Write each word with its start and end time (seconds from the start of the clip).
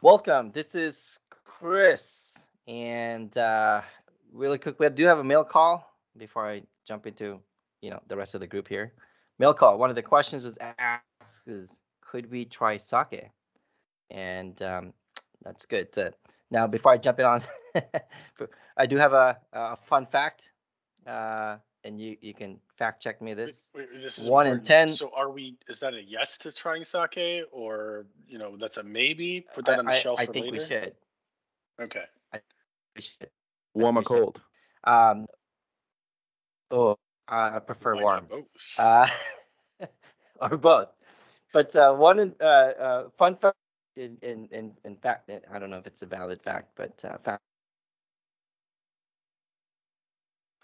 Welcome. 0.00 0.50
This 0.52 0.74
is 0.74 1.20
Chris, 1.44 2.34
and 2.66 3.36
uh, 3.36 3.82
really 4.32 4.56
quick, 4.56 4.80
we 4.80 4.88
do 4.88 5.04
have 5.04 5.18
a 5.18 5.24
mail 5.24 5.44
call 5.44 5.86
before 6.16 6.48
I 6.48 6.62
jump 6.88 7.06
into 7.06 7.38
you 7.82 7.90
know 7.90 8.00
the 8.08 8.16
rest 8.16 8.34
of 8.34 8.40
the 8.40 8.46
group 8.46 8.66
here. 8.66 8.94
Mail 9.38 9.52
call. 9.52 9.76
One 9.76 9.90
of 9.90 9.96
the 9.96 10.02
questions 10.02 10.42
was 10.42 10.56
asked 10.78 11.46
is, 11.46 11.76
could 12.00 12.30
we 12.30 12.46
try 12.46 12.78
sake? 12.78 13.30
And 14.10 14.60
um, 14.62 14.94
that's 15.42 15.66
good. 15.66 15.92
To, 15.94 16.12
now, 16.50 16.66
before 16.66 16.92
I 16.92 16.98
jump 16.98 17.18
in 17.18 17.26
on, 17.26 17.40
I 18.76 18.86
do 18.86 18.96
have 18.96 19.12
a, 19.12 19.38
a 19.52 19.76
fun 19.88 20.06
fact, 20.06 20.50
uh, 21.06 21.56
and 21.84 22.00
you 22.00 22.16
you 22.20 22.34
can 22.34 22.60
fact 22.78 23.02
check 23.02 23.20
me 23.20 23.34
this. 23.34 23.70
Wait, 23.74 23.88
wait, 23.92 24.02
this 24.02 24.18
is 24.18 24.28
One 24.28 24.46
in 24.46 24.62
10. 24.62 24.88
So 24.90 25.10
are 25.14 25.30
we? 25.30 25.56
Is 25.68 25.80
that 25.80 25.94
a 25.94 26.02
yes 26.02 26.38
to 26.38 26.52
trying 26.52 26.84
sake, 26.84 27.44
or 27.52 28.06
you 28.28 28.38
know 28.38 28.56
that's 28.56 28.76
a 28.76 28.82
maybe? 28.82 29.46
Put 29.54 29.66
that 29.66 29.78
on 29.78 29.86
the 29.86 29.92
I, 29.92 29.98
shelf 29.98 30.20
I 30.20 30.26
for 30.26 30.32
think 30.32 30.46
later. 30.46 30.58
we 30.58 30.64
should. 30.64 30.92
Okay. 31.80 32.04
We 32.96 33.02
should. 33.02 33.28
Warm 33.74 33.96
or 33.96 33.98
we 34.00 34.04
should. 34.04 34.08
cold? 34.08 34.40
Um. 34.84 35.26
Oh, 36.70 36.96
I 37.28 37.58
prefer 37.60 37.94
Why 37.94 38.02
warm. 38.02 38.26
both? 38.28 38.78
uh, 38.78 39.08
or 40.40 40.56
both. 40.56 40.88
But 41.52 41.74
uh, 41.76 41.94
one 41.94 42.18
in- 42.20 42.34
uh, 42.40 42.44
uh, 42.44 43.08
fun 43.16 43.36
fact, 43.36 43.56
in, 43.96 44.18
in 44.22 44.48
in 44.52 44.72
in 44.84 44.96
fact, 44.96 45.30
I 45.52 45.58
don't 45.58 45.70
know 45.70 45.78
if 45.78 45.86
it's 45.86 46.02
a 46.02 46.06
valid 46.06 46.42
fact, 46.42 46.70
but 46.76 47.04
uh, 47.04 47.18
fact 47.18 47.42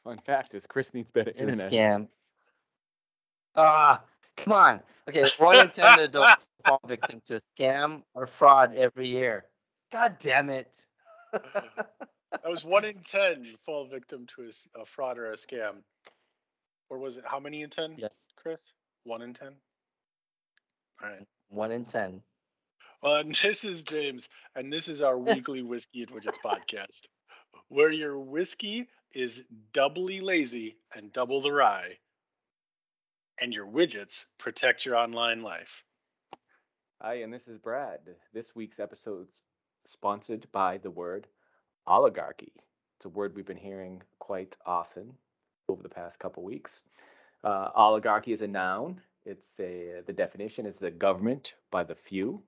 Fun 0.04 0.18
fact 0.18 0.54
is 0.54 0.66
Chris 0.66 0.94
needs 0.94 1.10
better 1.12 1.32
a 1.42 1.42
internet. 1.42 1.74
scam. 1.74 2.08
Ah, 3.56 4.02
come 4.36 4.52
on. 4.54 4.80
Okay, 5.08 5.30
one 5.38 5.58
in 5.58 5.70
ten 5.70 5.98
adults 5.98 6.48
fall 6.66 6.80
victim 6.86 7.22
to 7.26 7.36
a 7.36 7.40
scam 7.40 8.02
or 8.14 8.26
fraud 8.26 8.74
every 8.74 9.08
year. 9.08 9.46
God 9.92 10.18
damn 10.20 10.50
it. 10.50 10.74
that 11.32 12.50
was 12.50 12.64
one 12.64 12.84
in 12.84 13.00
ten 13.02 13.46
fall 13.66 13.86
victim 13.88 14.26
to 14.36 14.50
a 14.80 14.84
fraud 14.86 15.18
or 15.18 15.32
a 15.32 15.36
scam, 15.36 15.82
or 16.90 16.98
was 16.98 17.16
it 17.18 17.24
how 17.26 17.40
many 17.40 17.62
in 17.62 17.70
ten? 17.70 17.98
yes, 17.98 18.28
Chris, 18.36 18.72
one 19.04 19.22
in 19.22 19.34
ten. 19.34 19.54
All 21.02 21.10
right. 21.10 21.26
one 21.50 21.72
in 21.72 21.84
ten. 21.84 22.22
Well, 23.02 23.16
and 23.20 23.34
this 23.34 23.64
is 23.64 23.82
James, 23.82 24.28
and 24.54 24.72
this 24.72 24.88
is 24.88 25.02
our 25.02 25.18
weekly 25.18 25.62
whiskey 25.62 26.02
and 26.02 26.10
widgets 26.10 26.38
podcast, 26.44 27.08
where 27.68 27.90
your 27.90 28.18
whiskey 28.18 28.88
is 29.12 29.44
doubly 29.72 30.20
lazy 30.20 30.76
and 30.94 31.12
double 31.12 31.40
the 31.40 31.52
rye, 31.52 31.98
and 33.40 33.52
your 33.52 33.66
widgets 33.66 34.26
protect 34.38 34.84
your 34.84 34.96
online 34.96 35.42
life. 35.42 35.84
Hi, 37.00 37.14
and 37.22 37.32
this 37.32 37.48
is 37.48 37.58
Brad. 37.58 38.00
This 38.34 38.54
week's 38.54 38.78
episode's 38.78 39.40
sponsored 39.86 40.46
by 40.52 40.78
the 40.78 40.90
word 40.90 41.26
oligarchy. 41.86 42.52
It's 42.96 43.06
a 43.06 43.08
word 43.08 43.34
we've 43.34 43.46
been 43.46 43.56
hearing 43.56 44.02
quite 44.18 44.54
often 44.66 45.14
over 45.68 45.82
the 45.82 45.88
past 45.88 46.18
couple 46.18 46.42
weeks. 46.42 46.82
Uh, 47.42 47.70
oligarchy 47.74 48.32
is 48.32 48.42
a 48.42 48.46
noun. 48.46 49.00
It's 49.24 49.58
a 49.58 50.02
the 50.06 50.12
definition 50.12 50.66
is 50.66 50.78
the 50.78 50.90
government 50.90 51.54
by 51.70 51.84
the 51.84 51.94
few, 51.94 52.42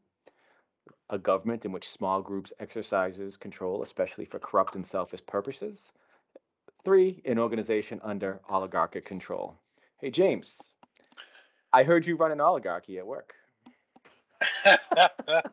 a 1.10 1.18
government 1.18 1.64
in 1.64 1.72
which 1.72 1.88
small 1.88 2.22
groups 2.22 2.52
exercises 2.60 3.36
control, 3.36 3.82
especially 3.82 4.24
for 4.24 4.38
corrupt 4.38 4.74
and 4.74 4.86
selfish 4.86 5.24
purposes. 5.26 5.92
Three, 6.84 7.22
an 7.24 7.38
organization 7.38 8.00
under 8.02 8.40
oligarchic 8.48 9.04
control. 9.04 9.56
Hey 9.98 10.10
James, 10.10 10.72
I 11.72 11.84
heard 11.84 12.06
you 12.06 12.16
run 12.16 12.32
an 12.32 12.40
oligarchy 12.40 12.98
at 12.98 13.06
work. 13.06 13.34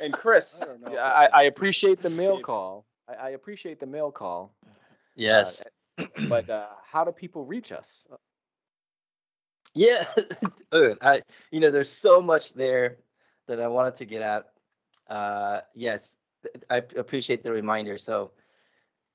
And 0.00 0.12
Chris, 0.12 0.62
I 0.62 0.66
don't 0.66 0.80
know 0.82 0.92
yeah, 0.92 1.24
if 1.24 1.32
I, 1.32 1.40
I 1.40 1.42
appreciate 1.44 2.02
the 2.02 2.10
mail 2.10 2.40
call. 2.40 2.86
I, 3.08 3.26
I 3.26 3.30
appreciate 3.30 3.78
the 3.78 3.86
mail 3.86 4.10
call. 4.10 4.52
Yes. 5.14 5.62
But 6.28 6.48
uh, 6.50 6.66
how 6.90 7.04
do 7.04 7.12
people 7.12 7.44
reach 7.44 7.70
us? 7.70 8.06
Yeah, 9.74 10.04
dude. 10.72 10.98
I 11.00 11.22
you 11.50 11.60
know 11.60 11.70
there's 11.70 11.90
so 11.90 12.20
much 12.20 12.52
there 12.54 12.96
that 13.46 13.60
I 13.60 13.68
wanted 13.68 13.96
to 13.96 14.04
get 14.04 14.22
at. 14.22 14.51
Uh, 15.12 15.60
yes, 15.74 16.16
I 16.70 16.78
appreciate 16.96 17.42
the 17.42 17.52
reminder. 17.52 17.98
So, 17.98 18.30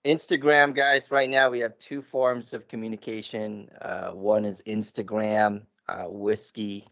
Instagram, 0.06 0.76
guys. 0.76 1.10
Right 1.10 1.28
now 1.30 1.50
we 1.50 1.60
have 1.62 1.76
two 1.80 2.04
forms 2.04 2.54
of 2.54 2.68
communication. 2.68 3.70
Uh, 3.82 4.12
one 4.12 4.46
is 4.46 4.62
Instagram, 4.68 5.64
uh, 5.90 6.04
whiskey 6.04 6.86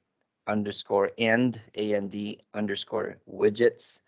underscore 0.48 1.12
and 1.20 1.62
and 1.76 2.36
underscore 2.56 3.18
widgets. 3.32 4.02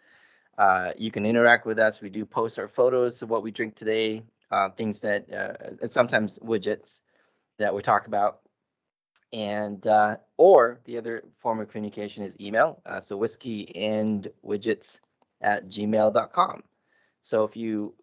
Uh, 0.58 0.94
you 0.98 1.12
can 1.12 1.28
interact 1.28 1.68
with 1.68 1.78
us. 1.78 2.02
We 2.02 2.10
do 2.10 2.26
post 2.26 2.58
our 2.58 2.68
photos 2.68 3.22
of 3.22 3.30
what 3.30 3.44
we 3.44 3.52
drink 3.52 3.76
today, 3.76 4.24
uh, 4.50 4.70
things 4.72 5.02
that, 5.02 5.32
uh, 5.32 5.76
and 5.80 5.92
sometimes 5.92 6.40
widgets 6.40 7.02
that 7.60 7.76
we 7.76 7.84
talk 7.84 8.08
about 8.08 8.40
and 9.34 9.86
uh, 9.88 10.16
or 10.38 10.80
the 10.86 10.98
other 10.98 11.24
form 11.40 11.60
of 11.60 11.70
communication 11.70 12.24
is 12.24 12.36
email 12.40 12.82
uh, 12.86 13.00
so 13.00 13.18
whiskey 13.18 13.76
and 13.76 14.30
widgets 14.46 15.00
at 15.42 15.68
gmail.com 15.68 16.64
so 17.22 17.44
if 17.44 17.56
you 17.56 17.94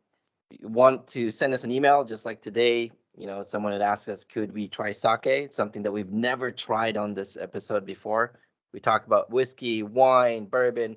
want 0.63 1.07
to 1.07 1.31
send 1.31 1.55
us 1.55 1.65
an 1.65 1.71
email 1.71 2.05
just 2.05 2.25
like 2.25 2.43
today 2.43 2.91
you 3.17 3.27
know 3.27 3.43
someone 3.43 3.73
had 3.73 3.83
asked 3.83 4.09
us 4.09 4.25
could 4.25 4.53
we 4.53 4.69
try 4.69 4.91
sake? 4.91 5.53
Something 5.53 5.83
that 5.83 5.93
we've 5.93 6.13
never 6.13 6.51
tried 6.51 6.97
on 6.97 7.15
this 7.15 7.37
episode 7.37 7.87
before. 7.87 8.39
We 8.73 8.81
talk 8.81 9.07
about 9.07 9.31
whiskey 9.31 9.83
wine 9.83 10.47
bourbon 10.47 10.97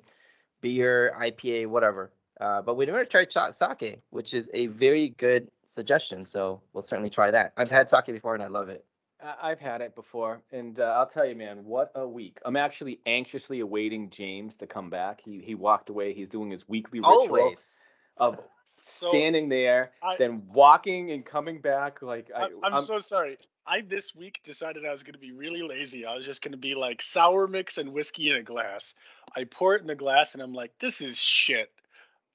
beer 0.60 1.14
ipa 1.20 1.66
whatever. 1.66 2.10
Uh, 2.40 2.62
but 2.62 2.76
we 2.76 2.86
never 2.86 3.04
tried 3.04 3.32
sake 3.32 4.00
which 4.10 4.34
is 4.34 4.48
a 4.54 4.66
very 4.68 5.08
good 5.10 5.50
suggestion 5.66 6.24
so 6.24 6.60
we'll 6.72 6.82
certainly 6.82 7.10
try 7.10 7.30
that. 7.30 7.52
I've 7.56 7.70
had 7.70 7.88
sake 7.88 8.06
before 8.06 8.34
and 8.34 8.42
i 8.42 8.46
love 8.46 8.68
it 8.68 8.84
I've 9.20 9.58
had 9.58 9.80
it 9.80 9.94
before, 9.94 10.42
and 10.52 10.78
uh, 10.78 10.84
I'll 10.84 11.06
tell 11.08 11.26
you, 11.26 11.34
man, 11.34 11.64
what 11.64 11.90
a 11.94 12.06
week! 12.06 12.38
I'm 12.44 12.56
actually 12.56 13.00
anxiously 13.06 13.60
awaiting 13.60 14.10
James 14.10 14.56
to 14.56 14.66
come 14.66 14.90
back. 14.90 15.20
He 15.24 15.40
he 15.40 15.54
walked 15.54 15.90
away. 15.90 16.12
He's 16.12 16.28
doing 16.28 16.50
his 16.50 16.68
weekly 16.68 17.00
ritual 17.00 17.38
always 17.38 17.78
of 18.16 18.38
So, 18.82 19.08
standing 19.10 19.48
there, 19.48 19.92
I- 20.02 20.16
then 20.16 20.44
walking 20.52 21.10
and 21.10 21.24
coming 21.24 21.60
back. 21.60 22.00
Like 22.00 22.30
I, 22.34 22.48
I'm- 22.62 22.84
so 22.84 22.98
sorry. 23.00 23.38
I 23.66 23.82
this 23.82 24.14
week 24.14 24.40
decided 24.44 24.86
I 24.86 24.92
was 24.92 25.02
going 25.02 25.12
to 25.12 25.18
be 25.18 25.32
really 25.32 25.62
lazy. 25.62 26.06
I 26.06 26.16
was 26.16 26.24
just 26.24 26.42
going 26.42 26.52
to 26.52 26.58
be 26.58 26.74
like 26.74 27.02
sour 27.02 27.46
mix 27.46 27.76
and 27.76 27.92
whiskey 27.92 28.30
in 28.30 28.36
a 28.36 28.42
glass. 28.42 28.94
I 29.36 29.44
pour 29.44 29.74
it 29.74 29.82
in 29.82 29.86
the 29.86 29.94
glass 29.94 30.32
and 30.32 30.42
I'm 30.42 30.54
like, 30.54 30.72
this 30.78 31.02
is 31.02 31.18
shit. 31.18 31.70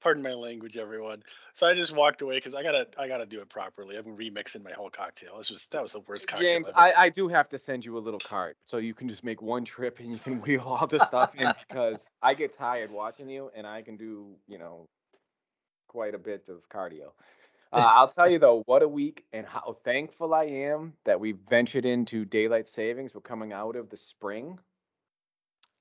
Pardon 0.04 0.22
my 0.22 0.34
language, 0.34 0.76
everyone. 0.76 1.22
So 1.54 1.66
I 1.66 1.72
just 1.72 1.96
walked 1.96 2.20
away 2.20 2.36
because 2.36 2.52
I 2.52 2.62
gotta 2.62 2.86
I 2.98 3.08
gotta 3.08 3.24
do 3.24 3.40
it 3.40 3.48
properly. 3.48 3.96
I'm 3.96 4.04
remixing 4.04 4.62
my 4.62 4.72
whole 4.72 4.90
cocktail. 4.90 5.38
This 5.38 5.50
was 5.50 5.66
that 5.68 5.80
was 5.80 5.92
the 5.92 6.00
worst 6.00 6.28
cocktail. 6.28 6.46
James, 6.50 6.68
ever. 6.68 6.78
I, 6.78 6.92
I 6.94 7.08
do 7.08 7.26
have 7.28 7.48
to 7.48 7.58
send 7.58 7.86
you 7.86 7.96
a 7.96 8.00
little 8.00 8.20
cart 8.20 8.58
so 8.66 8.76
you 8.76 8.92
can 8.92 9.08
just 9.08 9.24
make 9.24 9.40
one 9.40 9.64
trip 9.64 10.00
and 10.00 10.12
you 10.12 10.18
can 10.18 10.40
wheel 10.42 10.60
all 10.60 10.86
the 10.86 11.00
stuff 11.00 11.30
in 11.34 11.50
because 11.68 12.10
I 12.20 12.34
get 12.34 12.52
tired 12.52 12.90
watching 12.90 13.30
you 13.30 13.50
and 13.56 13.66
I 13.66 13.80
can 13.80 13.96
do, 13.96 14.36
you 14.46 14.58
know, 14.58 14.90
quite 15.88 16.14
a 16.14 16.18
bit 16.18 16.50
of 16.50 16.68
cardio. 16.68 17.12
Uh, 17.72 17.90
I'll 17.94 18.08
tell 18.08 18.30
you 18.30 18.38
though, 18.38 18.62
what 18.66 18.82
a 18.82 18.88
week 18.88 19.24
and 19.32 19.46
how 19.46 19.78
thankful 19.84 20.34
I 20.34 20.44
am 20.44 20.92
that 21.06 21.18
we 21.18 21.32
ventured 21.32 21.86
into 21.86 22.26
daylight 22.26 22.68
savings. 22.68 23.14
We're 23.14 23.22
coming 23.22 23.54
out 23.54 23.74
of 23.74 23.88
the 23.88 23.96
spring. 23.96 24.58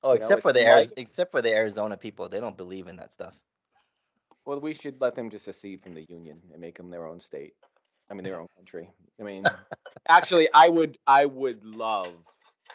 Oh, 0.01 0.13
You 0.13 0.19
know, 0.19 0.25
except 0.25 0.41
for 0.44 0.53
the 0.53 0.66
Ari- 0.66 0.88
except 0.95 1.31
for 1.34 1.41
the 1.41 1.51
Arizona 1.51 1.97
people, 1.97 2.29
they 2.29 2.40
don't 2.40 2.55
believe 2.55 2.88
in 2.88 2.95
that 2.95 3.11
stuff. 3.11 3.34
Well, 4.45 4.59
we 4.59 4.73
should 4.73 4.99
let 4.99 5.15
them 5.15 5.29
just 5.29 5.45
secede 5.45 5.81
from 5.83 5.93
the 5.93 6.03
union 6.03 6.39
and 6.51 6.61
make 6.61 6.77
them 6.77 6.89
their 6.89 7.07
own 7.07 7.19
state. 7.19 7.53
I 8.09 8.13
mean, 8.13 8.23
their 8.23 8.40
own 8.40 8.47
country. 8.57 8.90
I 9.19 9.23
mean, 9.23 9.49
actually, 10.09 10.49
I 10.53 10.67
would, 10.67 10.97
I 11.07 11.25
would 11.25 11.63
love 11.63 12.13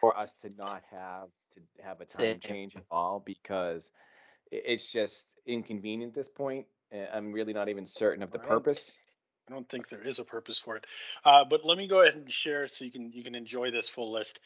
for 0.01 0.17
us 0.17 0.35
to 0.43 0.51
not 0.57 0.83
have 0.91 1.29
to 1.55 1.83
have 1.83 2.01
a 2.01 2.07
time 2.07 2.41
change 2.41 2.77
at 2.77 2.85
all 2.91 3.23
because 3.25 3.91
it's 4.51 4.91
just 4.91 5.27
inconvenient 5.47 6.11
at 6.11 6.15
this 6.15 6.29
point. 6.29 6.67
I'm 7.13 7.33
really 7.33 7.53
not 7.53 7.69
even 7.69 7.85
certain 7.87 8.23
of 8.23 8.31
the 8.31 8.39
Right. 8.39 8.49
purpose. 8.49 8.99
I 9.49 9.53
don't 9.53 9.69
think 9.69 9.89
there 9.89 10.03
is 10.03 10.19
a 10.19 10.25
purpose 10.25 10.59
for 10.59 10.77
it. 10.77 10.87
Uh, 11.25 11.45
but 11.45 11.65
let 11.65 11.79
me 11.79 11.87
go 11.89 12.03
ahead 12.03 12.15
and 12.15 12.31
share 12.31 12.67
so 12.67 12.85
you 12.85 12.91
can 12.91 13.13
you 13.13 13.25
can 13.25 13.35
enjoy 13.35 13.71
this 13.71 13.89
full 13.89 14.13
list. 14.13 14.41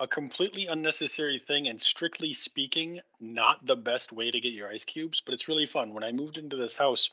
A 0.00 0.06
completely 0.06 0.66
unnecessary 0.68 1.38
thing, 1.40 1.66
and 1.66 1.80
strictly 1.80 2.32
speaking, 2.32 3.00
not 3.20 3.66
the 3.66 3.74
best 3.74 4.12
way 4.12 4.30
to 4.30 4.40
get 4.40 4.52
your 4.52 4.68
ice 4.68 4.84
cubes, 4.84 5.20
but 5.24 5.34
it's 5.34 5.48
really 5.48 5.66
fun. 5.66 5.92
When 5.92 6.04
I 6.04 6.12
moved 6.12 6.38
into 6.38 6.56
this 6.56 6.76
house, 6.76 7.10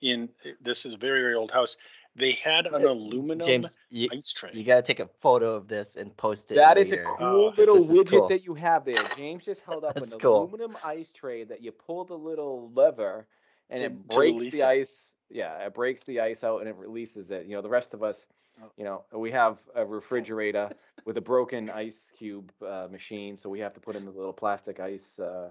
in 0.00 0.28
this 0.62 0.86
is 0.86 0.94
a 0.94 0.96
very 0.96 1.20
very 1.20 1.34
old 1.34 1.50
house, 1.50 1.76
they 2.14 2.32
had 2.32 2.66
an 2.66 2.84
aluminum 2.86 3.46
James, 3.46 3.76
you, 3.90 4.08
ice 4.10 4.32
tray. 4.32 4.50
you 4.54 4.64
gotta 4.64 4.80
take 4.80 5.00
a 5.00 5.10
photo 5.20 5.54
of 5.54 5.68
this 5.68 5.96
and 5.96 6.16
post 6.16 6.50
it. 6.52 6.54
That 6.54 6.78
is 6.78 6.94
a 6.94 7.02
uh, 7.02 7.16
cool 7.18 7.52
Oh, 7.54 7.54
little 7.58 7.84
widget 7.84 8.08
cool. 8.10 8.28
that 8.28 8.42
you 8.44 8.54
have 8.54 8.86
there. 8.86 9.04
James 9.16 9.44
just 9.44 9.60
held 9.60 9.84
up 9.84 9.94
That's 9.96 10.14
an 10.14 10.20
cool. 10.20 10.42
aluminum 10.44 10.76
ice 10.82 11.12
tray 11.12 11.44
that 11.44 11.62
you 11.62 11.70
pull 11.72 12.04
the 12.06 12.16
little 12.16 12.70
lever 12.74 13.26
and 13.68 13.80
To- 13.80 13.86
it 13.86 14.08
breaks 14.08 14.44
the 14.48 14.58
it. 14.58 14.64
ice. 14.64 15.12
Yeah, 15.28 15.58
it 15.66 15.74
breaks 15.74 16.02
the 16.04 16.20
ice 16.20 16.42
out 16.44 16.60
and 16.60 16.68
it 16.68 16.76
releases 16.76 17.30
it. 17.30 17.44
You 17.46 17.56
know, 17.56 17.62
the 17.62 17.68
rest 17.68 17.92
of 17.92 18.02
us, 18.02 18.24
Oh. 18.62 18.70
you 18.78 18.84
know, 18.84 19.04
we 19.12 19.30
have 19.32 19.58
a 19.74 19.84
refrigerator 19.84 20.70
with 21.06 21.16
a 21.16 21.20
broken 21.22 21.70
ice 21.70 22.08
cube 22.18 22.52
uh, 22.66 22.88
machine, 22.90 23.36
so 23.36 23.48
we 23.48 23.60
have 23.60 23.72
to 23.74 23.80
put 23.80 23.96
in 23.96 24.04
the 24.04 24.10
little 24.10 24.32
plastic 24.32 24.80
ice 24.80 25.18
uh, 25.18 25.50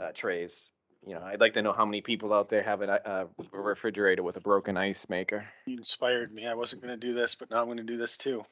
uh, 0.00 0.10
trays. 0.12 0.70
You 1.06 1.14
know, 1.14 1.22
I'd 1.22 1.40
like 1.40 1.54
to 1.54 1.62
know 1.62 1.72
how 1.72 1.84
many 1.84 2.00
people 2.00 2.32
out 2.32 2.48
there 2.48 2.62
have 2.62 2.80
an, 2.80 2.90
uh, 2.90 3.26
a 3.52 3.58
refrigerator 3.60 4.22
with 4.22 4.36
a 4.36 4.40
broken 4.40 4.76
ice 4.76 5.08
maker. 5.08 5.44
You 5.66 5.76
inspired 5.76 6.32
me. 6.32 6.46
I 6.46 6.54
wasn't 6.54 6.82
going 6.82 6.98
to 6.98 7.06
do 7.06 7.14
this, 7.14 7.34
but 7.34 7.50
now 7.50 7.60
I'm 7.60 7.66
going 7.66 7.76
to 7.76 7.82
do 7.84 7.96
this 7.96 8.16
too. 8.16 8.44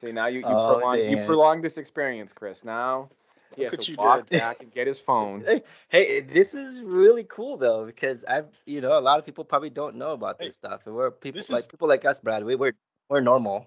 See, 0.00 0.12
now 0.12 0.26
you 0.26 0.40
you, 0.40 0.46
Oh, 0.46 0.66
prolong, 0.66 0.96
you 0.98 1.16
Dan. 1.16 1.26
prolonged 1.26 1.64
this 1.64 1.76
experience, 1.76 2.32
Chris. 2.32 2.64
Now 2.64 3.10
he 3.56 3.62
Look 3.64 3.72
has 3.74 3.84
to 3.84 3.92
you 3.92 3.98
walk 3.98 4.28
did. 4.30 4.38
back 4.38 4.62
and 4.62 4.72
get 4.72 4.86
his 4.86 4.98
phone. 4.98 5.42
Hey, 5.44 5.62
hey, 5.88 6.20
this 6.20 6.54
is 6.54 6.80
really 6.80 7.24
cool 7.24 7.56
though 7.56 7.84
because 7.84 8.24
I've 8.24 8.46
you 8.64 8.80
know 8.80 8.98
a 8.98 9.00
lot 9.00 9.18
of 9.18 9.26
people 9.26 9.44
probably 9.44 9.70
don't 9.70 9.96
know 9.96 10.12
about 10.12 10.38
Hey, 10.38 10.46
this 10.46 10.54
stuff, 10.56 10.82
and 10.86 10.94
we're 10.94 11.10
people 11.10 11.40
like 11.50 11.60
is- 11.60 11.66
people 11.66 11.88
like 11.88 12.04
us, 12.04 12.20
Brad. 12.20 12.44
We 12.44 12.54
we're 12.54 12.74
we're 13.08 13.20
normal. 13.20 13.66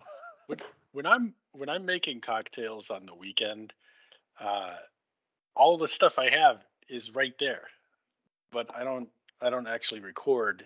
When 0.93 1.05
I'm 1.05 1.33
when 1.53 1.69
I'm 1.69 1.85
making 1.85 2.21
cocktails 2.21 2.89
on 2.89 3.05
the 3.05 3.13
weekend, 3.15 3.73
uh, 4.39 4.75
all 5.55 5.77
the 5.77 5.87
stuff 5.87 6.17
I 6.17 6.29
have 6.29 6.63
is 6.89 7.13
right 7.13 7.33
there, 7.39 7.63
but 8.51 8.73
I 8.75 8.83
don't 8.83 9.09
I 9.41 9.49
don't 9.49 9.67
actually 9.67 10.01
record 10.01 10.63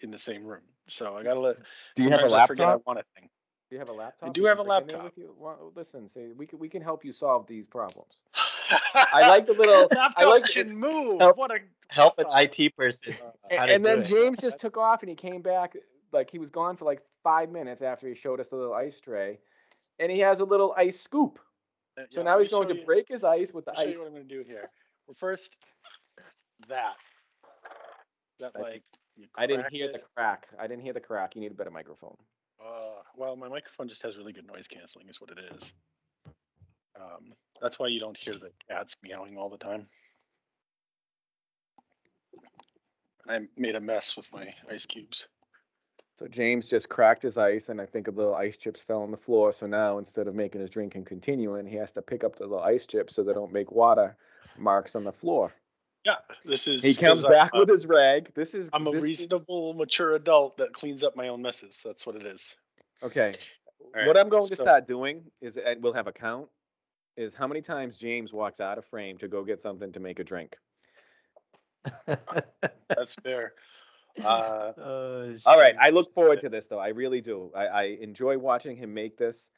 in 0.00 0.10
the 0.10 0.18
same 0.18 0.44
room. 0.44 0.62
So 0.88 1.16
I 1.16 1.22
gotta 1.22 1.40
let. 1.40 1.56
Do 1.96 2.02
you 2.02 2.10
have 2.10 2.20
a 2.20 2.30
sometimes 2.30 2.60
I 2.60 2.72
I 2.72 2.76
want 2.86 2.98
a 3.00 3.04
thing. 3.18 3.28
Do 3.68 3.74
you 3.74 3.78
have 3.80 3.88
a 3.88 3.92
laptop? 3.92 4.28
I 4.28 4.32
do 4.32 4.44
have 4.44 4.58
a 4.60 4.64
bring 4.64 4.82
in 4.82 4.86
there 4.86 4.98
laptop. 4.98 5.14
Well, 5.38 5.72
listen, 5.74 6.08
see, 6.08 6.32
we 6.36 6.46
can 6.46 6.58
we 6.58 6.68
can 6.68 6.82
help 6.82 7.04
you 7.04 7.12
solve 7.12 7.46
these 7.46 7.66
problems. 7.66 8.12
I 8.94 9.28
like 9.28 9.46
the 9.46 9.52
little- 9.54 9.88
I 9.90 10.08
laptops 10.08 10.26
like 10.26 10.42
the- 10.42 10.52
can 10.64 10.76
move. 10.76 11.20
help- 11.20 11.36
What 11.36 11.50
a 11.50 11.60
Help 11.88 12.18
an. 12.18 12.26
IT 12.32 12.76
person. 12.76 13.14
A- 13.50 13.56
How 13.56 13.64
And, 13.66 13.84
then 13.84 14.00
it. 14.00 14.06
James 14.06 14.40
just 14.40 14.58
took 14.58 14.76
off 14.76 15.02
and 15.02 15.08
he 15.08 15.14
came 15.14 15.40
back 15.40 15.76
like 16.12 16.30
he 16.30 16.38
was 16.40 16.50
gone 16.50 16.76
for 16.76 16.84
like 16.84 17.00
five 17.22 17.50
minutes 17.50 17.80
after 17.80 18.08
he 18.08 18.14
showed 18.14 18.40
us 18.40 18.48
the 18.48 18.56
little 18.56 18.74
ice 18.74 18.98
tray, 18.98 19.38
and 19.98 20.10
he 20.12 20.18
has 20.20 20.40
a 20.40 20.44
little 20.44 20.74
ice 20.76 21.00
scoop. 21.00 21.38
So 22.10 22.20
yeah, 22.20 22.22
now 22.22 22.38
he's 22.38 22.48
going 22.48 22.68
to 22.68 22.76
you- 22.76 22.84
break 22.84 23.08
his 23.08 23.24
ice 23.24 23.52
with 23.52 23.64
the 23.64 23.72
I'll 23.72 23.82
show 23.84 23.88
ice. 23.88 23.94
you 23.94 24.00
what 24.00 24.08
I'm 24.08 24.14
going 24.14 24.28
to 24.28 24.34
do 24.34 24.44
here. 24.46 24.70
Well, 25.06 25.14
first, 25.18 25.56
that. 26.68 26.94
That 28.40 28.52
I- 28.56 28.60
like. 28.60 28.82
I 29.34 29.46
didn't 29.46 29.70
hear 29.72 29.90
the 29.90 30.02
crack. 30.14 30.46
I 30.58 30.66
didn't 30.66 30.82
hear 30.82 30.92
the 30.92 31.00
crack. 31.00 31.34
You 31.34 31.40
need 31.40 31.50
a 31.50 31.54
better 31.54 31.70
microphone. 31.70 32.18
Uh, 32.62 33.00
well, 33.16 33.34
my 33.34 33.48
microphone 33.48 33.88
just 33.88 34.02
has 34.02 34.18
really 34.18 34.34
good 34.34 34.46
noise 34.46 34.66
canceling, 34.68 35.08
is 35.08 35.22
what 35.22 35.30
it 35.30 35.38
is. 35.56 35.72
Um, 37.00 37.32
that's 37.62 37.78
why 37.78 37.86
you 37.88 37.98
don't 37.98 38.16
hear 38.16 38.34
the 38.34 38.50
cats 38.68 38.94
meowing 39.02 39.38
all 39.38 39.48
the 39.48 39.56
time. 39.56 39.86
I 43.26 43.40
made 43.56 43.74
a 43.74 43.80
mess 43.80 44.16
with 44.18 44.30
my 44.34 44.52
ice 44.70 44.84
cubes. 44.84 45.28
So 46.18 46.26
James 46.26 46.68
just 46.68 46.88
cracked 46.88 47.22
his 47.22 47.36
ice, 47.36 47.68
and 47.68 47.78
I 47.80 47.84
think 47.84 48.08
a 48.08 48.10
little 48.10 48.34
ice 48.34 48.56
chips 48.56 48.82
fell 48.82 49.02
on 49.02 49.10
the 49.10 49.18
floor. 49.18 49.52
So 49.52 49.66
now 49.66 49.98
instead 49.98 50.26
of 50.26 50.34
making 50.34 50.62
his 50.62 50.70
drink 50.70 50.94
and 50.94 51.04
continuing, 51.04 51.66
he 51.66 51.76
has 51.76 51.92
to 51.92 52.02
pick 52.02 52.24
up 52.24 52.36
the 52.36 52.44
little 52.44 52.64
ice 52.64 52.86
chips 52.86 53.14
so 53.14 53.22
they 53.22 53.34
don't 53.34 53.52
make 53.52 53.70
water 53.70 54.16
marks 54.56 54.96
on 54.96 55.04
the 55.04 55.12
floor. 55.12 55.52
Yeah, 56.06 56.16
this 56.44 56.68
is. 56.68 56.82
He 56.82 56.94
comes 56.94 57.24
I'm 57.24 57.32
uh, 57.32 57.34
back 57.34 57.50
a- 57.52 57.58
with 57.58 57.68
uh, 57.68 57.72
his 57.74 57.86
rag. 57.86 58.32
This 58.34 58.54
is 58.54 58.70
I'm 58.72 58.86
a 58.86 58.90
this 58.92 58.98
is- 58.98 59.04
reasonable, 59.04 59.74
mature 59.74 60.14
adult 60.14 60.56
that 60.56 60.72
cleans 60.72 61.04
up 61.04 61.16
my 61.16 61.28
own 61.28 61.42
messes. 61.42 61.82
That's 61.84 62.06
what 62.06 62.16
it 62.16 62.24
is. 62.24 62.56
Okay. 63.02 63.34
right, 63.94 64.06
what 64.06 64.16
I'm 64.16 64.30
going 64.30 64.46
to 64.48 64.56
start 64.56 64.86
doing 64.86 65.22
is, 65.42 65.58
and 65.58 65.82
we'll 65.82 65.92
have 65.92 66.06
a 66.06 66.12
count, 66.12 66.48
is 67.18 67.34
how 67.34 67.46
many 67.46 67.60
times 67.60 67.98
James 67.98 68.32
walks 68.32 68.58
out 68.60 68.78
of 68.78 68.86
frame 68.86 69.18
to 69.18 69.28
go 69.28 69.44
get 69.44 69.60
something 69.60 69.92
to 69.92 70.00
make 70.00 70.18
a 70.18 70.24
drink. 70.24 70.56
That's 72.06 73.16
fair. 73.16 73.52
Uh, 74.24 74.72
Oh, 74.78 75.34
All 75.44 75.58
right. 75.58 75.74
I 75.80 75.90
look 75.90 76.12
forward 76.14 76.40
to 76.40 76.48
this 76.48 76.66
though. 76.66 76.78
I 76.78 76.88
really 76.88 77.20
do. 77.20 77.50
I, 77.54 77.66
I 77.66 77.82
enjoy 78.00 78.38
watching 78.38 78.76
him 78.76 78.94
make 78.94 79.16
this, 79.16 79.50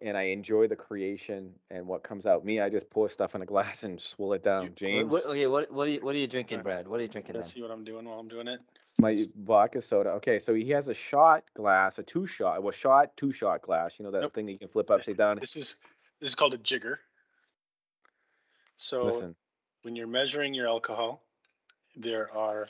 and 0.00 0.16
I 0.16 0.22
enjoy 0.24 0.66
the 0.68 0.76
creation 0.76 1.52
and 1.70 1.86
what 1.86 2.02
comes 2.02 2.26
out. 2.26 2.44
Me, 2.44 2.60
I 2.60 2.68
just 2.68 2.88
pour 2.90 3.08
stuff 3.08 3.34
in 3.34 3.42
a 3.42 3.46
glass 3.46 3.82
and 3.84 4.00
swill 4.00 4.32
it 4.34 4.42
down. 4.42 4.72
James, 4.74 5.10
What, 5.10 5.24
okay, 5.26 5.46
what 5.46 5.70
what 5.72 5.88
are 5.88 5.90
you 5.90 6.00
what 6.00 6.14
are 6.14 6.18
you 6.18 6.26
drinking, 6.26 6.62
Brad? 6.62 6.86
What 6.88 6.98
are 7.00 7.02
you 7.02 7.08
drinking? 7.08 7.36
let's 7.36 7.52
see 7.54 7.62
what 7.62 7.70
I'm 7.70 7.84
doing 7.84 8.06
while 8.08 8.18
I'm 8.18 8.28
doing 8.28 8.48
it. 8.48 8.60
my 8.98 9.24
vodka 9.44 9.80
soda. 9.82 10.10
Okay, 10.12 10.38
so 10.38 10.54
he 10.54 10.70
has 10.70 10.88
a 10.88 10.94
shot 10.94 11.44
glass, 11.54 11.98
a 11.98 12.02
two 12.02 12.26
shot, 12.26 12.62
well, 12.62 12.72
shot 12.72 13.16
two 13.16 13.32
shot 13.32 13.62
glass. 13.62 13.98
You 13.98 14.04
know 14.04 14.10
that 14.10 14.22
Nope. 14.22 14.34
thing 14.34 14.46
that 14.46 14.52
you 14.52 14.58
can 14.58 14.68
flip 14.68 14.90
upside 14.90 15.16
down. 15.16 15.38
This 15.38 15.56
is 15.56 15.76
this 16.20 16.30
is 16.30 16.34
called 16.34 16.54
a 16.54 16.58
jigger. 16.58 16.98
So 18.78 19.04
Listen, 19.06 19.34
when 19.82 19.96
you're 19.96 20.06
measuring 20.06 20.54
your 20.54 20.66
alcohol, 20.68 21.22
there 21.96 22.32
are 22.34 22.68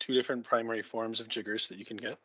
two 0.00 0.14
different 0.14 0.44
primary 0.44 0.82
forms 0.82 1.20
of 1.20 1.28
jiggers 1.28 1.68
that 1.68 1.78
you 1.78 1.84
can 1.84 1.96
get. 1.96 2.18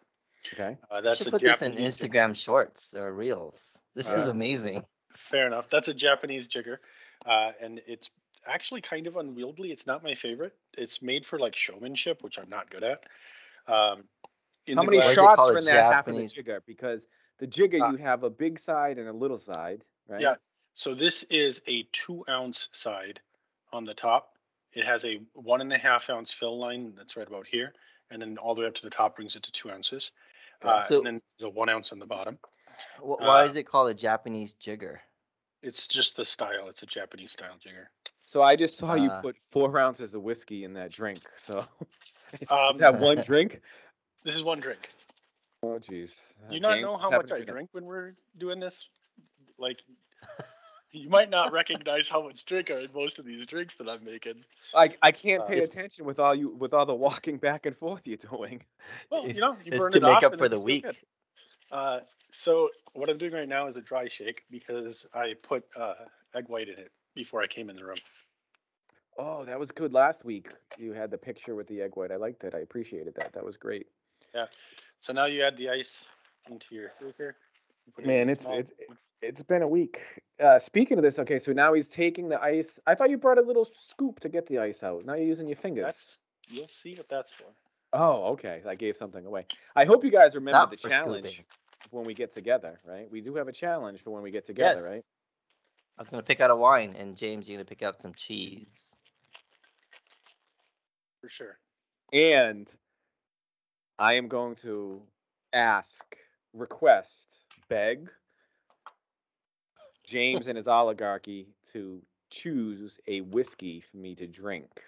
okay. 0.53 0.77
Uh, 0.91 0.97
You 0.97 1.01
that's 1.01 1.18
should 1.19 1.27
a 1.27 1.31
put 1.31 1.41
this 1.41 1.62
in 1.62 1.71
Japanese 1.71 1.97
jigger. 1.97 2.13
Instagram 2.19 2.35
Shorts 2.35 2.94
or 2.94 3.13
Reels. 3.13 3.79
This 3.95 4.13
is 4.13 4.27
Uh, 4.27 4.31
amazing. 4.31 4.85
Fair 5.15 5.47
enough. 5.47 5.69
That's 5.69 5.88
a 5.88 5.94
Japanese 5.94 6.47
jigger, 6.47 6.79
uh, 7.25 7.51
and 7.62 7.81
it's 7.88 8.09
actually 8.45 8.81
kind 8.81 9.07
of 9.07 9.18
unwieldy. 9.18 9.71
It's 9.71 9.85
not 9.85 10.03
my 10.03 10.15
favorite. 10.15 10.56
It's 10.77 11.01
made 11.01 11.25
for 11.25 11.38
like 11.38 11.56
showmanship, 11.56 12.23
which 12.23 12.39
I'm 12.39 12.50
not 12.50 12.69
good 12.69 12.83
at. 12.83 13.03
Um, 13.68 14.03
in 14.65 14.77
How 14.77 14.83
the 14.83 14.91
many 14.91 14.97
Why 15.00 15.06
is 15.07 15.12
it 15.12 15.15
glass- 15.19 15.38
shots 15.38 15.47
are 15.50 15.57
in 15.57 15.65
that 15.65 15.91
half 15.94 16.07
of 16.07 16.13
the 16.15 16.21
Japanese- 16.21 16.33
jigger? 16.33 16.63
Because 16.65 17.07
the 17.39 17.47
jigger, 17.47 17.79
Ah. 17.83 17.91
you 17.91 17.97
have 17.97 18.23
a 18.23 18.29
big 18.29 18.59
side 18.59 18.97
and 19.00 19.07
a 19.07 19.13
little 19.13 19.38
side, 19.38 19.83
right? 20.07 20.21
Yeah. 20.21 20.35
So 20.75 20.94
this 20.95 21.23
is 21.23 21.62
a 21.68 21.83
two 21.91 22.23
ounce 22.29 22.69
side 22.71 23.19
on 23.73 23.83
the 23.85 23.94
top. 23.94 24.33
It 24.73 24.85
has 24.85 25.03
a 25.06 25.19
one 25.33 25.62
and 25.62 25.71
a 25.73 25.77
half 25.77 26.09
ounce 26.09 26.31
fill 26.33 26.57
line 26.57 26.94
that's 26.95 27.18
right 27.18 27.27
about 27.27 27.45
here, 27.47 27.73
and 28.09 28.21
then 28.21 28.38
all 28.38 28.56
the 28.56 28.62
way 28.62 28.68
up 28.68 28.75
to 28.75 28.81
the 28.83 28.89
top 28.89 29.15
brings 29.15 29.35
it 29.35 29.44
to 29.44 29.51
two 29.51 29.69
ounces. 29.71 30.12
Uh, 30.62 30.83
So- 30.83 30.97
and 30.97 31.06
then 31.06 31.21
there's 31.38 31.47
a 31.47 31.50
one 31.50 31.69
ounce 31.69 31.91
on 31.91 32.00
the 32.00 32.06
bottom. 32.06 32.38
Wh- 32.97 33.19
Why 33.19 33.41
uh, 33.44 33.45
is 33.45 33.56
it 33.56 33.63
called 33.63 33.89
a 33.89 33.94
Japanese 33.94 34.53
jigger? 34.53 35.01
It's 35.62 35.88
just 35.88 36.15
the 36.15 36.25
style. 36.25 36.69
It's 36.69 36.83
a 36.83 36.85
Japanese 36.88 37.33
style 37.33 37.57
jigger. 37.59 37.89
So 38.25 38.41
I 38.41 38.56
just 38.56 38.77
saw 38.77 38.94
you 38.94 39.09
Uh, 39.09 39.21
put 39.21 39.35
four 39.51 39.77
ounces 39.77 40.13
of 40.13 40.21
whiskey 40.23 40.63
in 40.63 40.73
that 40.73 40.91
drink. 40.91 41.19
So 41.38 41.59
Um, 42.50 42.75
is 42.75 42.79
that 42.79 43.00
one 43.00 43.18
drink? 43.21 43.62
This 44.23 44.35
is 44.35 44.44
one 44.44 44.59
drink. 44.59 44.88
Oh, 45.63 45.79
jeez. 45.79 46.12
Do 46.47 46.53
you 46.56 46.62
not 46.62 46.79
know 46.79 46.95
how 46.95 47.09
much 47.09 47.31
I 47.31 47.39
drink 47.41 47.69
when 47.73 47.85
we're 47.85 48.13
doing 48.38 48.59
this? 48.59 48.88
Like, 49.57 49.79
you 50.92 51.10
might 51.10 51.30
not 51.30 51.52
recognize 51.54 52.10
how 52.10 52.22
much 52.24 52.46
drink 52.46 52.70
are 52.70 52.80
in 52.80 52.90
most 52.94 53.20
of 53.20 53.26
these 53.26 53.46
drinks 53.46 53.76
that 53.76 53.88
I'm 53.90 54.04
making. 54.04 54.44
I 54.76 54.96
I 55.02 55.12
can't 55.12 55.44
Uh, 55.44 55.48
pay 55.48 55.54
it's- 55.54 55.70
attention 55.70 56.06
with 56.06 56.20
all 56.20 56.36
you 56.36 56.50
with 56.50 56.74
all 56.74 56.86
the 56.86 56.96
walking 56.96 57.38
back 57.38 57.66
and 57.66 57.78
forth 57.78 58.02
you're 58.08 58.18
doing. 58.18 58.64
Well, 59.10 59.28
you 59.28 59.42
know, 59.42 59.54
you 59.64 59.72
It's 59.72 59.78
burn 59.80 59.92
to 59.92 59.98
it 59.98 60.02
make 60.04 60.10
off 60.18 60.24
up 60.26 60.32
and 60.34 60.40
for 60.40 60.50
then 60.50 60.60
the 60.60 60.64
you 60.64 60.68
feel 60.68 60.76
week. 60.76 60.84
good. 60.86 60.98
Uh, 61.72 62.00
so 62.31 62.69
what 62.94 63.10
I'm 63.10 63.18
doing 63.18 63.31
right 63.33 63.48
now 63.48 63.68
is 63.68 63.76
a 63.76 63.81
dry 63.81 64.07
shake 64.07 64.44
because 64.50 65.06
I 65.14 65.36
put 65.42 65.64
uh, 65.76 65.94
egg 66.36 66.50
white 66.50 66.68
in 66.69 66.78
it 66.78 66.92
before 67.16 67.42
I 67.42 67.48
came 67.48 67.69
in 67.69 67.76
the 67.76 67.86
room. 67.86 67.98
Oh, 69.18 69.44
that 69.45 69.60
was 69.60 69.71
good 69.71 69.94
last 69.94 70.24
week. 70.26 70.54
You 70.78 70.94
had 70.94 71.12
the 71.12 71.18
picture 71.18 71.54
with 71.56 71.68
the 71.68 71.81
egg 71.81 71.95
white. 71.95 72.12
I 72.12 72.16
liked 72.16 72.44
it. 72.44 72.56
I 72.56 72.60
appreciated 72.60 73.14
that. 73.16 73.33
That 73.33 73.44
was 73.45 73.57
great. 73.57 73.88
Yeah. 74.33 74.48
So 75.00 75.12
now 75.14 75.26
you 75.26 75.44
add 75.44 75.57
the 75.57 75.69
ice 75.69 76.06
into 76.50 76.74
your 76.76 76.92
shaker. 77.00 77.36
You 77.85 77.94
put 77.94 78.04
it 78.06 78.07
in 78.09 78.16
Man, 78.16 78.30
a 78.30 78.31
it's 78.31 78.45
it's 78.47 78.71
it's 79.21 79.44
been 79.44 79.61
a 79.61 79.68
week. 79.68 80.02
Uh, 80.40 80.57
speaking 80.57 80.97
of 80.97 81.04
this, 81.04 81.19
okay, 81.19 81.38
so 81.40 81.54
now 81.54 81.73
he's 81.73 81.88
taking 81.88 82.28
the 82.30 82.42
ice. 82.42 82.80
I 82.88 82.95
thought 82.95 83.09
you 83.09 83.18
brought 83.18 83.38
a 83.38 83.42
little 83.42 83.69
scoop 83.80 84.19
to 84.21 84.30
get 84.30 84.47
the 84.47 84.59
ice 84.59 84.81
out. 84.83 85.06
Now 85.06 85.14
you're 85.14 85.28
using 85.28 85.47
your 85.47 85.57
fingers. 85.57 85.85
that's 85.85 86.19
you'll 86.50 86.68
see 86.68 86.95
what 86.95 87.07
that's 87.09 87.31
for. 87.31 87.45
Oh, 87.94 88.31
okay. 88.33 88.61
I 88.68 88.76
gave 88.76 88.95
something 88.97 89.26
away. 89.26 89.45
I 89.76 89.85
hope 89.85 90.04
you 90.04 90.11
guys 90.11 90.33
remember 90.35 90.57
not 90.57 90.71
the 90.71 90.78
challenge 90.78 91.28
scooping. 91.28 91.45
when 91.92 92.06
we 92.06 92.14
get 92.14 92.31
together, 92.33 92.80
right? 92.85 93.09
We 93.11 93.21
do 93.21 93.35
have 93.35 93.47
a 93.47 93.52
challenge 93.52 94.02
for 94.02 94.11
when 94.11 94.23
we 94.23 94.31
get 94.31 94.47
together, 94.47 94.80
Yes. 94.81 94.88
right? 94.90 95.06
I 95.97 96.02
was 96.02 96.09
gonna 96.09 96.23
pick 96.23 96.40
out 96.40 96.50
a 96.50 96.56
wine, 96.56 96.95
and 96.97 97.16
James, 97.18 97.47
you're 97.47 97.57
gonna 97.57 97.66
pick 97.66 97.83
out 97.83 98.00
some 98.00 98.14
cheese. 98.14 98.97
For 101.21 101.30
sure. 101.30 101.59
And 102.14 102.68
I 104.00 104.16
am 104.16 104.28
going 104.28 104.56
to 104.57 105.02
ask, 105.54 106.18
request, 106.54 107.31
beg 107.71 108.09
James 110.04 110.47
and 110.47 110.57
his 110.57 110.68
oligarchy 110.68 111.47
to 111.71 112.01
choose 112.30 112.99
a 113.07 113.21
whiskey 113.21 113.80
for 113.80 113.95
me 113.95 114.13
to 114.16 114.28
drink 114.28 114.81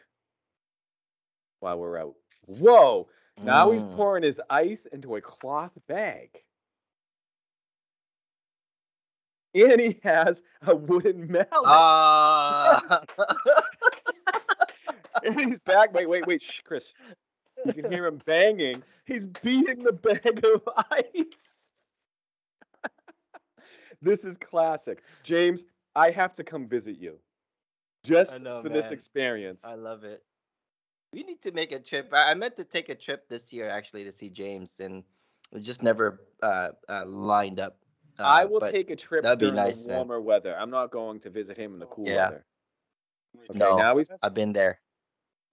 while 1.62 1.80
we're 1.80 1.98
out. 1.98 2.16
Whoa! 2.46 3.08
Now 3.42 3.72
he's 3.72 3.84
Mm. 3.84 3.96
pouring 3.96 4.24
his 4.24 4.42
ice 4.50 4.86
into 4.88 5.16
a 5.16 5.22
cloth 5.22 5.72
bag. 5.88 6.44
And 9.56 9.80
he 9.80 10.00
has 10.04 10.44
a 10.64 10.76
wooden 10.76 11.32
mallet. 11.32 11.48
Ah. 11.54 13.02
and 15.24 15.40
he's 15.40 15.60
back. 15.60 15.94
Wait, 15.94 16.10
wait, 16.10 16.28
wait, 16.28 16.42
shh, 16.42 16.60
Chris. 16.66 16.94
You 17.66 17.72
can 17.74 17.90
hear 17.90 18.06
him 18.08 18.20
banging. 18.26 18.84
He's 19.06 19.26
beating 19.28 19.84
the 19.84 19.94
bag 19.94 20.44
of 20.44 20.68
ice. 20.92 21.53
This 24.04 24.26
is 24.26 24.38
classic. 24.38 25.02
James, 25.24 25.64
I 25.96 26.12
have 26.12 26.36
to 26.36 26.44
come 26.44 26.68
visit 26.68 26.98
you 26.98 27.18
just 28.04 28.36
I 28.36 28.38
know, 28.38 28.62
for 28.62 28.70
this 28.70 28.92
experience. 28.92 29.62
I 29.64 29.76
love 29.76 30.04
it. 30.04 30.24
we 31.14 31.24
need 31.24 31.42
to 31.44 31.52
make 31.52 31.72
a 31.72 31.80
trip. 31.80 32.10
I, 32.14 32.32
I 32.32 32.34
meant 32.34 32.58
to 32.58 32.64
take 32.66 32.90
a 32.90 32.96
trip 32.96 33.28
this 33.30 33.52
year 33.54 33.70
actually 33.70 34.04
to 34.04 34.12
see 34.12 34.30
James, 34.30 34.80
and 34.80 35.04
it 35.52 35.60
just 35.60 35.82
never 35.82 36.22
uh, 36.42 36.70
uh, 36.90 37.06
lined 37.06 37.60
up. 37.60 37.78
Uh, 38.20 38.24
I 38.24 38.46
will 38.46 38.62
take 38.62 38.90
a 38.92 38.96
trip 38.96 39.24
that'd 39.24 39.40
be 39.40 39.52
nice, 39.52 39.84
the 39.84 39.90
man. 39.90 39.98
warmer 39.98 40.22
weather. 40.22 40.56
I'm 40.56 40.70
not 40.70 40.92
going 40.92 41.20
to 41.22 41.30
visit 41.30 41.58
him 41.58 41.74
in 41.74 41.80
the 41.80 41.86
cool 41.88 42.06
Yeah. 42.06 42.26
weather. 42.26 42.46
Okay, 43.50 43.58
No, 43.58 43.78
now 43.78 43.98
he's 43.98 44.08
I've 44.22 44.36
been 44.36 44.54
there. 44.54 44.80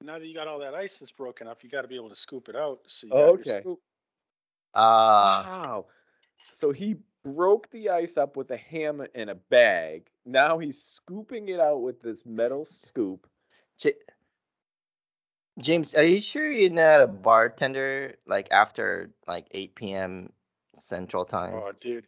Now 0.03 0.19
that 0.19 0.27
you 0.27 0.35
got 0.35 0.49
all 0.49 0.59
that 0.61 0.75
ice 0.75 0.99
that's 0.99 1.13
broken 1.13 1.47
up, 1.47 1.63
you 1.63 1.71
got 1.71 1.83
to 1.83 1.89
be 1.89 1.97
able 1.97 2.09
to 2.11 2.17
scoop 2.17 2.49
it 2.49 2.57
out. 2.57 2.81
So 2.89 3.07
you 3.07 3.13
Oh, 3.13 3.37
got 3.37 3.47
your 3.47 3.55
okay. 3.55 3.61
scoop. 3.61 3.81
Uh, 4.75 5.45
Wow. 5.47 5.87
So 6.55 6.73
he 6.73 6.97
broke 7.25 7.71
the 7.71 7.91
ice 7.91 8.17
up 8.17 8.37
with 8.37 8.51
a 8.51 8.57
hammer 8.57 9.09
and 9.15 9.31
a 9.31 9.35
bag. 9.35 10.09
Now 10.25 10.59
he's 10.59 10.83
scooping 10.83 11.49
it 11.49 11.61
out 11.61 11.83
with 11.83 12.01
this 12.01 12.25
metal 12.25 12.65
scoop. 12.65 13.27
J- 13.79 13.95
James, 15.59 15.95
are 15.95 16.05
you 16.05 16.21
sure 16.21 16.51
you're 16.51 16.71
not 16.71 17.01
a 17.03 17.07
bartender 17.07 18.17
like 18.27 18.49
after 18.51 19.11
like 19.27 19.47
8 19.51 19.75
p.m. 19.75 20.33
Central 20.75 21.25
Time? 21.25 21.55
Oh, 21.55 21.73
dude, 21.81 22.07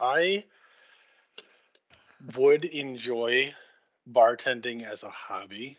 I 0.00 0.44
would 2.36 2.64
enjoy 2.64 3.54
bartending 4.10 4.82
as 4.88 5.02
a 5.02 5.10
hobby, 5.10 5.78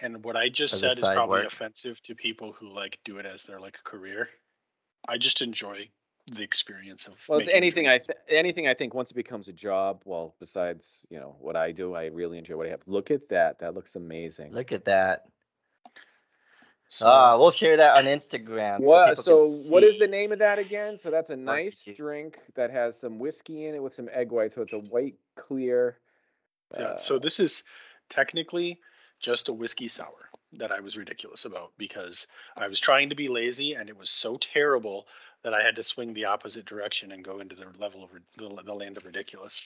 and 0.00 0.24
what 0.24 0.36
I 0.36 0.48
just 0.48 0.74
As 0.74 0.80
said 0.80 0.98
is 0.98 1.04
probably 1.04 1.42
work. 1.42 1.52
offensive 1.52 2.02
to 2.02 2.14
people 2.14 2.52
who 2.52 2.68
like 2.72 2.98
do 3.04 3.18
it 3.18 3.26
as 3.26 3.44
their 3.44 3.60
like 3.60 3.78
career. 3.84 4.28
I 5.08 5.18
just 5.18 5.40
enjoy 5.42 5.88
the 6.32 6.42
experience 6.42 7.06
of. 7.06 7.14
Well, 7.28 7.38
it's 7.38 7.46
making 7.46 7.56
anything 7.56 7.88
I 7.88 7.98
th- 7.98 8.18
anything 8.28 8.66
I 8.68 8.74
think 8.74 8.94
once 8.94 9.10
it 9.10 9.14
becomes 9.14 9.48
a 9.48 9.52
job. 9.52 10.02
Well, 10.04 10.34
besides 10.40 10.98
you 11.08 11.18
know 11.20 11.36
what 11.40 11.56
I 11.56 11.72
do, 11.72 11.94
I 11.94 12.06
really 12.06 12.38
enjoy 12.38 12.56
what 12.56 12.66
I 12.66 12.70
have. 12.70 12.80
Look 12.86 13.10
at 13.10 13.28
that. 13.28 13.60
That 13.60 13.74
looks 13.74 13.94
amazing. 13.96 14.52
Look 14.52 14.72
at 14.72 14.84
that. 14.86 15.26
So, 16.88 17.06
Uh, 17.08 17.36
we'll 17.38 17.50
share 17.50 17.76
that 17.78 17.96
on 17.96 18.04
Instagram. 18.04 18.80
What? 18.80 19.10
people 19.16 19.22
So, 19.24 19.72
what 19.72 19.82
is 19.82 19.98
the 19.98 20.06
name 20.06 20.30
of 20.30 20.38
that 20.38 20.58
again? 20.60 20.96
So 20.96 21.10
that's 21.10 21.30
a 21.30 21.36
nice 21.36 21.74
Barbecue. 21.84 21.94
drink 21.96 22.38
that 22.54 22.70
has 22.70 22.98
some 22.98 23.18
whiskey 23.18 23.66
in 23.66 23.74
it 23.74 23.82
with 23.82 23.94
some 23.94 24.08
egg 24.12 24.30
white. 24.30 24.52
So 24.52 24.62
it's 24.62 24.72
a 24.72 24.78
white 24.78 25.16
clear. 25.36 25.98
yeah. 26.78 26.96
So 26.96 27.16
uh, 27.16 27.18
this 27.18 27.40
is 27.40 27.64
technically 28.08 28.80
just 29.18 29.48
a 29.48 29.52
whiskey 29.52 29.88
sour 29.88 30.28
that 30.52 30.70
I 30.70 30.78
was 30.78 30.96
ridiculous 30.96 31.44
about 31.44 31.72
because 31.76 32.28
I 32.56 32.68
was 32.68 32.78
trying 32.78 33.08
to 33.08 33.16
be 33.16 33.26
lazy 33.28 33.74
and 33.74 33.90
it 33.90 33.96
was 33.96 34.08
so 34.10 34.36
terrible 34.36 35.06
that 35.46 35.54
I 35.54 35.62
had 35.62 35.76
to 35.76 35.84
swing 35.84 36.12
the 36.12 36.24
opposite 36.24 36.64
direction 36.66 37.12
and 37.12 37.24
go 37.24 37.38
into 37.38 37.54
the 37.54 37.66
level 37.78 38.02
of 38.02 38.10
the, 38.36 38.62
the 38.64 38.74
land 38.74 38.96
of 38.96 39.04
ridiculous. 39.06 39.64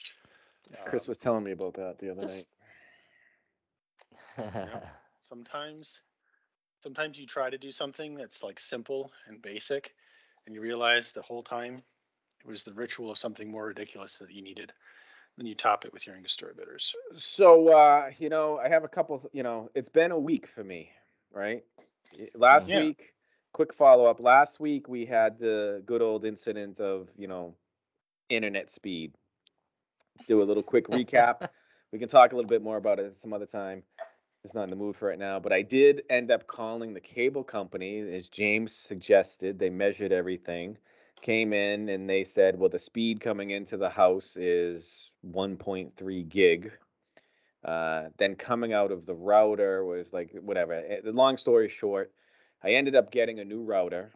Chris 0.85 1.07
Um, 1.07 1.07
was 1.07 1.17
telling 1.17 1.43
me 1.43 1.51
about 1.51 1.73
that 1.73 1.97
the 1.99 2.11
other 2.11 2.27
Just- 2.27 2.49
sometimes 5.29 6.01
sometimes 6.83 7.17
you 7.17 7.25
try 7.25 7.49
to 7.49 7.57
do 7.57 7.71
something 7.71 8.13
that's 8.15 8.43
like 8.43 8.59
simple 8.59 9.11
and 9.27 9.41
basic 9.41 9.95
and 10.45 10.53
you 10.53 10.61
realize 10.61 11.11
the 11.11 11.21
whole 11.23 11.43
time 11.43 11.81
it 12.45 12.47
was 12.47 12.63
the 12.63 12.73
ritual 12.73 13.11
of 13.11 13.17
something 13.17 13.49
more 13.49 13.65
ridiculous 13.65 14.19
that 14.19 14.31
you 14.31 14.43
needed 14.43 14.71
then 15.37 15.47
you 15.47 15.55
top 15.55 15.85
it 15.85 15.93
with 15.93 16.05
your 16.05 16.15
angostura 16.15 16.53
bitters 16.53 16.93
So 17.17 17.69
uh, 17.69 18.11
you 18.19 18.29
know, 18.29 18.59
I 18.59 18.69
have 18.69 18.83
a 18.83 18.87
couple. 18.87 19.29
You 19.33 19.43
know, 19.43 19.69
it's 19.75 19.89
been 19.89 20.11
a 20.11 20.19
week 20.19 20.47
for 20.47 20.63
me, 20.63 20.91
right? 21.33 21.63
Last 22.35 22.69
Yeah. 22.69 22.77
week, 22.77 23.13
quick 23.53 23.73
follow 23.73 24.05
up. 24.05 24.19
Last 24.19 24.59
week 24.59 24.87
we 24.87 25.05
had 25.05 25.39
the 25.39 25.83
good 25.85 26.01
old 26.01 26.25
incident 26.25 26.79
of 26.79 27.09
you 27.17 27.27
know, 27.27 27.55
internet 28.29 28.71
speed. 28.71 29.13
Do 30.27 30.41
a 30.41 30.45
little 30.45 30.63
quick 30.63 30.87
recap. 30.87 31.49
we 31.91 31.99
can 31.99 32.09
talk 32.09 32.31
a 32.31 32.35
little 32.35 32.49
bit 32.49 32.61
more 32.61 32.77
about 32.77 32.99
it 32.99 33.15
some 33.15 33.33
other 33.33 33.45
time. 33.45 33.83
Just 34.43 34.55
not 34.55 34.63
in 34.63 34.69
the 34.69 34.75
mood 34.75 34.95
for 34.95 35.11
it 35.11 35.19
now. 35.19 35.39
But 35.39 35.53
I 35.53 35.61
did 35.61 36.03
end 36.09 36.31
up 36.31 36.47
calling 36.47 36.93
the 36.93 36.99
cable 36.99 37.43
company, 37.43 37.99
as 37.99 38.27
James 38.27 38.73
suggested. 38.75 39.59
They 39.59 39.69
measured 39.69 40.11
everything, 40.11 40.77
came 41.21 41.53
in, 41.53 41.89
and 41.89 42.09
they 42.09 42.23
said, 42.23 42.57
well, 42.57 42.69
the 42.69 42.79
speed 42.79 43.21
coming 43.21 43.51
into 43.51 43.77
the 43.77 43.89
house 43.89 44.35
is 44.37 45.11
1.3 45.31 46.29
gig. 46.29 46.71
Uh, 47.63 48.05
then 48.17 48.35
coming 48.35 48.73
out 48.73 48.91
of 48.91 49.05
the 49.05 49.13
router 49.13 49.85
was 49.85 50.11
like 50.11 50.31
whatever. 50.41 50.73
Eh, 50.73 51.01
The 51.03 51.11
long 51.11 51.37
story 51.37 51.69
short, 51.69 52.11
I 52.63 52.73
ended 52.73 52.95
up 52.95 53.11
getting 53.11 53.39
a 53.39 53.45
new 53.45 53.63
router. 53.63 54.11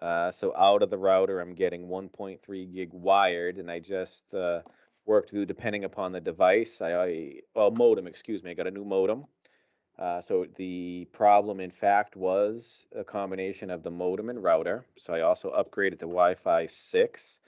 Uh, 0.00 0.30
so 0.30 0.54
out 0.56 0.82
of 0.82 0.90
the 0.90 0.98
router, 0.98 1.40
I'm 1.40 1.54
getting 1.54 1.88
1.3 1.88 2.74
gig 2.74 2.90
wired, 2.92 3.56
and 3.56 3.68
I 3.68 3.80
just 3.80 4.22
uh, 4.32 4.60
worked 5.04 5.30
through 5.30 5.46
depending 5.46 5.84
upon 5.84 6.12
the 6.12 6.20
device. 6.20 6.80
I, 6.80 6.92
I 6.92 7.32
well 7.54 7.72
modem, 7.72 8.06
excuse 8.06 8.44
me. 8.44 8.52
I 8.52 8.54
got 8.54 8.68
a 8.68 8.70
new 8.70 8.84
modem. 8.84 9.24
Uh, 9.98 10.22
so 10.22 10.46
the 10.54 11.08
problem, 11.12 11.58
in 11.58 11.72
fact, 11.72 12.14
was 12.14 12.84
a 12.96 13.02
combination 13.02 13.68
of 13.68 13.82
the 13.82 13.90
modem 13.90 14.30
and 14.30 14.40
router. 14.40 14.84
So 14.96 15.12
I 15.12 15.22
also 15.22 15.50
upgraded 15.50 15.98
to 15.98 16.06
Wi-Fi 16.06 16.66
6. 16.66 17.38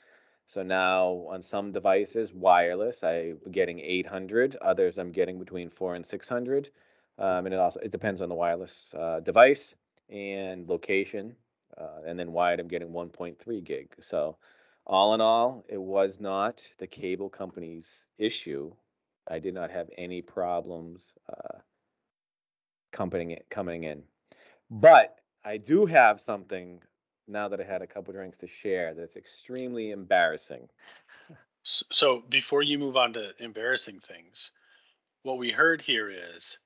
So 0.49 0.64
now 0.64 1.26
on 1.30 1.42
some 1.42 1.71
devices, 1.71 2.33
wireless, 2.33 3.04
I'm 3.04 3.38
getting 3.52 3.78
800. 3.78 4.57
Others, 4.57 4.99
I'm 4.99 5.12
getting 5.12 5.38
between 5.38 5.71
four 5.71 5.95
and 5.95 6.04
600. 6.04 6.71
Um, 7.19 7.47
and 7.47 7.54
it 7.54 7.61
also 7.61 7.78
it 7.78 7.92
depends 7.92 8.21
on 8.21 8.28
the 8.28 8.35
wireless 8.35 8.92
uh, 8.99 9.21
device 9.21 9.76
and 10.10 10.68
location. 10.68 11.34
Uh, 11.78 12.00
and 12.06 12.18
then 12.18 12.32
wired, 12.32 12.60
I'm 12.60 12.68
getting 12.68 12.88
1.3 12.88 13.64
gig. 13.64 13.92
So 14.02 14.36
all 14.86 15.14
in 15.14 15.20
all, 15.20 15.64
it 15.68 15.80
was 15.80 16.20
not 16.20 16.66
the 16.78 16.86
cable 16.86 17.28
company's 17.28 18.04
issue. 18.18 18.72
I 19.28 19.38
did 19.38 19.54
not 19.54 19.70
have 19.70 19.88
any 19.96 20.20
problems 20.20 21.12
uh, 21.28 21.58
coming 22.92 23.38
coming 23.50 23.84
in. 23.84 24.02
But 24.70 25.16
I 25.44 25.56
do 25.56 25.86
have 25.86 26.20
something 26.20 26.80
now 27.28 27.48
that 27.48 27.60
I 27.60 27.64
had 27.64 27.82
a 27.82 27.86
couple 27.86 28.12
drinks 28.12 28.36
to 28.38 28.48
share 28.48 28.94
that's 28.94 29.16
extremely 29.16 29.92
embarrassing. 29.92 30.68
So 31.62 32.24
before 32.28 32.62
you 32.62 32.78
move 32.78 32.96
on 32.96 33.12
to 33.12 33.30
embarrassing 33.38 34.00
things 34.00 34.50
what 35.22 35.38
we 35.38 35.50
heard 35.50 35.82
here 35.82 36.10
is 36.10 36.58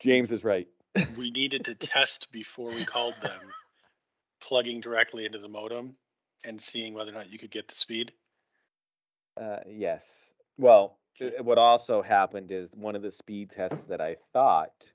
James 0.00 0.32
is 0.32 0.44
right. 0.44 0.68
We 1.16 1.30
needed 1.30 1.64
to 1.66 1.74
test 1.74 2.30
before 2.32 2.70
we 2.70 2.84
called 2.84 3.14
them 3.22 3.40
plugging 4.40 4.80
directly 4.80 5.24
into 5.26 5.38
the 5.38 5.48
modem 5.48 5.96
and 6.44 6.60
seeing 6.60 6.94
whether 6.94 7.10
or 7.10 7.14
not 7.14 7.32
you 7.32 7.38
could 7.38 7.50
get 7.50 7.68
the 7.68 7.74
speed 7.76 8.12
Uh, 9.40 9.58
yes. 9.68 10.04
Well, 10.58 10.98
uh, 11.20 11.42
what 11.42 11.58
also 11.58 12.02
happened 12.02 12.52
is 12.52 12.70
one 12.74 12.96
of 12.96 13.02
the 13.02 13.12
speed 13.12 13.50
tests 13.50 13.84
that 13.84 14.00
I 14.00 14.16
thought 14.32 14.90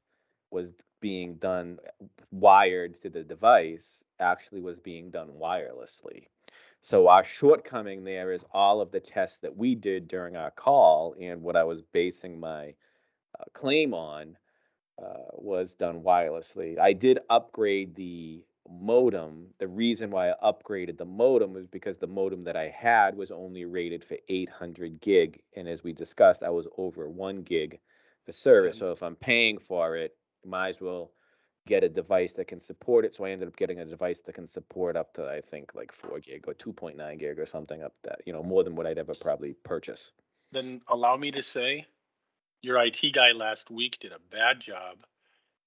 was 0.51 0.71
being 1.01 1.35
done 1.35 1.79
wired 2.31 3.01
to 3.01 3.09
the 3.09 3.23
device 3.23 4.03
actually 4.19 4.61
was 4.61 4.79
being 4.79 5.09
done 5.11 5.29
wirelessly. 5.39 6.27
So 6.81 7.07
our 7.07 7.23
shortcoming 7.23 8.03
there 8.03 8.31
is 8.31 8.43
all 8.53 8.81
of 8.81 8.91
the 8.91 8.99
tests 8.99 9.37
that 9.41 9.55
we 9.55 9.75
did 9.75 10.07
during 10.07 10.35
our 10.35 10.51
call 10.51 11.15
and 11.19 11.41
what 11.41 11.55
I 11.55 11.63
was 11.63 11.81
basing 11.81 12.39
my 12.39 12.73
uh, 13.39 13.43
claim 13.53 13.93
on 13.93 14.37
uh, 15.01 15.31
was 15.33 15.73
done 15.73 16.01
wirelessly. 16.01 16.77
I 16.79 16.93
did 16.93 17.19
upgrade 17.29 17.95
the 17.95 18.43
modem. 18.69 19.47
The 19.59 19.67
reason 19.67 20.11
why 20.11 20.31
I 20.31 20.35
upgraded 20.43 20.97
the 20.97 21.05
modem 21.05 21.53
was 21.53 21.67
because 21.67 21.97
the 21.97 22.07
modem 22.07 22.43
that 22.43 22.55
I 22.55 22.69
had 22.69 23.17
was 23.17 23.31
only 23.31 23.65
rated 23.65 24.03
for 24.03 24.17
800 24.29 25.01
gig, 25.01 25.41
and 25.55 25.67
as 25.67 25.83
we 25.83 25.93
discussed, 25.93 26.43
I 26.43 26.49
was 26.49 26.67
over 26.77 27.09
one 27.09 27.41
gig 27.41 27.79
for 28.25 28.31
service. 28.31 28.77
Mhm. 28.77 28.79
So 28.79 28.91
if 28.91 29.03
I'm 29.03 29.15
paying 29.15 29.57
for 29.57 29.97
it, 29.97 30.15
might 30.45 30.69
as 30.69 30.81
well 30.81 31.11
get 31.67 31.83
a 31.83 31.89
device 31.89 32.33
that 32.33 32.47
can 32.47 32.59
support 32.59 33.05
it. 33.05 33.13
So 33.13 33.23
I 33.23 33.31
ended 33.31 33.47
up 33.47 33.55
getting 33.55 33.79
a 33.79 33.85
device 33.85 34.19
that 34.21 34.33
can 34.33 34.47
support 34.47 34.95
up 34.95 35.13
to 35.13 35.27
I 35.29 35.41
think 35.41 35.75
like 35.75 35.91
four 35.91 36.19
gig 36.19 36.47
or 36.47 36.53
2.9 36.55 37.17
gig 37.19 37.37
or 37.39 37.45
something 37.45 37.83
up 37.83 37.93
that 38.03 38.21
you 38.25 38.33
know 38.33 38.41
more 38.41 38.63
than 38.63 38.75
what 38.75 38.87
I'd 38.87 38.97
ever 38.97 39.13
probably 39.15 39.53
purchase. 39.63 40.11
then 40.51 40.81
allow 40.87 41.15
me 41.15 41.31
to 41.31 41.41
say 41.41 41.85
your 42.61 42.77
IT 42.83 43.01
guy 43.13 43.31
last 43.31 43.69
week 43.71 43.97
did 43.99 44.11
a 44.11 44.19
bad 44.31 44.59
job. 44.59 44.97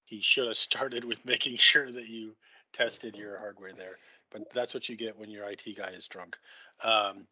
He 0.04 0.20
should 0.20 0.46
have 0.46 0.56
started 0.68 1.04
with 1.04 1.24
making 1.24 1.56
sure 1.56 1.90
that 1.90 2.08
you 2.08 2.34
tested 2.72 3.16
your 3.16 3.38
hardware 3.38 3.72
there. 3.76 3.96
But 4.30 4.52
that's 4.52 4.74
what 4.74 4.88
you 4.88 4.96
get 4.96 5.18
when 5.18 5.30
your 5.30 5.48
IT 5.48 5.62
guy 5.76 5.90
is 5.90 6.08
drunk. 6.08 6.36
Um, 6.82 7.26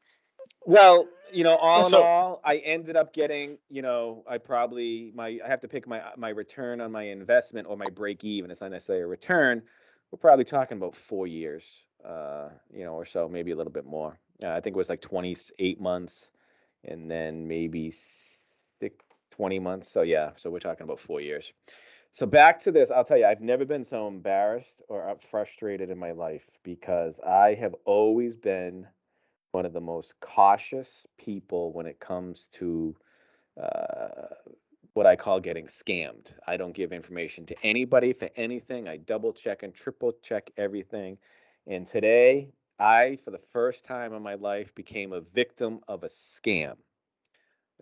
Well, 0.64 1.08
you 1.32 1.44
know, 1.44 1.56
all 1.56 1.84
So- 1.84 1.98
in 1.98 2.04
all, 2.04 2.40
I 2.44 2.56
ended 2.58 2.96
up 2.96 3.12
getting, 3.12 3.58
you 3.68 3.82
know, 3.82 4.24
I 4.28 4.38
probably 4.38 5.12
my 5.14 5.38
I 5.44 5.48
have 5.48 5.60
to 5.60 5.68
pick 5.68 5.86
my 5.86 6.02
my 6.16 6.28
return 6.30 6.80
on 6.80 6.92
my 6.92 7.04
investment 7.04 7.66
or 7.68 7.76
my 7.76 7.86
break 7.86 8.24
even. 8.24 8.50
It's 8.50 8.60
not 8.60 8.70
necessarily 8.70 9.02
a 9.04 9.06
return. 9.06 9.62
We're 10.10 10.18
probably 10.18 10.44
talking 10.44 10.76
about 10.76 10.94
four 10.94 11.26
years, 11.26 11.64
uh, 12.04 12.50
you 12.72 12.84
know, 12.84 12.94
or 12.94 13.04
so, 13.04 13.28
maybe 13.28 13.50
a 13.52 13.56
little 13.56 13.72
bit 13.72 13.86
more. 13.86 14.18
Uh, 14.42 14.50
I 14.50 14.60
think 14.60 14.76
it 14.76 14.78
was 14.78 14.90
like 14.90 15.00
28 15.00 15.80
months, 15.80 16.28
and 16.84 17.10
then 17.10 17.48
maybe 17.48 17.90
20 19.32 19.58
months. 19.58 19.90
So 19.90 20.02
yeah, 20.02 20.30
so 20.36 20.50
we're 20.50 20.60
talking 20.60 20.84
about 20.84 21.00
four 21.00 21.20
years. 21.20 21.52
So 22.12 22.26
back 22.26 22.60
to 22.60 22.70
this, 22.70 22.90
I'll 22.90 23.04
tell 23.04 23.16
you, 23.16 23.24
I've 23.24 23.40
never 23.40 23.64
been 23.64 23.84
so 23.84 24.06
embarrassed 24.06 24.82
or 24.88 25.08
uh, 25.08 25.14
frustrated 25.30 25.88
in 25.88 25.98
my 25.98 26.12
life 26.12 26.42
because 26.62 27.18
I 27.20 27.54
have 27.54 27.74
always 27.86 28.36
been 28.36 28.86
one 29.52 29.64
of 29.64 29.72
the 29.72 29.80
most 29.80 30.14
cautious 30.20 31.06
people 31.18 31.72
when 31.72 31.86
it 31.86 32.00
comes 32.00 32.48
to 32.52 32.94
uh, 33.60 34.34
what 34.92 35.06
I 35.06 35.16
call 35.16 35.40
getting 35.40 35.66
scammed. 35.66 36.26
I 36.46 36.58
don't 36.58 36.74
give 36.74 36.92
information 36.92 37.46
to 37.46 37.56
anybody 37.62 38.12
for 38.12 38.28
anything. 38.36 38.88
I 38.88 38.98
double 38.98 39.32
check 39.32 39.62
and 39.62 39.74
triple 39.74 40.12
check 40.22 40.50
everything. 40.58 41.16
And 41.66 41.86
today, 41.86 42.50
I, 42.78 43.18
for 43.24 43.30
the 43.30 43.40
first 43.52 43.84
time 43.84 44.12
in 44.12 44.22
my 44.22 44.34
life, 44.34 44.74
became 44.74 45.12
a 45.12 45.20
victim 45.20 45.80
of 45.88 46.04
a 46.04 46.08
scam. 46.08 46.76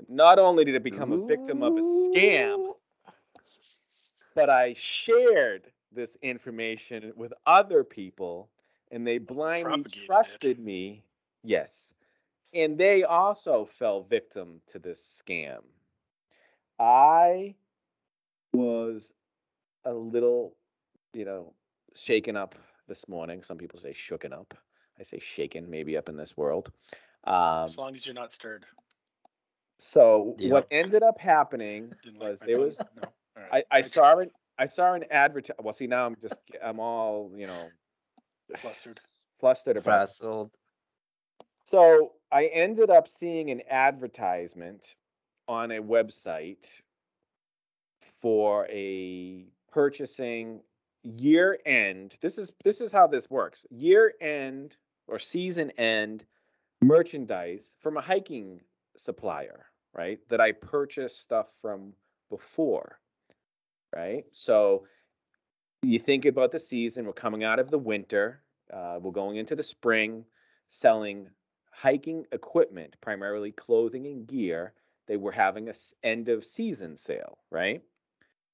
Not 0.09 0.39
only 0.39 0.65
did 0.65 0.75
I 0.75 0.79
become 0.79 1.13
a 1.13 1.27
victim 1.27 1.63
of 1.63 1.77
a 1.77 1.81
scam, 1.81 2.75
but 4.35 4.49
I 4.51 4.75
shared 4.75 5.71
this 5.93 6.17
information 6.23 7.13
with 7.17 7.33
other 7.47 7.85
people 7.85 8.49
and 8.91 9.07
they 9.07 9.19
blindly 9.19 9.63
Propagated 9.63 10.03
it. 10.03 10.07
trusted 10.07 10.59
me. 10.59 11.05
Yes. 11.45 11.93
And 12.53 12.77
they 12.77 13.05
also 13.05 13.69
fell 13.79 14.03
victim 14.03 14.61
to 14.73 14.79
this 14.79 15.23
scam. 15.23 15.61
I 16.79 17.55
was 18.53 19.13
a 19.85 19.93
little, 19.93 20.57
you 21.13 21.25
know, 21.25 21.53
shaken 21.95 22.37
up 22.37 22.55
this 22.89 23.07
morning. 23.09 23.43
Some 23.43 23.59
people 23.59 23.79
say 23.79 23.93
shooken 23.93 24.33
up. 24.33 24.55
I 24.99 25.03
say 25.03 25.19
shaken, 25.19 25.71
maybe 25.71 25.97
up 25.97 26.09
in 26.09 26.17
this 26.17 26.37
world. 26.37 26.71
Um, 27.25 27.65
as 27.65 27.79
long 27.79 27.95
as 27.95 28.05
you're 28.05 28.15
not 28.15 28.33
stirred. 28.33 28.65
So 29.81 30.37
Yeah. 30.39 30.53
what 30.53 30.69
ended 30.71 31.03
up 31.03 31.19
happening 31.21 31.93
Didn't 32.03 32.21
like 32.21 32.31
was 32.31 32.41
my 32.41 32.47
there 32.47 32.59
was 32.61 32.79
no. 32.97 33.03
All 33.37 33.43
right. 33.51 33.65
I, 33.71 33.77
I 33.77 33.79
Okay. 33.81 33.89
saw 33.89 34.19
an 34.19 34.31
I 34.59 34.67
saw 34.67 34.93
an 34.95 35.05
advert. 35.11 35.49
Well, 35.61 35.73
see 35.73 35.87
now 35.87 36.07
I'm 36.07 36.17
just 36.21 36.39
I'm 36.63 36.79
all 36.79 37.33
you 37.35 37.47
know 37.47 37.71
flustered. 38.57 39.01
flustered 39.39 39.77
about. 39.77 39.91
it. 40.03 40.07
Frazzled. 40.07 40.51
So 41.65 42.13
I 42.31 42.47
ended 42.47 42.91
up 42.91 43.09
seeing 43.09 43.51
an 43.51 43.63
advertisement 43.71 44.97
on 45.49 45.71
a 45.73 45.81
website 45.83 46.67
for 48.21 48.67
a 48.69 49.47
purchasing 49.73 50.61
year 51.03 51.59
end. 51.65 52.17
This 52.21 52.37
is 52.39 52.53
this 52.65 52.81
is 52.81 52.93
how 52.93 53.07
this 53.07 53.31
works. 53.31 53.65
Year 53.71 54.13
end 54.21 54.77
or 55.07 55.19
season 55.19 55.71
end 55.73 56.25
merchandise 56.83 57.77
from 57.81 57.97
a 57.97 58.01
hiking 58.01 58.61
supplier, 58.97 59.67
right? 59.95 60.19
That 60.29 60.41
I 60.41 60.53
purchased 60.53 61.21
stuff 61.23 61.47
from 61.61 61.93
before. 62.29 62.99
Right? 63.95 64.25
So 64.33 64.85
you 65.83 65.99
think 65.99 66.25
about 66.27 66.53
the 66.53 66.61
season, 66.61 67.07
we're 67.07 67.13
coming 67.13 67.45
out 67.45 67.59
of 67.59 67.71
the 67.71 67.79
winter, 67.79 68.43
uh, 68.73 68.99
we're 69.01 69.11
going 69.11 69.37
into 69.37 69.57
the 69.57 69.63
spring, 69.63 70.25
selling 70.69 71.29
hiking 71.73 72.27
equipment, 72.33 72.95
primarily 73.01 73.53
clothing 73.53 74.07
and 74.07 74.27
gear. 74.27 74.75
They 75.07 75.17
were 75.17 75.33
having 75.33 75.69
a 75.69 75.75
end 76.05 76.29
of 76.29 76.45
season 76.45 76.97
sale, 76.97 77.39
right? 77.51 77.83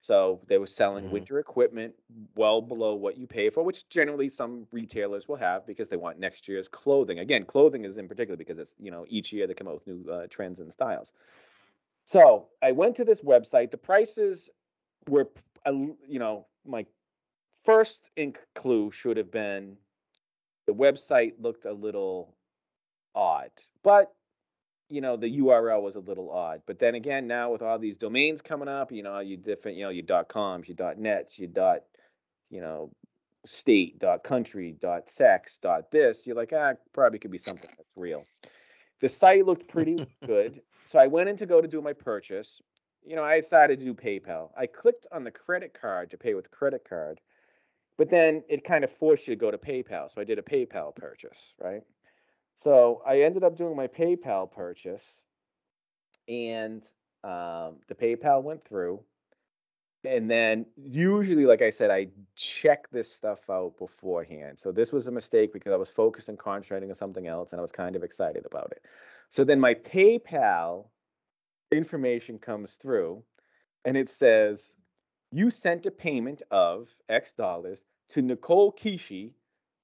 So 0.00 0.40
they 0.46 0.58
were 0.58 0.66
selling 0.66 1.06
Mhm. 1.06 1.10
winter 1.10 1.38
equipment 1.38 1.94
well 2.36 2.60
below 2.60 2.94
what 2.94 3.16
you 3.16 3.26
pay 3.26 3.50
for, 3.50 3.64
which 3.64 3.88
generally 3.88 4.28
some 4.28 4.66
retailers 4.70 5.26
will 5.26 5.36
have 5.36 5.66
because 5.66 5.88
they 5.88 5.96
want 5.96 6.18
next 6.18 6.46
year's 6.48 6.68
clothing. 6.68 7.18
Again, 7.18 7.44
clothing 7.44 7.84
is 7.84 7.96
in 7.96 8.08
particular 8.08 8.36
because 8.36 8.58
it's 8.58 8.72
you 8.78 8.90
know 8.90 9.04
each 9.08 9.32
year 9.32 9.46
they 9.46 9.54
come 9.54 9.68
out 9.68 9.74
with 9.74 9.86
new 9.86 10.10
uh, 10.12 10.26
trends 10.28 10.60
and 10.60 10.72
styles. 10.72 11.12
So 12.04 12.48
I 12.62 12.72
went 12.72 12.96
to 12.96 13.04
this 13.04 13.20
website. 13.22 13.70
The 13.70 13.78
prices 13.78 14.48
were, 15.08 15.24
p- 15.26 15.40
a 15.64 15.70
l- 15.70 15.96
you 16.06 16.18
know, 16.20 16.46
my 16.64 16.86
first 17.64 18.10
ink 18.16 18.38
clue 18.54 18.90
should 18.92 19.16
have 19.16 19.30
been 19.30 19.76
the 20.66 20.74
website 20.74 21.34
looked 21.40 21.64
a 21.64 21.72
little 21.72 22.36
odd, 23.14 23.50
but 23.82 24.12
you 24.88 25.00
know 25.00 25.16
the 25.16 25.38
URL 25.38 25.82
was 25.82 25.96
a 25.96 26.00
little 26.00 26.30
odd. 26.30 26.62
But 26.66 26.78
then 26.78 26.94
again, 26.94 27.26
now 27.26 27.50
with 27.50 27.62
all 27.62 27.78
these 27.78 27.96
domains 27.96 28.42
coming 28.42 28.68
up, 28.68 28.92
you 28.92 29.02
know, 29.02 29.18
you 29.20 29.36
different, 29.36 29.76
you 29.76 29.84
know, 29.84 29.90
your 29.90 30.04
dot 30.04 30.28
coms, 30.28 30.68
your 30.68 30.76
dot 30.76 30.98
nets, 30.98 31.38
your 31.38 31.48
dot, 31.48 31.80
you 32.50 32.60
know, 32.60 32.90
state, 33.44 33.98
dot 33.98 34.24
country, 34.24 34.76
dot 34.80 35.08
sex, 35.08 35.58
dot 35.58 35.90
this, 35.90 36.26
you're 36.26 36.36
like, 36.36 36.52
ah, 36.54 36.72
probably 36.92 37.18
could 37.18 37.30
be 37.30 37.38
something 37.38 37.70
that's 37.76 37.90
real. 37.96 38.24
The 39.00 39.08
site 39.08 39.44
looked 39.44 39.68
pretty 39.68 40.06
good, 40.24 40.60
so 40.86 40.98
I 40.98 41.06
went 41.06 41.28
in 41.28 41.36
to 41.38 41.46
go 41.46 41.60
to 41.60 41.68
do 41.68 41.80
my 41.80 41.92
purchase. 41.92 42.60
You 43.04 43.14
know, 43.14 43.24
I 43.24 43.40
decided 43.40 43.78
to 43.78 43.84
do 43.84 43.94
PayPal. 43.94 44.50
I 44.56 44.66
clicked 44.66 45.06
on 45.12 45.22
the 45.22 45.30
credit 45.30 45.78
card 45.80 46.10
to 46.10 46.16
pay 46.16 46.34
with 46.34 46.50
credit 46.50 46.84
card, 46.88 47.20
but 47.98 48.10
then 48.10 48.42
it 48.48 48.64
kind 48.64 48.82
of 48.84 48.90
forced 48.90 49.28
you 49.28 49.34
to 49.34 49.40
go 49.40 49.50
to 49.50 49.58
PayPal. 49.58 50.12
So 50.12 50.20
I 50.20 50.24
did 50.24 50.38
a 50.38 50.42
PayPal 50.42 50.94
purchase, 50.94 51.52
right? 51.60 51.82
So 52.56 53.02
I 53.06 53.20
ended 53.20 53.44
up 53.44 53.56
doing 53.56 53.76
my 53.76 53.86
PayPal 53.86 54.50
purchase, 54.50 55.04
and 56.28 56.82
um, 57.22 57.76
the 57.88 57.94
PayPal 57.94 58.42
went 58.42 58.64
through. 58.66 59.00
And 60.04 60.30
then 60.30 60.66
usually, 60.76 61.46
like 61.46 61.62
I 61.62 61.70
said, 61.70 61.90
I 61.90 62.08
check 62.36 62.88
this 62.90 63.12
stuff 63.12 63.40
out 63.50 63.76
beforehand. 63.76 64.58
So 64.58 64.70
this 64.70 64.92
was 64.92 65.08
a 65.08 65.10
mistake 65.10 65.52
because 65.52 65.72
I 65.72 65.76
was 65.76 65.90
focused 65.90 66.28
and 66.28 66.38
concentrating 66.38 66.90
on 66.90 66.96
something 66.96 67.26
else, 67.26 67.50
and 67.50 67.58
I 67.58 67.62
was 67.62 67.72
kind 67.72 67.96
of 67.96 68.04
excited 68.04 68.46
about 68.46 68.72
it. 68.72 68.82
So 69.30 69.42
then 69.42 69.58
my 69.58 69.74
PayPal 69.74 70.86
information 71.72 72.38
comes 72.38 72.72
through, 72.72 73.22
and 73.84 73.96
it 73.96 74.08
says 74.08 74.74
you 75.32 75.50
sent 75.50 75.86
a 75.86 75.90
payment 75.90 76.42
of 76.50 76.88
X 77.08 77.32
dollars 77.32 77.80
to 78.10 78.22
Nicole 78.22 78.72
Kishi 78.72 79.32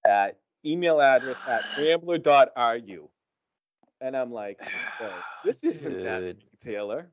at 0.07 0.39
email 0.64 1.01
address 1.01 1.37
at 1.46 1.64
rambler.ru. 1.79 3.09
And 4.01 4.16
I'm 4.16 4.33
like, 4.33 4.61
"Whoa, 4.98 5.11
this 5.44 5.62
isn't 5.64 6.03
that 6.03 6.20
Dude. 6.20 6.38
big, 6.38 6.61
Taylor. 6.61 7.11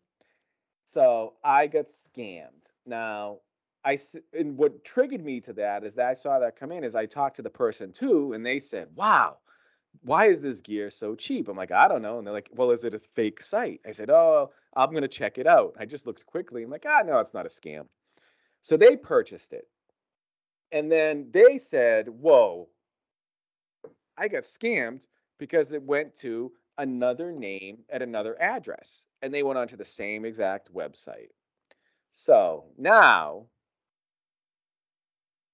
So 0.86 1.34
I 1.44 1.68
got 1.68 1.90
scammed. 1.90 2.72
Now, 2.86 3.40
I 3.86 3.98
and 4.34 4.58
what 4.58 4.84
triggered 4.84 5.24
me 5.24 5.40
to 5.42 5.54
that 5.54 5.84
is 5.84 5.96
that 5.96 6.08
I 6.08 6.14
saw 6.14 6.40
that 6.40 6.56
come 6.56 6.72
in 6.72 6.84
is 6.84 6.96
I 6.96 7.06
talked 7.06 7.36
to 7.38 7.42
the 7.42 7.50
person 7.50 7.92
too, 7.92 8.34
and 8.34 8.46
they 8.46 8.60
said, 8.60 8.88
"Wow, 8.96 9.38
why 10.02 10.28
is 10.28 10.42
this 10.42 10.62
gear 10.62 10.90
so 10.90 11.16
cheap?" 11.16 11.48
I'm 11.48 11.58
like, 11.58 11.72
"I 11.72 11.88
don't 11.88 12.02
know." 12.02 12.18
And 12.18 12.26
they're 12.26 12.34
like, 12.34 12.50
"Well, 12.54 12.72
is 12.72 12.84
it 12.84 12.94
a 12.94 13.00
fake 13.00 13.42
site?" 13.42 13.82
I 13.86 13.92
said, 13.92 14.10
"Oh, 14.10 14.52
I'm 14.76 14.94
gonna 14.94 15.08
check 15.08 15.38
it 15.38 15.48
out." 15.48 15.76
I 15.80 15.86
just 15.86 16.08
looked 16.08 16.26
quickly. 16.26 16.64
I'm 16.64 16.70
like, 16.72 16.86
"Ah, 16.88 17.04
no, 17.06 17.20
it's 17.20 17.34
not 17.34 17.46
a 17.46 17.50
scam." 17.50 17.88
So 18.62 18.76
they 18.76 18.98
purchased 18.98 19.54
it, 19.54 19.68
and 20.72 20.92
then 20.92 21.30
they 21.32 21.58
said, 21.58 22.10
"Whoa, 22.10 22.68
I 24.20 24.28
got 24.28 24.44
scammed 24.44 25.04
because 25.38 25.72
it 25.72 25.82
went 25.82 26.14
to 26.18 26.52
another 26.78 27.32
name 27.32 27.80
at 27.90 28.02
another 28.02 28.40
address, 28.42 29.06
and 29.22 29.34
they 29.34 29.44
went 29.44 29.58
onto 29.58 29.78
the 29.78 29.86
same 29.86 30.26
exact 30.26 30.74
website." 30.74 31.30
So 32.12 32.66
now 32.78 33.48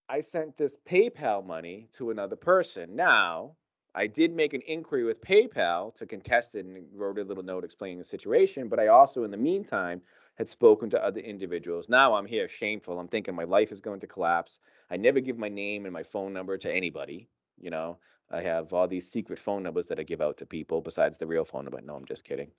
I 0.09 0.21
sent 0.21 0.57
this 0.57 0.77
PayPal 0.85 1.45
money 1.45 1.87
to 1.93 2.09
another 2.09 2.35
person. 2.35 2.95
Now, 2.95 3.55
I 3.93 4.07
did 4.07 4.33
make 4.33 4.53
an 4.53 4.61
inquiry 4.67 5.03
with 5.03 5.21
PayPal 5.21 5.95
to 5.95 6.05
contest 6.05 6.55
it 6.55 6.65
and 6.65 6.85
wrote 6.93 7.17
a 7.17 7.23
little 7.23 7.43
note 7.43 7.63
explaining 7.63 7.99
the 7.99 8.05
situation, 8.05 8.67
but 8.67 8.79
I 8.79 8.87
also, 8.87 9.23
in 9.23 9.31
the 9.31 9.37
meantime, 9.37 10.01
had 10.35 10.49
spoken 10.49 10.89
to 10.89 11.03
other 11.03 11.21
individuals. 11.21 11.87
Now 11.87 12.13
I'm 12.13 12.25
here 12.25 12.47
shameful. 12.49 12.99
I'm 12.99 13.07
thinking 13.07 13.35
my 13.35 13.45
life 13.45 13.71
is 13.71 13.79
going 13.79 14.01
to 14.01 14.07
collapse. 14.07 14.59
I 14.89 14.97
never 14.97 15.21
give 15.21 15.37
my 15.37 15.49
name 15.49 15.85
and 15.85 15.93
my 15.93 16.03
phone 16.03 16.33
number 16.33 16.57
to 16.57 16.71
anybody. 16.71 17.29
You 17.59 17.69
know, 17.69 17.97
I 18.31 18.41
have 18.41 18.73
all 18.73 18.87
these 18.87 19.09
secret 19.09 19.39
phone 19.39 19.63
numbers 19.63 19.87
that 19.87 19.99
I 19.99 20.03
give 20.03 20.21
out 20.21 20.37
to 20.37 20.45
people 20.45 20.81
besides 20.81 21.17
the 21.17 21.27
real 21.27 21.45
phone 21.45 21.65
number. 21.65 21.81
No, 21.81 21.95
I'm 21.95 22.05
just 22.05 22.23
kidding. 22.23 22.51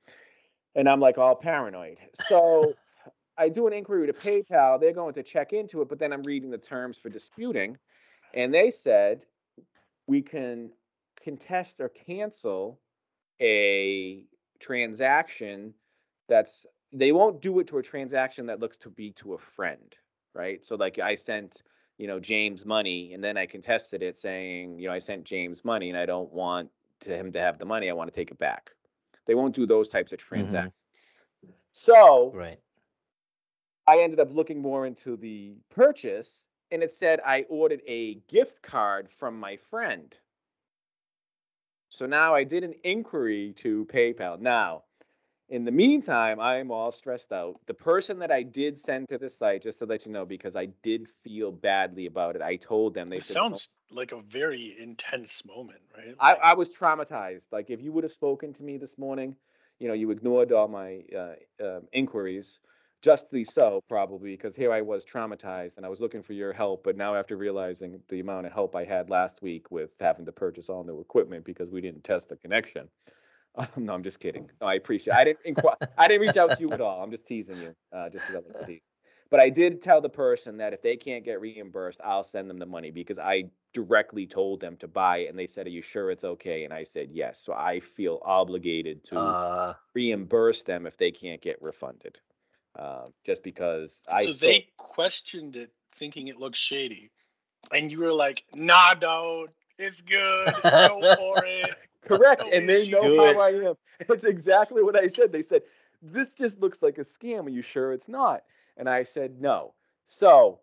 And 0.74 0.88
I'm 0.88 1.00
like 1.00 1.18
all 1.18 1.34
paranoid. 1.34 1.98
So 2.28 2.74
I 3.38 3.48
do 3.48 3.66
an 3.66 3.72
inquiry 3.72 4.06
to 4.06 4.12
PayPal. 4.12 4.80
They're 4.80 4.92
going 4.92 5.14
to 5.14 5.22
check 5.22 5.52
into 5.52 5.82
it, 5.82 5.88
but 5.88 5.98
then 5.98 6.12
I'm 6.12 6.22
reading 6.22 6.50
the 6.50 6.58
terms 6.58 6.98
for 6.98 7.08
disputing, 7.08 7.76
and 8.34 8.52
they 8.52 8.70
said 8.70 9.24
we 10.06 10.22
can 10.22 10.70
contest 11.22 11.80
or 11.80 11.88
cancel 11.88 12.80
a 13.40 14.24
transaction 14.60 15.74
that's 16.28 16.66
they 16.92 17.12
won't 17.12 17.42
do 17.42 17.58
it 17.58 17.66
to 17.66 17.78
a 17.78 17.82
transaction 17.82 18.46
that 18.46 18.60
looks 18.60 18.78
to 18.78 18.90
be 18.90 19.10
to 19.12 19.34
a 19.34 19.38
friend, 19.38 19.94
right? 20.34 20.64
So 20.64 20.76
like 20.76 20.98
I 20.98 21.14
sent, 21.14 21.62
you 21.98 22.06
know, 22.06 22.20
James 22.20 22.64
money 22.64 23.12
and 23.14 23.22
then 23.22 23.36
I 23.36 23.46
contested 23.46 24.02
it 24.02 24.18
saying, 24.18 24.78
you 24.78 24.88
know, 24.88 24.94
I 24.94 24.98
sent 24.98 25.24
James 25.24 25.64
money 25.64 25.88
and 25.88 25.98
I 25.98 26.06
don't 26.06 26.32
want 26.32 26.70
to 27.00 27.16
him 27.16 27.32
to 27.32 27.40
have 27.40 27.58
the 27.58 27.64
money. 27.64 27.88
I 27.88 27.92
want 27.92 28.12
to 28.12 28.14
take 28.14 28.30
it 28.30 28.38
back. 28.38 28.70
They 29.26 29.34
won't 29.34 29.54
do 29.54 29.66
those 29.66 29.88
types 29.88 30.12
of 30.12 30.18
mm-hmm. 30.18 30.28
transactions. 30.28 30.74
So 31.72 32.32
Right. 32.34 32.58
I 33.86 34.00
ended 34.00 34.20
up 34.20 34.32
looking 34.32 34.60
more 34.60 34.86
into 34.86 35.16
the 35.16 35.54
purchase 35.70 36.42
and 36.70 36.82
it 36.82 36.92
said 36.92 37.20
I 37.24 37.42
ordered 37.48 37.82
a 37.86 38.14
gift 38.28 38.62
card 38.62 39.08
from 39.18 39.38
my 39.38 39.56
friend. 39.70 40.14
So 41.88 42.06
now 42.06 42.34
I 42.34 42.44
did 42.44 42.64
an 42.64 42.74
inquiry 42.82 43.54
to 43.58 43.86
PayPal. 43.86 44.40
Now, 44.40 44.82
in 45.48 45.64
the 45.64 45.70
meantime, 45.70 46.40
I'm 46.40 46.70
all 46.70 46.90
stressed 46.92 47.32
out. 47.32 47.60
The 47.66 47.74
person 47.74 48.18
that 48.18 48.30
I 48.30 48.42
did 48.42 48.78
send 48.78 49.08
to 49.08 49.18
the 49.18 49.30
site, 49.30 49.62
just 49.62 49.78
to 49.78 49.86
let 49.86 50.04
you 50.04 50.12
know, 50.12 50.24
because 50.24 50.56
I 50.56 50.66
did 50.82 51.08
feel 51.22 51.52
badly 51.52 52.06
about 52.06 52.36
it, 52.36 52.42
I 52.42 52.56
told 52.56 52.94
them 52.94 53.08
they 53.08 53.16
This 53.16 53.26
said, 53.26 53.34
sounds 53.34 53.70
like 53.90 54.12
a 54.12 54.20
very 54.22 54.76
intense 54.78 55.44
moment, 55.44 55.80
right? 55.96 56.14
I, 56.18 56.30
Like, 56.30 56.40
I 56.42 56.54
was 56.54 56.70
traumatized. 56.70 57.44
Like 57.52 57.70
if 57.70 57.80
you 57.80 57.92
would 57.92 58.04
have 58.04 58.12
spoken 58.12 58.52
to 58.54 58.62
me 58.62 58.76
this 58.76 58.98
morning, 58.98 59.36
you 59.78 59.88
know, 59.88 59.94
you 59.94 60.10
ignored 60.10 60.52
all 60.52 60.68
my 60.68 61.02
uh, 61.16 61.34
um 61.64 61.82
inquiries. 61.92 62.58
justly 63.02 63.44
so, 63.44 63.80
probably, 63.88 64.32
because 64.32 64.56
here 64.56 64.72
I 64.72 64.80
was 64.80 65.04
traumatized 65.04 65.76
and 65.76 65.86
I 65.86 65.88
was 65.88 66.00
looking 66.00 66.22
for 66.22 66.32
your 66.32 66.52
help. 66.52 66.82
But 66.82 66.96
now, 66.96 67.14
after 67.14 67.36
realizing 67.36 68.00
the 68.08 68.20
amount 68.20 68.46
of 68.46 68.52
help 68.52 68.74
I 68.74 68.84
had 68.84 69.10
last 69.10 69.42
week 69.42 69.70
with 69.70 69.90
having 70.00 70.26
to 70.26 70.32
purchase 70.32 70.68
all 70.68 70.82
new 70.82 71.00
equipment 71.00 71.44
because 71.44 71.70
we 71.70 71.80
didn't 71.80 72.02
test 72.04 72.28
the 72.30 72.36
connection, 72.36 72.88
um, 73.56 73.68
no, 73.76 73.94
I'm 73.94 74.02
just 74.02 74.20
kidding. 74.20 74.50
No, 74.60 74.66
I 74.66 74.74
appreciate. 74.74 75.14
I 75.14 75.24
didn't 75.24 75.40
inquire. 75.44 75.76
I 75.98 76.08
didn't 76.08 76.22
reach 76.22 76.36
out 76.36 76.56
to 76.56 76.60
you 76.60 76.72
at 76.72 76.80
all. 76.80 77.02
I'm 77.02 77.10
just 77.10 77.26
teasing 77.26 77.60
you, 77.60 77.74
uh, 77.92 78.08
just 78.10 78.26
because 78.26 78.44
I 78.48 78.58
to 78.60 78.66
tease. 78.66 78.88
But 79.30 79.40
I 79.40 79.50
did 79.50 79.82
tell 79.82 80.00
the 80.00 80.08
person 80.08 80.58
that 80.58 80.72
if 80.72 80.82
they 80.82 80.96
can't 80.96 81.24
get 81.24 81.40
reimbursed, 81.40 82.00
I'll 82.04 82.22
send 82.24 82.48
them 82.48 82.58
the 82.58 82.66
money 82.66 82.90
because 82.92 83.18
I 83.18 83.44
directly 83.72 84.26
told 84.26 84.60
them 84.60 84.76
to 84.76 84.88
buy 84.88 85.18
it 85.18 85.26
and 85.28 85.38
they 85.38 85.48
said, 85.48 85.66
Are 85.66 85.70
you 85.70 85.82
sure 85.82 86.10
it's 86.10 86.24
okay? 86.24 86.64
And 86.64 86.72
I 86.72 86.84
said, 86.84 87.10
Yes. 87.10 87.40
So 87.44 87.52
I 87.52 87.80
feel 87.80 88.20
obligated 88.24 89.02
to 89.04 89.16
Uh, 89.16 89.74
reimburse 89.94 90.62
them 90.62 90.86
if 90.86 90.96
they 90.96 91.10
can't 91.10 91.40
get 91.40 91.60
refunded. 91.60 92.18
Uh, 92.78 93.06
just 93.24 93.42
because 93.42 94.02
I 94.06 94.22
so 94.22 94.32
they 94.32 94.68
questioned 94.76 95.56
it, 95.56 95.72
thinking 95.94 96.28
it 96.28 96.36
looked 96.38 96.56
shady, 96.56 97.10
and 97.72 97.90
you 97.90 98.00
were 98.00 98.12
like, 98.12 98.44
"Nah, 98.54 98.92
dude, 98.94 99.50
it's 99.78 100.02
good. 100.02 100.54
Go 100.62 101.00
for 101.16 101.42
it." 101.44 101.74
Correct, 102.06 102.42
and 102.52 102.68
they 102.68 102.88
know 102.88 103.02
how 103.16 103.32
it. 103.32 103.36
I 103.38 103.50
am. 103.68 103.74
That's 104.08 104.24
exactly 104.24 104.82
what 104.82 104.96
I 104.96 105.08
said. 105.08 105.32
They 105.32 105.42
said, 105.42 105.62
This 106.02 106.32
just 106.32 106.60
looks 106.60 106.82
like 106.82 106.98
a 106.98 107.02
scam. 107.02 107.46
Are 107.46 107.50
you 107.50 107.62
sure 107.62 107.92
it's 107.92 108.08
not? 108.08 108.42
And 108.76 108.88
I 108.88 109.02
said, 109.02 109.40
No. 109.40 109.74
So 110.06 110.60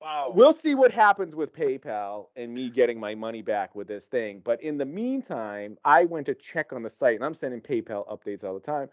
Wow. 0.00 0.32
we'll 0.34 0.52
see 0.52 0.74
what 0.74 0.90
happens 0.92 1.34
with 1.34 1.54
PayPal 1.54 2.26
and 2.36 2.52
me 2.52 2.68
getting 2.68 3.00
my 3.00 3.14
money 3.14 3.40
back 3.40 3.74
with 3.74 3.88
this 3.88 4.04
thing. 4.04 4.42
But 4.44 4.62
in 4.62 4.76
the 4.76 4.84
meantime, 4.84 5.78
I 5.82 6.04
went 6.04 6.26
to 6.26 6.34
check 6.34 6.74
on 6.74 6.82
the 6.82 6.90
site, 6.90 7.14
and 7.16 7.24
I'm 7.24 7.32
sending 7.32 7.62
PayPal 7.62 8.06
updates 8.08 8.44
all 8.44 8.52
the 8.54 8.60
time. 8.60 8.90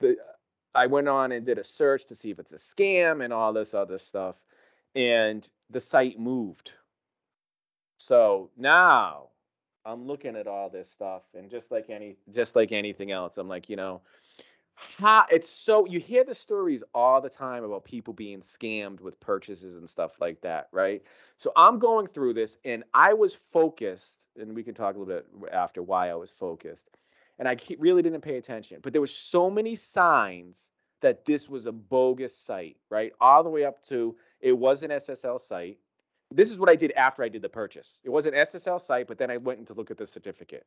The 0.00 0.16
I 0.74 0.86
went 0.86 1.08
on 1.08 1.32
and 1.32 1.44
did 1.46 1.58
a 1.58 1.64
search 1.64 2.06
to 2.06 2.16
see 2.16 2.30
if 2.30 2.38
it's 2.38 2.52
a 2.52 2.56
scam 2.56 3.22
and 3.22 3.32
all 3.32 3.52
this 3.52 3.74
other 3.74 3.98
stuff, 3.98 4.36
and 4.94 5.48
the 5.70 5.80
site 5.80 6.18
moved. 6.18 6.72
So 7.98 8.50
now 8.56 9.28
I'm 9.86 10.06
looking 10.06 10.36
at 10.36 10.46
all 10.46 10.70
this 10.70 10.90
stuff, 10.90 11.22
and 11.34 11.50
just 11.50 11.70
like 11.70 11.90
any, 11.90 12.16
just 12.30 12.56
like 12.56 12.72
anything 12.72 13.10
else, 13.10 13.36
I'm 13.36 13.48
like, 13.48 13.68
you 13.68 13.76
know, 13.76 14.00
how 14.74 15.24
it's 15.30 15.48
so 15.48 15.86
you 15.86 16.00
hear 16.00 16.24
the 16.24 16.34
stories 16.34 16.82
all 16.94 17.20
the 17.20 17.30
time 17.30 17.64
about 17.64 17.84
people 17.84 18.12
being 18.12 18.40
scammed 18.40 19.00
with 19.00 19.20
purchases 19.20 19.76
and 19.76 19.88
stuff 19.88 20.12
like 20.20 20.40
that, 20.40 20.68
right? 20.72 21.02
So 21.36 21.52
I'm 21.56 21.78
going 21.78 22.06
through 22.06 22.34
this, 22.34 22.56
and 22.64 22.84
I 22.94 23.14
was 23.14 23.36
focused, 23.52 24.12
and 24.38 24.54
we 24.54 24.62
can 24.62 24.74
talk 24.74 24.96
a 24.96 24.98
little 24.98 25.14
bit 25.14 25.52
after 25.52 25.82
why 25.82 26.10
I 26.10 26.14
was 26.14 26.32
focused, 26.32 26.90
and 27.38 27.46
I 27.46 27.56
really 27.78 28.02
didn't 28.02 28.22
pay 28.22 28.36
attention, 28.36 28.80
but 28.82 28.92
there 28.92 29.02
were 29.02 29.06
so 29.06 29.50
many 29.50 29.76
signs 29.76 30.70
that 31.00 31.26
this 31.26 31.48
was 31.48 31.66
a 31.66 31.72
bogus 31.72 32.34
site, 32.34 32.78
right? 32.88 33.12
All 33.20 33.42
the 33.42 33.50
way 33.50 33.64
up 33.64 33.84
to 33.88 34.16
it 34.40 34.52
was 34.52 34.82
an 34.82 34.90
SSL 34.90 35.40
site. 35.40 35.78
This 36.34 36.50
is 36.50 36.58
what 36.58 36.68
I 36.68 36.74
did 36.74 36.90
after 36.92 37.22
I 37.22 37.28
did 37.28 37.42
the 37.42 37.48
purchase. 37.48 38.00
It 38.02 38.10
was 38.10 38.26
an 38.26 38.34
SSL 38.34 38.80
site, 38.80 39.06
but 39.06 39.18
then 39.18 39.30
I 39.30 39.36
went 39.36 39.60
in 39.60 39.66
to 39.66 39.74
look 39.74 39.90
at 39.90 39.96
the 39.96 40.06
certificate. 40.06 40.66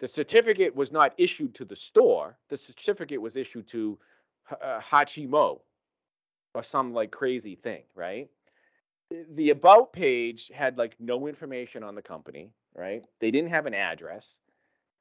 The 0.00 0.08
certificate 0.08 0.74
was 0.74 0.90
not 0.90 1.14
issued 1.16 1.54
to 1.54 1.64
the 1.64 1.76
store. 1.76 2.36
The 2.48 2.56
certificate 2.56 3.22
was 3.22 3.36
issued 3.36 3.68
to 3.68 3.96
uh, 4.50 4.80
Hachimo 4.80 5.60
or 6.54 6.62
some 6.64 6.92
like 6.92 7.12
crazy 7.12 7.54
thing, 7.54 7.84
right? 7.94 8.28
The 9.34 9.50
about 9.50 9.92
page 9.92 10.50
had 10.52 10.78
like 10.78 10.96
no 10.98 11.28
information 11.28 11.84
on 11.84 11.94
the 11.94 12.02
company, 12.02 12.50
right? 12.74 13.04
They 13.20 13.30
didn't 13.30 13.50
have 13.50 13.66
an 13.66 13.74
address. 13.74 14.38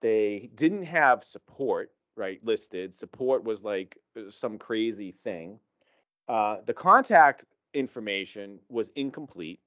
They 0.01 0.51
didn't 0.53 0.83
have 0.83 1.23
support, 1.23 1.91
right? 2.15 2.39
Listed. 2.43 2.93
Support 2.93 3.43
was 3.43 3.63
like 3.63 3.97
uh, 4.15 4.29
some 4.29 4.59
crazy 4.59 5.15
thing. 5.23 5.59
Uh, 6.27 6.57
the 6.65 6.73
contact 6.73 7.45
information 7.73 8.59
was 8.69 8.89
incomplete. 8.95 9.59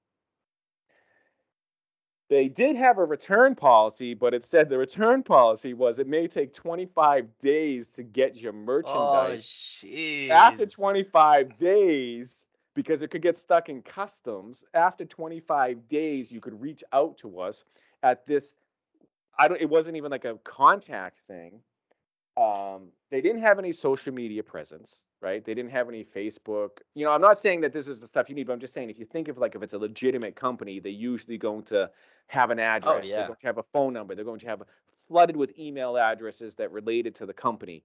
They 2.30 2.48
did 2.48 2.76
have 2.76 2.98
a 2.98 3.04
return 3.04 3.54
policy, 3.54 4.14
but 4.14 4.32
it 4.32 4.44
said 4.44 4.68
the 4.68 4.78
return 4.78 5.22
policy 5.22 5.74
was 5.74 5.98
it 5.98 6.06
may 6.06 6.26
take 6.26 6.54
25 6.54 7.26
days 7.40 7.88
to 7.90 8.02
get 8.02 8.36
your 8.36 8.52
merchandise. 8.52 8.94
oh, 8.96 9.12
merchandise. 9.12 9.44
jeez. 9.84 10.30
after 10.30 10.66
25 10.66 11.58
days, 11.58 12.46
because 12.74 13.02
it 13.02 13.10
could 13.10 13.22
get 13.22 13.36
stuck 13.36 13.68
in 13.68 13.82
customs, 13.82 14.64
after 14.74 15.04
25 15.04 15.86
days, 15.86 16.32
you 16.32 16.40
could 16.40 16.60
reach 16.60 16.82
out 16.92 17.18
to 17.18 17.40
us 17.40 17.64
at 18.02 18.26
this. 18.26 18.54
I 19.38 19.48
don't. 19.48 19.60
It 19.60 19.68
wasn't 19.68 19.96
even 19.96 20.10
like 20.10 20.24
a 20.24 20.36
contact 20.44 21.20
thing. 21.26 21.60
Um, 22.36 22.88
they 23.10 23.20
didn't 23.20 23.42
have 23.42 23.58
any 23.58 23.70
social 23.70 24.12
media 24.12 24.42
presence, 24.42 24.96
right? 25.24 25.42
They 25.42 25.54
didn't 25.54 25.70
have 25.70 25.88
any 25.88 26.04
Facebook. 26.04 26.80
You 26.94 27.06
know, 27.06 27.12
I'm 27.12 27.22
not 27.22 27.38
saying 27.38 27.62
that 27.62 27.72
this 27.72 27.88
is 27.88 27.98
the 27.98 28.06
stuff 28.06 28.28
you 28.28 28.34
need, 28.34 28.46
but 28.46 28.52
I'm 28.52 28.60
just 28.60 28.74
saying 28.74 28.90
if 28.90 28.98
you 28.98 29.06
think 29.06 29.28
of 29.28 29.38
like 29.38 29.54
if 29.54 29.62
it's 29.62 29.72
a 29.72 29.78
legitimate 29.78 30.36
company, 30.36 30.80
they're 30.80 30.92
usually 30.92 31.38
going 31.38 31.62
to 31.64 31.90
have 32.26 32.50
an 32.50 32.58
address. 32.58 33.06
oh, 33.06 33.08
yeah. 33.08 33.16
They're 33.16 33.26
going 33.28 33.38
to 33.40 33.46
have 33.46 33.58
a 33.58 33.64
phone 33.72 33.94
number. 33.94 34.14
They're 34.14 34.26
going 34.26 34.40
to 34.40 34.46
have 34.46 34.62
flooded 35.08 35.34
with 35.34 35.58
email 35.58 35.96
addresses 35.96 36.54
that 36.56 36.70
related 36.72 37.14
to 37.16 37.26
the 37.26 37.32
company. 37.32 37.82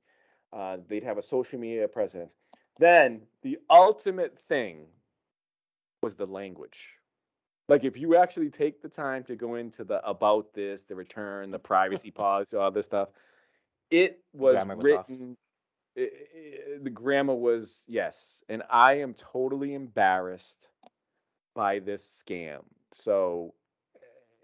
Uh, 0.51 0.77
they'd 0.89 1.03
have 1.03 1.17
a 1.17 1.21
social 1.21 1.57
media 1.57 1.87
presence. 1.87 2.33
Then 2.77 3.21
the 3.41 3.57
ultimate 3.69 4.37
thing 4.49 4.87
was 6.01 6.15
the 6.15 6.25
language. 6.25 6.77
Like 7.69 7.85
if 7.85 7.95
you 7.95 8.17
actually 8.17 8.49
take 8.49 8.81
the 8.81 8.89
time 8.89 9.23
to 9.25 9.37
go 9.37 9.55
into 9.55 9.85
the 9.85 10.05
about 10.05 10.53
this, 10.53 10.83
the 10.83 10.95
return, 10.95 11.51
the 11.51 11.59
privacy 11.71 12.11
policy, 12.11 12.57
all 12.57 12.71
this 12.71 12.87
stuff, 12.87 13.09
it 13.89 14.19
was 14.33 14.55
was 14.75 14.83
off. 14.97 15.05
Written. 15.95 16.17
i- 16.35 16.75
i- 16.75 16.77
the 16.83 16.89
grammar 16.89 17.35
was 17.35 17.83
yes, 17.87 18.43
and 18.49 18.63
I 18.69 18.95
am 18.99 19.13
totally 19.13 19.73
embarrassed 19.73 20.67
by 21.55 21.79
this 21.79 22.23
scam. 22.23 22.63
So 22.91 23.53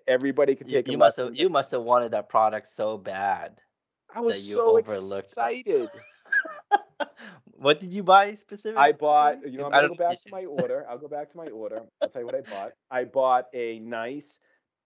everybody 0.07 0.55
can 0.55 0.67
take 0.67 0.87
you 0.87 0.97
must 0.97 1.17
have 1.17 1.35
you 1.35 1.49
must 1.49 1.71
have 1.71 1.81
wanted 1.83 2.11
that 2.11 2.29
product 2.29 2.67
so 2.67 2.97
bad. 2.97 3.59
I 4.13 4.19
was 4.21 4.47
you 4.47 4.55
so 4.55 4.77
overlooked. 4.77 5.29
excited. 5.29 5.89
what 7.57 7.79
did 7.79 7.93
you 7.93 8.03
buy 8.03 8.35
specifically? 8.35 8.83
I 8.83 8.91
bought, 8.91 9.49
you 9.51 9.57
know, 9.57 9.65
I'm 9.65 9.71
gonna 9.71 9.87
go 9.89 9.95
back 9.95 10.21
to 10.21 10.29
my 10.31 10.45
order. 10.45 10.85
I'll 10.89 10.97
go 10.97 11.07
back 11.07 11.31
to 11.31 11.37
my 11.37 11.47
order. 11.47 11.81
I'll 12.01 12.09
tell 12.09 12.21
you 12.21 12.25
what 12.25 12.35
I 12.35 12.41
bought. 12.41 12.73
I 12.91 13.03
bought 13.03 13.47
a 13.53 13.79
nice 13.79 14.39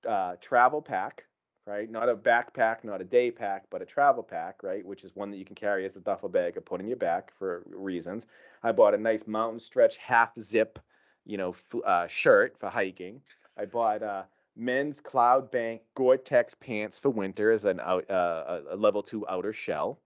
uh, 0.07 0.35
travel 0.41 0.81
pack, 0.81 1.25
right? 1.69 1.89
Not 1.89 2.09
a 2.09 2.15
backpack, 2.15 2.83
not 2.83 2.99
a 2.99 3.03
day 3.03 3.29
pack, 3.29 3.65
but 3.69 3.81
a 3.81 3.85
travel 3.85 4.23
pack, 4.23 4.63
right? 4.63 4.83
Which 4.83 5.03
is 5.03 5.15
one 5.15 5.29
that 5.29 5.37
you 5.37 5.45
can 5.45 5.55
carry 5.55 5.85
as 5.85 5.95
a 5.95 5.99
duffel 5.99 6.27
bag 6.27 6.57
or 6.57 6.61
put 6.61 6.81
in 6.81 6.87
your 6.87 6.97
back 6.97 7.31
for 7.37 7.63
reasons. 7.67 8.25
I 8.63 8.71
bought 8.71 8.95
a 8.95 8.97
nice 8.97 9.27
mountain 9.27 9.59
stretch 9.59 9.97
half 9.97 10.31
zip, 10.39 10.79
you 11.25 11.37
know, 11.37 11.55
uh, 11.85 12.07
shirt 12.07 12.55
for 12.59 12.69
hiking. 12.69 13.21
I 13.55 13.65
bought 13.65 14.01
uh, 14.01 14.23
men's 14.55 14.99
Cloud 14.99 15.51
Bank 15.51 15.81
Gore-Tex 15.95 16.55
pants 16.55 16.97
for 16.97 17.11
winter 17.11 17.51
as 17.51 17.65
an 17.65 17.79
out, 17.79 18.09
uh, 18.09 18.61
a 18.71 18.75
level 18.75 19.03
two 19.03 19.27
outer 19.27 19.53
shell. 19.53 19.99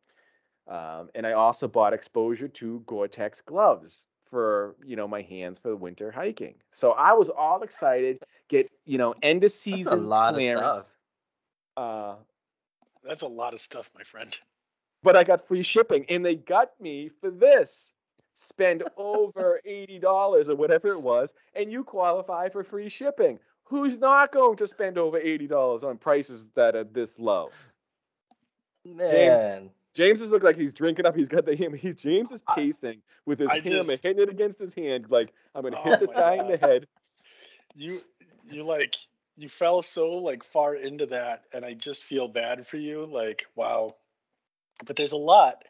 Um, 0.68 1.10
and 1.16 1.26
I 1.26 1.32
also 1.32 1.68
bought 1.70 1.94
exposure 1.94 2.50
to 2.50 2.84
Gore-Tex 2.86 3.42
gloves 3.42 4.06
for 4.30 4.76
you 4.84 4.96
know 4.96 5.08
my 5.08 5.22
hands 5.22 5.60
for 5.60 5.76
winter 5.76 6.12
hiking. 6.12 6.56
So 6.72 6.92
I 6.92 7.14
was 7.14 7.30
all 7.30 7.62
excited. 7.64 8.20
Get 8.50 8.70
you 8.86 8.98
know 8.98 9.16
end 9.22 9.44
of 9.46 9.52
season 9.52 9.84
That's 9.84 9.94
a 9.94 9.96
lot 9.96 10.34
of 10.34 10.40
clearance. 10.40 10.80
stuff. 10.80 10.98
Uh, 11.78 12.16
That's 13.04 13.22
a 13.24 13.28
lot 13.28 13.54
of 13.54 13.62
stuff, 13.62 13.90
my 13.96 14.04
friend. 14.04 14.38
but 15.04 15.16
I 15.16 15.24
got 15.24 15.48
free 15.48 15.64
shipping, 15.64 16.06
and 16.10 16.26
they 16.26 16.36
got 16.36 16.72
me 16.80 17.10
for 17.22 17.30
this. 17.32 17.94
Spend 18.36 18.84
over 18.98 19.62
eighty 19.66 20.00
dollars 20.00 20.50
or 20.50 20.56
whatever 20.56 20.90
it 20.90 21.02
was, 21.02 21.34
and 21.56 21.72
you 21.72 21.84
qualify 21.84 22.50
for 22.50 22.64
free 22.64 22.90
shipping. 22.90 23.40
Who's 23.66 23.98
not 24.00 24.32
going 24.32 24.58
to 24.58 24.68
spend 24.68 24.98
over 24.98 25.18
eighty 25.18 25.48
dollars 25.48 25.84
on 25.84 25.98
prices 25.98 26.50
that 26.56 26.76
are 26.76 26.84
this 26.84 27.20
low? 27.20 27.50
Man. 28.86 29.70
James 29.94 30.20
has 30.22 30.32
looked 30.32 30.44
like 30.44 30.56
he's 30.58 30.74
drinking 30.74 31.06
up. 31.06 31.16
He's 31.16 31.28
got 31.28 31.46
the 31.46 31.56
hammer. 31.56 31.78
He, 31.78 31.94
James 31.94 32.32
is 32.32 32.42
I- 32.48 32.56
pacing 32.56 33.02
with 33.26 33.40
his 33.40 33.50
I 33.50 33.60
hammer, 33.60 33.84
just- 33.84 34.04
hitting 34.04 34.22
it 34.24 34.30
against 34.30 34.60
his 34.60 34.74
hand, 34.74 35.06
like 35.10 35.32
I'm 35.56 35.62
gonna 35.64 35.78
Oh 35.80 35.84
hit 35.92 36.00
this 36.00 36.12
my 36.14 36.20
guy 36.20 36.34
in 36.38 36.48
the 36.50 36.58
head. 36.58 36.88
You 37.76 38.02
you 38.50 38.64
like 38.64 38.96
you 39.36 39.50
fell 39.50 39.82
so 39.82 40.12
like 40.12 40.44
far 40.44 40.76
into 40.76 41.08
that, 41.08 41.44
and 41.54 41.66
I 41.66 41.74
just 41.74 42.04
feel 42.04 42.28
bad 42.28 42.68
for 42.68 42.78
you. 42.78 43.06
Like 43.06 43.46
wow, 43.56 43.96
but 44.86 44.96
there's 44.96 45.12
a 45.12 45.18
lot 45.18 45.64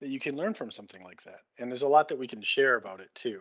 that 0.00 0.08
you 0.08 0.20
can 0.20 0.36
learn 0.36 0.54
from 0.54 0.70
something 0.70 1.02
like 1.02 1.22
that, 1.24 1.40
and 1.58 1.70
there's 1.70 1.82
a 1.82 1.88
lot 1.88 2.08
that 2.08 2.18
we 2.18 2.28
can 2.28 2.42
share 2.42 2.76
about 2.76 3.00
it 3.00 3.10
too. 3.14 3.40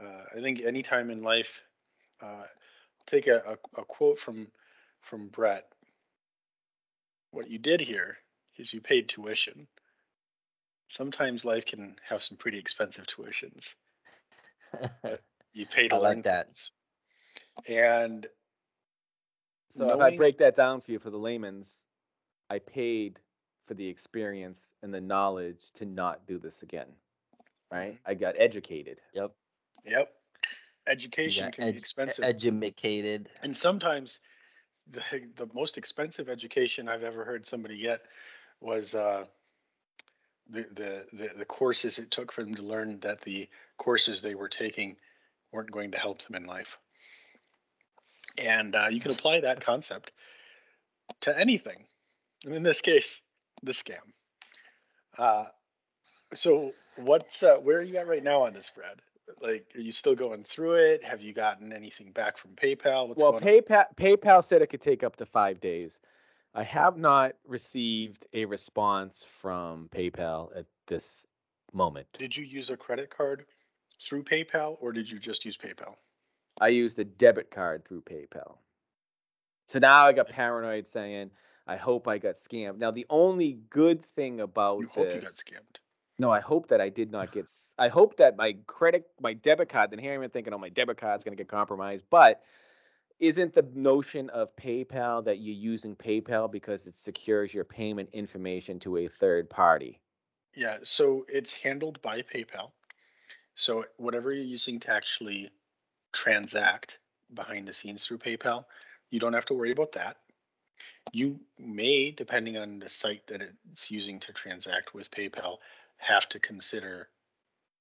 Uh, 0.00 0.24
I 0.36 0.40
think 0.40 0.62
anytime 0.62 1.10
in 1.10 1.22
life, 1.22 1.62
uh, 2.22 2.26
I'll 2.26 3.06
take 3.06 3.26
a, 3.26 3.42
a, 3.76 3.80
a 3.80 3.84
quote 3.84 4.18
from 4.18 4.48
from 5.00 5.28
Brett. 5.28 5.64
What 7.30 7.50
you 7.50 7.58
did 7.58 7.80
here 7.80 8.16
is 8.56 8.72
you 8.72 8.80
paid 8.80 9.08
tuition. 9.08 9.66
Sometimes 10.88 11.44
life 11.44 11.66
can 11.66 11.96
have 12.08 12.22
some 12.22 12.38
pretty 12.38 12.58
expensive 12.58 13.06
tuitions. 13.06 13.74
You 15.54 15.66
pay 15.66 15.88
to 15.88 15.96
I 15.96 15.98
like 15.98 16.22
that. 16.24 16.46
things. 16.46 16.70
And 17.66 18.26
So 19.72 19.90
if 19.90 20.00
I 20.00 20.16
break 20.16 20.38
that 20.38 20.54
down 20.56 20.80
for 20.80 20.90
you 20.92 20.98
for 20.98 21.10
the 21.10 21.18
layman's, 21.18 21.72
I 22.50 22.58
paid 22.58 23.18
for 23.66 23.74
the 23.74 23.86
experience 23.86 24.72
and 24.82 24.92
the 24.92 25.00
knowledge 25.00 25.70
to 25.74 25.84
not 25.84 26.26
do 26.26 26.38
this 26.38 26.62
again. 26.62 26.88
right? 27.70 27.92
Mhm. 27.94 27.98
I 28.06 28.14
got 28.14 28.34
educated. 28.38 29.00
Yep. 29.12 29.32
Yep. 29.84 30.14
Education 30.86 31.44
Yeah, 31.46 31.50
can 31.50 31.72
be 31.72 31.78
expensive. 31.78 32.24
Educated. 32.24 33.28
and 33.42 33.54
sometimes 33.54 34.20
the 34.86 35.02
the 35.36 35.46
most 35.52 35.76
expensive 35.76 36.28
education 36.30 36.88
I've 36.88 37.02
ever 37.02 37.24
heard 37.24 37.46
somebody 37.46 37.76
get 37.78 38.00
was 38.60 38.94
uh, 38.94 39.26
the, 40.48 40.62
the 40.72 41.06
the 41.12 41.28
the 41.38 41.44
courses 41.44 41.98
it 41.98 42.10
took 42.10 42.32
for 42.32 42.42
them 42.42 42.54
to 42.54 42.62
learn 42.62 43.00
that 43.00 43.20
the 43.20 43.48
courses 43.76 44.22
they 44.22 44.34
were 44.34 44.48
taking 44.48 44.96
weren't 45.52 45.70
going 45.70 45.90
to 45.90 45.98
help 45.98 46.22
them 46.22 46.36
in 46.36 46.46
life. 46.46 46.78
And 48.44 48.74
uh, 48.74 48.88
you 48.90 49.00
can 49.00 49.10
apply 49.10 49.40
that 49.40 49.60
concept 49.60 50.12
to 51.22 51.38
anything. 51.38 51.84
And 52.44 52.54
in 52.54 52.62
this 52.62 52.80
case, 52.80 53.22
the 53.62 53.72
scam. 53.72 53.96
Uh, 55.18 55.46
so 56.34 56.72
what's 56.96 57.42
uh, 57.42 57.56
where 57.56 57.78
are 57.78 57.82
you 57.82 57.98
at 57.98 58.06
right 58.06 58.22
now 58.22 58.42
on 58.42 58.52
this, 58.52 58.70
Brad? 58.74 59.00
Like, 59.40 59.66
are 59.74 59.80
you 59.80 59.92
still 59.92 60.14
going 60.14 60.44
through 60.44 60.74
it? 60.74 61.04
Have 61.04 61.20
you 61.20 61.32
gotten 61.32 61.72
anything 61.72 62.12
back 62.12 62.38
from 62.38 62.52
PayPal? 62.52 63.08
What's 63.08 63.22
well, 63.22 63.40
PayPal 63.40 63.86
PayPal 63.96 64.44
said 64.44 64.62
it 64.62 64.68
could 64.68 64.80
take 64.80 65.02
up 65.02 65.16
to 65.16 65.26
five 65.26 65.60
days. 65.60 66.00
I 66.54 66.62
have 66.64 66.96
not 66.96 67.34
received 67.46 68.26
a 68.32 68.44
response 68.44 69.26
from 69.40 69.88
PayPal 69.94 70.56
at 70.56 70.66
this 70.86 71.24
moment. 71.72 72.06
Did 72.18 72.36
you 72.36 72.44
use 72.44 72.70
a 72.70 72.76
credit 72.76 73.10
card 73.10 73.44
through 74.00 74.24
PayPal 74.24 74.76
or 74.80 74.92
did 74.92 75.10
you 75.10 75.18
just 75.18 75.44
use 75.44 75.56
PayPal? 75.56 75.94
I 76.60 76.68
used 76.68 76.98
a 76.98 77.04
debit 77.04 77.50
card 77.50 77.84
through 77.86 78.02
PayPal. 78.02 78.56
So 79.68 79.78
now 79.78 80.06
I 80.06 80.12
got 80.12 80.28
paranoid 80.28 80.88
saying, 80.88 81.30
I 81.66 81.76
hope 81.76 82.08
I 82.08 82.18
got 82.18 82.36
scammed. 82.36 82.78
Now 82.78 82.90
the 82.90 83.06
only 83.10 83.58
good 83.70 84.04
thing 84.04 84.40
about 84.40 84.80
You 84.80 84.88
hope 84.88 85.08
this, 85.08 85.14
you 85.14 85.20
got 85.20 85.34
scammed. 85.34 85.76
no, 86.18 86.30
I 86.30 86.40
hope 86.40 86.68
that 86.68 86.80
I 86.80 86.88
did 86.88 87.12
not 87.12 87.32
get. 87.32 87.50
I 87.78 87.88
hope 87.88 88.16
that 88.16 88.36
my 88.36 88.56
credit, 88.66 89.06
my 89.20 89.34
debit 89.34 89.68
card. 89.68 89.90
Then 89.90 89.98
here 89.98 90.20
I'm 90.20 90.30
thinking, 90.30 90.54
oh, 90.54 90.58
my 90.58 90.70
debit 90.70 90.96
card's 90.96 91.24
going 91.24 91.36
to 91.36 91.40
get 91.42 91.48
compromised. 91.48 92.04
But 92.10 92.42
isn't 93.20 93.54
the 93.54 93.66
notion 93.74 94.30
of 94.30 94.54
PayPal 94.56 95.24
that 95.26 95.38
you're 95.40 95.54
using 95.54 95.96
PayPal 95.96 96.50
because 96.50 96.86
it 96.86 96.96
secures 96.96 97.52
your 97.52 97.64
payment 97.64 98.08
information 98.12 98.80
to 98.80 98.96
a 98.98 99.08
third 99.08 99.50
party? 99.50 100.00
Yeah, 100.54 100.78
so 100.82 101.26
it's 101.28 101.52
handled 101.52 102.00
by 102.00 102.22
PayPal. 102.22 102.70
So 103.54 103.84
whatever 103.96 104.32
you're 104.32 104.44
using 104.44 104.80
to 104.80 104.90
actually 104.90 105.50
transact 106.12 106.98
behind 107.32 107.68
the 107.68 107.72
scenes 107.72 108.06
through 108.06 108.18
PayPal, 108.18 108.64
you 109.10 109.20
don't 109.20 109.32
have 109.32 109.46
to 109.46 109.54
worry 109.54 109.72
about 109.72 109.92
that. 109.92 110.16
You 111.12 111.40
may, 111.58 112.10
depending 112.10 112.56
on 112.56 112.78
the 112.78 112.90
site 112.90 113.26
that 113.28 113.42
it's 113.72 113.90
using 113.90 114.20
to 114.20 114.32
transact 114.32 114.94
with 114.94 115.10
PayPal, 115.10 115.58
have 115.98 116.28
to 116.30 116.38
consider 116.38 117.08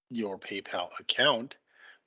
your 0.10 0.38
PayPal 0.38 0.90
account. 1.00 1.58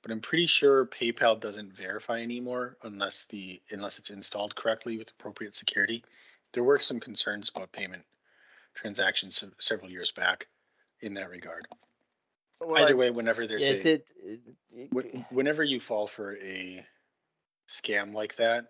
But 0.01 0.11
I'm 0.11 0.21
pretty 0.21 0.47
sure 0.47 0.87
PayPal 0.87 1.39
doesn't 1.39 1.73
verify 1.73 2.21
anymore 2.21 2.77
unless 2.81 3.27
the 3.29 3.61
unless 3.69 3.99
it's 3.99 4.09
installed 4.09 4.55
correctly 4.55 4.97
with 4.97 5.11
appropriate 5.11 5.53
security. 5.53 6.03
There 6.53 6.63
were 6.63 6.79
some 6.79 6.99
concerns 6.99 7.51
about 7.53 7.71
payment 7.71 8.03
transactions 8.73 9.43
several 9.59 9.91
years 9.91 10.11
back 10.11 10.47
in 11.01 11.13
that 11.15 11.29
regard. 11.29 11.67
Either 12.61 12.95
way, 12.95 13.09
whenever 13.09 13.47
there's 13.47 13.63
Yeah, 13.63 13.73
a 13.73 13.77
it, 13.79 14.07
it- 14.23 14.41
it- 14.73 15.25
whenever 15.31 15.63
you 15.63 15.79
fall 15.79 16.07
for 16.07 16.37
a 16.37 16.85
scam 17.67 18.13
like 18.13 18.35
that, 18.35 18.67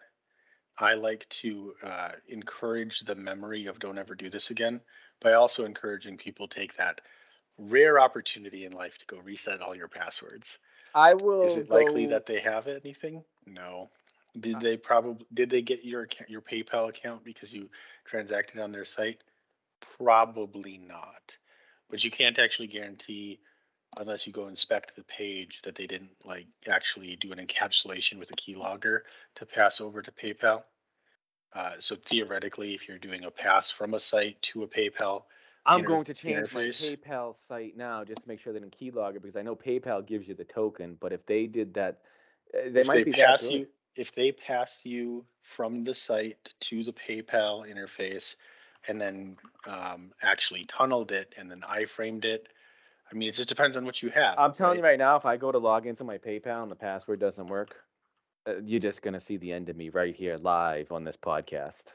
I 0.77 0.95
like 0.95 1.27
to 1.30 1.73
uh, 1.84 2.12
encourage 2.27 3.01
the 3.01 3.15
memory 3.15 3.67
of 3.67 3.80
don't 3.80 3.97
ever 3.97 4.15
do 4.15 4.30
this 4.30 4.49
again 4.49 4.82
by 5.19 5.34
also 5.34 5.65
encouraging 5.65 6.17
people 6.17 6.47
take 6.47 6.75
that 6.77 7.01
rare 7.58 7.99
opportunity 7.99 8.65
in 8.65 8.71
life 8.71 8.97
to 8.99 9.06
go 9.06 9.17
reset 9.19 9.62
all 9.62 9.75
your 9.75 9.88
passwords. 9.88 10.58
I 10.95 11.13
will. 11.13 11.43
Is 11.43 11.58
it 11.58 11.69
likely 11.69 12.08
that 12.08 12.25
they 12.25 12.39
have 12.39 12.67
anything? 12.67 13.23
No. 13.45 13.89
Did 14.39 14.62
they 14.62 14.77
probably 14.77 15.25
did 15.34 15.49
they 15.49 15.62
get 15.62 15.84
your 15.84 16.04
account, 16.04 16.30
your 16.30 16.41
PayPal 16.41 16.88
account 16.89 17.23
because 17.23 17.54
you 17.54 17.69
transacted 18.06 18.62
on 18.62 18.71
their 18.71 18.86
site? 18.86 19.21
Probably 19.97 20.77
not. 20.77 21.38
But 21.89 22.04
you 22.04 22.12
can't 22.12 22.39
actually 22.39 22.67
guarantee 22.67 23.39
unless 23.97 24.25
you 24.25 24.34
go 24.34 24.47
inspect 24.47 24.95
the 24.95 25.04
page 25.04 25.62
that 25.63 25.75
they 25.75 25.88
didn't 25.88 26.12
like 26.23 26.47
actually 26.67 27.15
do 27.17 27.32
an 27.32 27.45
encapsulation 27.45 28.19
with 28.19 28.30
a 28.32 28.34
keylogger 28.34 29.01
to 29.36 29.45
pass 29.45 29.82
over 29.82 30.01
to 30.01 30.12
PayPal. 30.12 30.63
Uh, 31.54 31.73
so 31.80 31.95
theoretically, 31.95 32.73
if 32.73 32.88
you're 32.88 32.97
doing 32.97 33.25
a 33.25 33.32
pass 33.32 33.71
from 33.71 33.93
a 33.93 33.99
site 33.99 34.41
to 34.41 34.63
a 34.63 34.67
PayPal, 34.67 35.23
I'm 35.65 35.80
inter- 35.80 35.89
going 35.89 36.06
to 36.06 36.13
change 36.13 36.54
my. 36.54 36.62
PayPal 36.63 37.36
site 37.47 37.75
now 37.75 38.04
just 38.04 38.21
to 38.21 38.27
make 38.27 38.39
sure 38.39 38.54
they 38.54 38.60
didn't 38.60 38.77
keylogger 38.80 39.21
because 39.21 39.36
I 39.36 39.41
know 39.41 39.56
PayPal 39.56 40.06
gives 40.06 40.27
you 40.27 40.34
the 40.34 40.45
token, 40.45 40.97
but 40.99 41.12
if 41.12 41.25
they 41.25 41.45
did 41.45 41.73
that, 41.73 41.99
uh, 42.54 42.69
they 42.71 42.82
if 42.82 42.88
might 42.88 42.93
they 42.93 43.04
be 43.04 43.12
pass 43.12 43.49
you 43.49 43.67
if 43.95 44.13
they 44.13 44.32
pass 44.32 44.82
you 44.86 45.25
from 45.43 45.84
the 45.84 45.93
site 45.93 46.54
to 46.62 46.84
the 46.84 46.93
PayPal 46.93 47.69
interface 47.69 48.36
and 48.88 48.99
then 48.99 49.38
um, 49.67 50.12
actually 50.21 50.65
tunneled 50.65 51.12
it 51.12 51.34
and 51.38 51.51
then 51.51 51.62
iframed 51.62 52.25
it. 52.25 52.47
I 53.12 53.15
mean, 53.15 53.30
it 53.30 53.34
just 53.34 53.50
depends 53.50 53.76
on 53.78 53.86
what 53.86 54.02
you 54.02 54.10
have. 54.10 54.38
I'm 54.38 54.54
telling 54.54 54.78
you 54.78 54.84
right? 54.84 54.91
right 54.91 55.00
now, 55.00 55.15
if 55.17 55.26
I 55.26 55.38
go 55.38 55.52
to 55.52 55.58
log 55.58 55.86
into 55.86 56.04
my 56.04 56.17
PayPal 56.17 56.63
and 56.63 56.71
the 56.71 56.76
password 56.76 57.19
doesn't 57.19 57.47
work, 57.47 57.76
uh, 58.47 58.56
you're 58.63 58.80
just 58.80 59.02
gonna 59.02 59.19
see 59.19 59.38
the 59.38 59.52
end 59.52 59.69
of 59.69 59.76
me 59.76 59.89
right 59.89 60.15
here 60.15 60.38
live 60.38 60.91
on 60.91 61.04
this 61.04 61.17
podcast. 61.17 61.93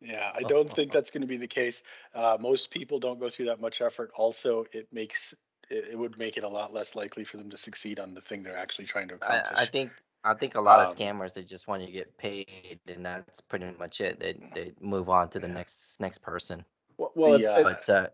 Yeah, 0.00 0.30
I 0.34 0.42
don't 0.42 0.70
think 0.70 0.92
that's 0.92 1.10
going 1.10 1.22
to 1.22 1.26
be 1.26 1.36
the 1.38 1.46
case. 1.46 1.82
Uh, 2.14 2.36
most 2.40 2.70
people 2.70 2.98
don't 2.98 3.18
go 3.18 3.28
through 3.28 3.46
that 3.46 3.60
much 3.60 3.80
effort. 3.80 4.10
Also, 4.16 4.64
it 4.72 4.86
makes 4.92 5.34
it, 5.70 5.88
it 5.92 5.98
would 5.98 6.18
make 6.18 6.36
it 6.36 6.44
a 6.44 6.48
lot 6.48 6.74
less 6.74 6.94
likely 6.94 7.24
for 7.24 7.38
them 7.38 7.50
to 7.50 7.56
succeed 7.56 7.98
on 7.98 8.14
the 8.14 8.20
thing 8.20 8.42
they're 8.42 8.56
actually 8.56 8.84
trying 8.84 9.08
to 9.08 9.14
accomplish. 9.14 9.58
I, 9.58 9.62
I 9.62 9.66
think 9.66 9.92
I 10.24 10.34
think 10.34 10.54
a 10.54 10.60
lot 10.60 10.80
of 10.80 10.88
Um, 10.88 10.96
scammers 10.96 11.34
they 11.34 11.42
just 11.42 11.68
want 11.68 11.82
you 11.82 11.86
to 11.86 11.92
get 11.92 12.16
paid 12.18 12.80
and 12.86 13.04
that's 13.04 13.40
pretty 13.40 13.66
much 13.78 14.00
it. 14.00 14.20
They 14.20 14.36
they 14.54 14.72
move 14.80 15.08
on 15.08 15.28
to 15.30 15.40
the 15.40 15.48
Yeah. 15.48 15.54
next 15.54 16.00
next 16.00 16.18
person. 16.22 16.64
Well, 16.98 17.12
well 17.14 17.34
The, 17.34 17.38
it's, 17.38 17.48
uh, 17.48 17.64
it's 17.70 17.88
But 17.88 17.94
uh, 17.94 18.06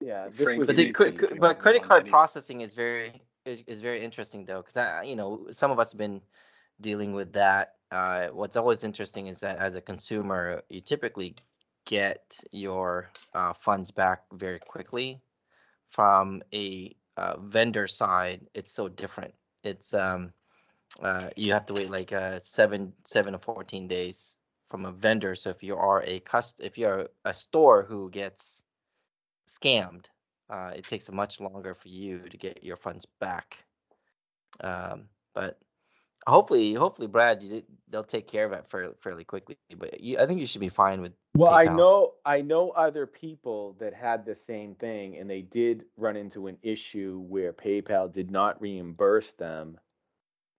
yeah. 0.00 0.28
This 0.28 0.44
Frank, 0.44 0.58
was 0.58 0.66
but 0.66 0.76
the 0.76 0.84
need 0.84 0.94
cre- 0.94 1.04
to- 1.04 1.12
cre- 1.12 1.24
anything 1.24 1.40
but 1.40 1.58
credit 1.58 1.82
card 1.82 2.02
any- 2.02 2.10
processing 2.10 2.60
is 2.60 2.74
very 2.74 3.22
is, 3.44 3.60
is 3.66 3.80
very 3.80 4.04
interesting 4.04 4.44
though 4.44 4.62
because 4.62 4.76
I 4.76 5.02
you 5.02 5.16
know 5.16 5.46
some 5.50 5.70
of 5.70 5.78
us 5.78 5.92
have 5.92 5.98
been 5.98 6.20
dealing 6.80 7.12
with 7.12 7.32
that. 7.34 7.74
Uh, 7.90 8.28
what's 8.28 8.56
always 8.56 8.82
interesting 8.82 9.28
is 9.28 9.40
that 9.40 9.58
as 9.58 9.76
a 9.76 9.80
consumer, 9.80 10.62
you 10.68 10.80
typically 10.80 11.36
get 11.86 12.40
your 12.50 13.10
uh, 13.34 13.52
funds 13.52 13.90
back 13.90 14.22
very 14.32 14.58
quickly. 14.58 15.20
From 15.90 16.42
a 16.52 16.96
uh, 17.16 17.36
vendor 17.38 17.86
side, 17.86 18.40
it's 18.52 18.72
so 18.72 18.88
different. 18.88 19.34
It's 19.62 19.94
um, 19.94 20.32
uh, 21.00 21.28
you 21.36 21.52
have 21.52 21.66
to 21.66 21.72
wait 21.72 21.90
like 21.90 22.12
uh, 22.12 22.40
seven 22.40 22.92
seven 23.04 23.32
to 23.32 23.38
fourteen 23.38 23.86
days 23.86 24.38
from 24.68 24.86
a 24.86 24.90
vendor. 24.90 25.36
So 25.36 25.50
if 25.50 25.62
you 25.62 25.76
are 25.76 26.02
a 26.02 26.18
cust 26.20 26.60
if 26.60 26.76
you're 26.78 27.10
a 27.24 27.32
store 27.32 27.86
who 27.88 28.10
gets 28.10 28.63
scammed, 29.48 30.06
uh, 30.50 30.72
it 30.76 30.84
takes 30.84 31.10
much 31.10 31.40
longer 31.40 31.74
for 31.74 31.88
you 31.88 32.20
to 32.28 32.36
get 32.36 32.62
your 32.62 32.76
funds 32.76 33.06
back. 33.20 33.56
Um, 34.60 35.04
but 35.34 35.58
hopefully, 36.26 36.74
hopefully, 36.74 37.08
Brad, 37.08 37.42
you, 37.42 37.62
they'll 37.88 38.04
take 38.04 38.28
care 38.28 38.44
of 38.44 38.52
it 38.52 38.66
fairly, 38.70 38.94
fairly 39.02 39.24
quickly. 39.24 39.56
But 39.76 40.00
you, 40.00 40.18
I 40.18 40.26
think 40.26 40.40
you 40.40 40.46
should 40.46 40.60
be 40.60 40.68
fine 40.68 41.00
with. 41.00 41.12
Well, 41.34 41.52
I 41.52 41.64
know 41.64 42.12
I 42.24 42.42
know 42.42 42.70
other 42.70 43.06
people 43.06 43.76
that 43.80 43.94
had 43.94 44.24
the 44.24 44.36
same 44.36 44.74
thing, 44.74 45.16
and 45.16 45.28
they 45.28 45.42
did 45.42 45.84
run 45.96 46.16
into 46.16 46.46
an 46.46 46.58
issue 46.62 47.24
where 47.28 47.52
PayPal 47.52 48.12
did 48.12 48.30
not 48.30 48.60
reimburse 48.60 49.32
them 49.32 49.78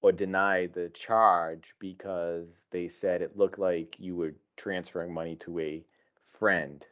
or 0.01 0.11
deny 0.11 0.67
the 0.67 0.89
charge 0.89 1.73
because 1.79 2.47
they 2.71 2.89
said 2.89 3.21
it 3.21 3.37
looked 3.37 3.57
like 3.57 3.95
you 3.99 4.15
were 4.15 4.35
transferring 4.57 5.13
money 5.13 5.35
to 5.37 5.59
a 5.59 5.83
friend. 6.37 6.85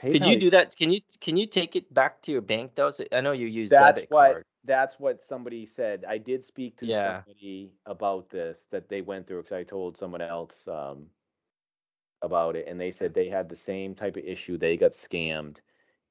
Could 0.00 0.26
you 0.26 0.40
do 0.40 0.50
that? 0.50 0.76
Can 0.76 0.90
you 0.90 1.00
can 1.20 1.36
you 1.36 1.46
take 1.46 1.76
it 1.76 1.92
back 1.92 2.22
to 2.22 2.32
your 2.32 2.40
bank 2.42 2.72
though? 2.74 2.90
So 2.90 3.04
I 3.12 3.20
know 3.20 3.32
you 3.32 3.46
use 3.46 3.70
That's 3.70 4.00
debit 4.00 4.10
what 4.10 4.32
card. 4.32 4.44
that's 4.64 4.98
what 4.98 5.22
somebody 5.22 5.66
said. 5.66 6.04
I 6.08 6.18
did 6.18 6.44
speak 6.44 6.76
to 6.78 6.86
Yeah. 6.86 7.22
somebody 7.22 7.72
about 7.86 8.30
this 8.30 8.66
that 8.70 8.88
they 8.88 9.00
went 9.02 9.26
through 9.26 9.42
because 9.42 9.56
I 9.56 9.64
told 9.64 9.96
someone 9.96 10.20
else 10.22 10.54
um, 10.66 11.06
about 12.22 12.56
it, 12.56 12.66
and 12.68 12.80
they 12.80 12.90
said 12.90 13.14
they 13.14 13.28
had 13.28 13.48
the 13.48 13.56
same 13.56 13.94
type 13.94 14.16
of 14.16 14.24
issue. 14.24 14.58
They 14.58 14.76
got 14.76 14.92
scammed, 14.92 15.58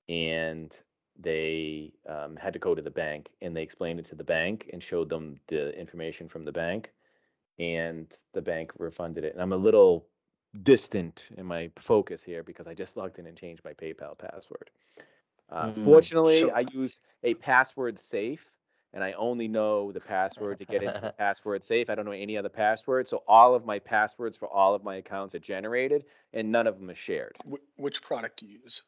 and 0.09 0.75
they 1.19 1.93
um, 2.07 2.35
had 2.35 2.53
to 2.53 2.59
go 2.59 2.75
to 2.75 2.81
the 2.81 2.89
bank, 2.91 3.29
and 3.41 3.55
they 3.55 3.63
explained 3.63 3.99
it 3.99 4.05
to 4.07 4.15
the 4.15 4.23
bank 4.23 4.69
and 4.73 4.81
showed 4.81 5.09
them 5.09 5.37
the 5.47 5.77
information 5.79 6.27
from 6.29 6.45
the 6.45 6.51
bank, 6.51 6.91
and 7.59 8.07
the 8.33 8.41
bank 8.41 8.71
refunded 8.77 9.23
it. 9.23 9.33
And 9.33 9.41
I'm 9.41 9.53
a 9.53 9.57
little 9.57 10.07
distant 10.63 11.27
in 11.37 11.45
my 11.45 11.69
focus 11.79 12.23
here 12.23 12.43
because 12.43 12.67
I 12.67 12.73
just 12.73 12.97
logged 12.97 13.19
in 13.19 13.27
and 13.27 13.37
changed 13.37 13.63
my 13.63 13.73
PayPal 13.73 14.17
password. 14.17 14.69
Uh, 15.49 15.67
Mm. 15.67 15.85
Fortunately, 15.85 16.51
I 16.51 16.61
use 16.71 16.99
a 17.23 17.33
password 17.35 17.99
safe, 17.99 18.45
and 18.93 19.03
I 19.03 19.11
only 19.13 19.47
know 19.47 19.91
the 19.91 19.99
password 19.99 20.59
to 20.59 20.65
get 20.65 20.81
into 20.81 20.99
the 20.99 21.11
password 21.17 21.63
safe. 21.63 21.89
I 21.89 21.95
don't 21.95 22.05
know 22.05 22.11
any 22.11 22.37
other 22.37 22.49
password, 22.49 23.07
so 23.07 23.23
all 23.27 23.53
of 23.53 23.65
my 23.65 23.79
passwords 23.79 24.37
for 24.37 24.47
all 24.47 24.73
of 24.73 24.83
my 24.83 24.95
accounts 24.95 25.35
are 25.35 25.39
generated, 25.39 26.05
and 26.33 26.51
none 26.51 26.67
of 26.67 26.79
them 26.79 26.89
are 26.89 26.95
shared. 26.95 27.35
Wh- 27.49 27.79
which 27.79 28.01
product 28.01 28.39
do 28.39 28.47
you 28.47 28.59
use? 28.63 28.81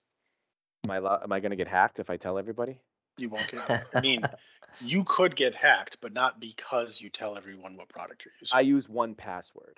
Am 0.86 0.92
I 0.92 0.98
allo- 0.98 1.20
am 1.24 1.32
I 1.32 1.40
going 1.40 1.52
to 1.52 1.58
get 1.58 1.68
hacked 1.68 2.00
if 2.00 2.10
I 2.10 2.18
tell 2.18 2.38
everybody? 2.38 2.80
You 3.18 3.30
won't 3.30 3.50
get. 3.50 3.62
Hacked. 3.62 3.96
I 3.96 4.02
mean, 4.02 4.24
you 4.82 5.04
could 5.04 5.36
get 5.36 5.54
hacked, 5.54 5.98
but 6.02 6.14
not 6.14 6.40
because 6.40 7.02
you 7.02 7.10
tell 7.10 7.38
everyone 7.38 7.78
what 7.78 7.90
product 7.90 8.26
you're 8.26 8.34
using. 8.40 8.56
I 8.58 8.62
use 8.62 8.88
1Password. 8.88 9.78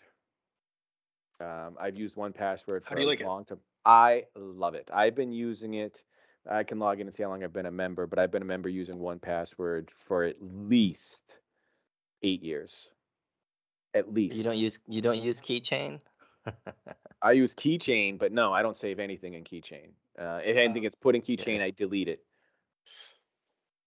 Um, 1.39 1.77
I've 1.79 1.95
used 1.95 2.15
1Password 2.15 2.83
How 2.83 2.89
for 2.89 2.95
do 2.95 3.01
you 3.01 3.07
a 3.07 3.09
like 3.09 3.21
it? 3.21 3.25
long 3.25 3.45
time. 3.45 3.59
I 3.85 4.25
love 4.35 4.75
it. 4.75 4.89
I've 4.93 5.15
been 5.15 5.31
using 5.31 5.75
it. 5.75 6.03
I 6.49 6.63
can 6.63 6.79
log 6.79 6.99
in 6.99 7.07
and 7.07 7.15
see 7.15 7.23
how 7.23 7.29
long 7.29 7.43
I've 7.43 7.53
been 7.53 7.65
a 7.65 7.71
member, 7.71 8.07
but 8.07 8.19
I've 8.19 8.31
been 8.31 8.41
a 8.41 8.45
member 8.45 8.69
using 8.69 8.95
1Password 8.95 9.89
for 10.07 10.23
at 10.23 10.37
least 10.41 11.21
eight 12.23 12.43
years. 12.43 12.89
At 13.93 14.13
least. 14.13 14.35
You 14.35 14.43
don't 14.43 14.57
use 14.57 14.79
you 14.87 15.01
don't 15.01 15.21
use 15.21 15.41
keychain. 15.41 15.99
I 17.21 17.33
use 17.33 17.53
Keychain, 17.53 18.17
but 18.17 18.31
no, 18.31 18.53
I 18.53 18.61
don't 18.61 18.75
save 18.77 18.99
anything 18.99 19.33
in 19.33 19.43
Keychain. 19.43 19.89
Uh, 20.17 20.39
if 20.43 20.55
anything 20.57 20.83
gets 20.83 20.95
put 20.95 21.15
in 21.15 21.21
Keychain, 21.21 21.61
I 21.61 21.71
delete 21.71 22.07
it. 22.07 22.23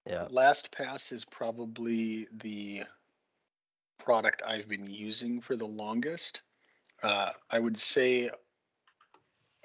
Yeah. 0.06 0.26
LastPass 0.30 1.12
is 1.12 1.24
probably 1.24 2.26
the 2.32 2.82
product 3.98 4.42
I've 4.44 4.68
been 4.68 4.86
using 4.86 5.40
for 5.40 5.56
the 5.56 5.66
longest. 5.66 6.42
Uh, 7.02 7.30
I 7.50 7.58
would 7.58 7.78
say 7.78 8.30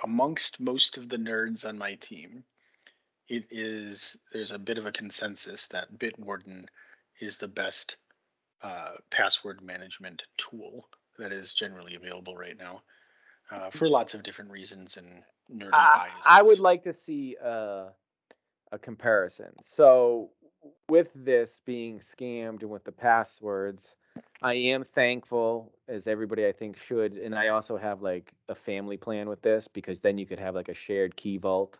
amongst 0.03 0.59
most 0.59 0.97
of 0.97 1.09
the 1.09 1.17
nerds 1.17 1.65
on 1.65 1.77
my 1.77 1.95
team, 1.95 2.43
it 3.27 3.45
is 3.51 4.17
there's 4.31 4.51
a 4.51 4.59
bit 4.59 4.77
of 4.77 4.85
a 4.85 4.91
consensus 4.91 5.67
that 5.67 5.97
Bitwarden 5.97 6.65
is 7.19 7.37
the 7.37 7.47
best 7.47 7.97
uh, 8.61 8.93
password 9.09 9.61
management 9.61 10.23
tool 10.37 10.87
that 11.19 11.31
is 11.31 11.53
generally 11.53 11.95
available 11.95 12.35
right 12.35 12.57
now 12.57 12.81
uh, 13.51 13.69
for 13.69 13.89
lots 13.89 14.13
of 14.13 14.23
different 14.23 14.51
reasons 14.51 14.97
and 14.97 15.23
nerdy 15.51 15.73
I, 15.73 15.97
biases. 15.97 16.25
I 16.25 16.41
would 16.41 16.59
like 16.59 16.83
to 16.83 16.93
see 16.93 17.37
uh, 17.43 17.85
a 18.71 18.79
comparison. 18.79 19.53
So, 19.63 20.29
with 20.89 21.09
this 21.15 21.59
being 21.65 21.99
scammed 21.99 22.61
and 22.61 22.69
with 22.69 22.83
the 22.83 22.91
passwords, 22.91 23.95
I 24.41 24.53
am 24.53 24.83
thankful, 24.83 25.73
as 25.87 26.07
everybody 26.07 26.45
I 26.45 26.51
think 26.51 26.77
should, 26.77 27.13
and 27.13 27.35
I 27.35 27.49
also 27.49 27.77
have 27.77 28.01
like 28.01 28.33
a 28.49 28.55
family 28.55 28.97
plan 28.97 29.27
with 29.29 29.41
this 29.41 29.67
because 29.67 29.99
then 29.99 30.17
you 30.17 30.25
could 30.25 30.39
have 30.39 30.55
like 30.55 30.69
a 30.69 30.73
shared 30.73 31.15
key 31.15 31.37
vault 31.37 31.79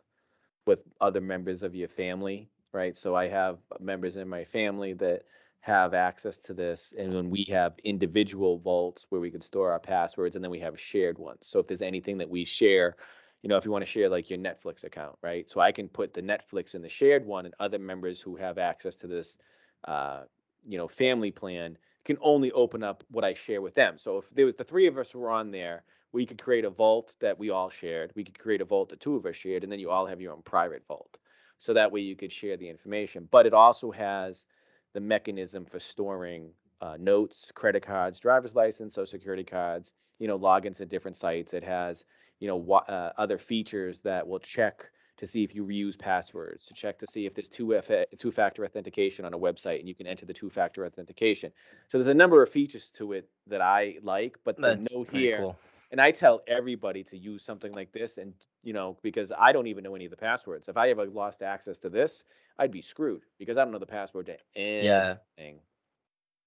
with 0.66 0.80
other 1.00 1.22
members 1.22 1.64
of 1.64 1.76
your 1.76 1.88
family, 1.88 2.50
right? 2.74 2.96
So 2.98 3.16
I 3.16 3.28
have 3.28 3.60
members 3.80 4.18
in 4.18 4.28
my 4.28 4.44
family 4.44 4.94
that 4.94 5.24
have 5.62 5.94
access 5.94 6.38
to 6.38 6.54
this, 6.54 6.94
and 6.98 7.14
then 7.14 7.30
we 7.30 7.46
have 7.50 7.74
individual 7.84 8.58
vaults 8.60 9.06
where 9.10 9.22
we 9.22 9.32
can 9.32 9.42
store 9.42 9.72
our 9.72 9.80
passwords, 9.80 10.36
and 10.36 10.44
then 10.44 10.52
we 10.52 10.60
have 10.60 10.80
shared 10.80 11.18
ones. 11.18 11.48
So 11.48 11.60
if 11.60 11.68
there's 11.68 11.82
anything 11.82 12.18
that 12.20 12.30
we 12.30 12.46
share, 12.46 12.96
you 13.42 13.50
know, 13.50 13.58
if 13.58 13.66
you 13.66 13.72
want 13.72 13.84
to 13.84 13.92
share 13.92 14.10
like 14.10 14.30
your 14.30 14.40
Netflix 14.40 14.84
account, 14.84 15.18
right? 15.22 15.50
So 15.50 15.60
I 15.60 15.72
can 15.72 15.88
put 15.88 16.14
the 16.14 16.22
Netflix 16.22 16.76
in 16.76 16.82
the 16.82 16.90
shared 16.90 17.26
one, 17.26 17.46
and 17.46 17.56
other 17.60 17.80
members 17.80 18.22
who 18.22 18.36
have 18.36 18.58
access 18.58 18.96
to 18.98 19.08
this, 19.08 19.38
uh, 19.86 20.24
you 20.68 20.78
know, 20.78 20.88
family 20.88 21.32
plan 21.32 21.78
can 22.08 22.18
only 22.22 22.52
open 22.54 22.84
up 22.84 23.04
what 23.12 23.26
I 23.26 23.34
share 23.34 23.62
with 23.62 23.76
them. 23.76 23.98
So 23.98 24.18
if 24.18 24.30
there 24.32 24.46
was 24.46 24.56
the 24.56 24.64
three 24.64 24.88
of 24.88 24.98
us 24.98 25.14
were 25.14 25.30
on 25.30 25.52
there, 25.52 25.84
we 26.14 26.26
could 26.26 26.42
create 26.42 26.64
a 26.64 26.70
vault 26.70 27.14
that 27.20 27.38
we 27.38 27.50
all 27.50 27.70
shared. 27.70 28.14
We 28.16 28.24
could 28.24 28.40
create 28.40 28.62
a 28.62 28.66
vault 28.66 28.90
that 28.90 29.02
two 29.02 29.18
of 29.18 29.26
us 29.26 29.36
shared, 29.36 29.64
and 29.64 29.72
then 29.72 29.80
you 29.80 29.90
all 29.92 30.06
have 30.06 30.22
your 30.22 30.34
own 30.34 30.42
private 30.42 30.84
vault. 30.88 31.18
So 31.60 31.74
that 31.74 31.92
way 31.92 32.00
you 32.00 32.16
could 32.16 32.32
share 32.32 32.56
the 32.56 32.70
information. 32.70 33.28
But 33.30 33.46
it 33.46 33.54
also 33.54 33.92
has 33.92 34.46
the 34.94 35.02
mechanism 35.02 35.66
for 35.66 35.82
storing 35.82 36.52
uh, 36.80 36.96
notes, 36.98 37.52
credit 37.54 37.84
cards, 37.84 38.20
driver's 38.20 38.56
license, 38.56 38.96
social 38.96 39.12
security 39.12 39.44
cards, 39.44 39.92
you 40.18 40.30
know, 40.30 40.40
logins 40.40 40.80
at 40.80 40.88
different 40.88 41.18
sites. 41.18 41.54
It 41.54 41.64
has, 41.66 42.06
you 42.40 42.48
know, 42.48 42.56
wa- 42.56 42.86
uh, 42.88 43.12
other 43.18 43.38
features 43.38 44.00
that 44.06 44.26
will 44.26 44.40
check 44.40 44.90
to 45.18 45.28
see 45.28 45.44
if 45.44 45.54
you 45.56 45.66
reuse 45.66 45.98
passwords, 45.98 46.66
to 46.68 46.74
check 46.74 47.00
to 47.00 47.08
see 47.08 47.26
if 47.26 47.34
there's 47.34 47.50
two 47.50 47.76
F- 47.76 48.06
two-factor 48.18 48.64
authentication 48.64 49.26
on 49.26 49.34
a 49.34 49.38
website, 49.40 49.80
and 49.80 49.88
you 49.88 49.96
can 49.96 50.08
enter 50.08 50.26
the 50.26 50.34
two-factor 50.34 50.86
authentication. 50.86 51.52
So 51.90 51.98
there's 51.98 52.08
a 52.08 52.14
number 52.14 52.44
of 52.44 52.50
features 52.50 52.92
to 52.98 53.14
it 53.14 53.30
that 53.48 53.62
I 53.62 53.98
like, 54.04 54.38
but 54.44 54.56
the 54.58 54.76
That's 54.76 54.92
note 54.92 55.10
here, 55.12 55.40
cool. 55.40 55.60
and 55.92 56.00
I 56.00 56.12
tell 56.12 56.42
everybody 56.48 57.04
to 57.06 57.18
use 57.18 57.44
something 57.44 57.74
like 57.74 57.92
this, 57.92 58.18
and 58.18 58.34
you 58.64 58.74
know, 58.74 58.98
because 59.02 59.32
I 59.38 59.52
don't 59.52 59.68
even 59.68 59.84
know 59.84 59.96
any 59.96 60.06
of 60.06 60.12
the 60.12 60.18
passwords. 60.18 60.68
If 60.68 60.78
I 60.78 60.90
ever 60.90 61.06
lost 61.06 61.42
access 61.42 61.78
to 61.80 61.90
this, 61.90 62.24
I'd 62.60 62.72
be 62.72 62.82
screwed 62.82 63.24
because 63.40 63.58
I 63.58 63.64
don't 63.64 63.72
know 63.72 63.80
the 63.80 63.86
password 63.86 64.28
to 64.28 64.38
anything. 64.56 64.86
Yeah. 64.86 65.16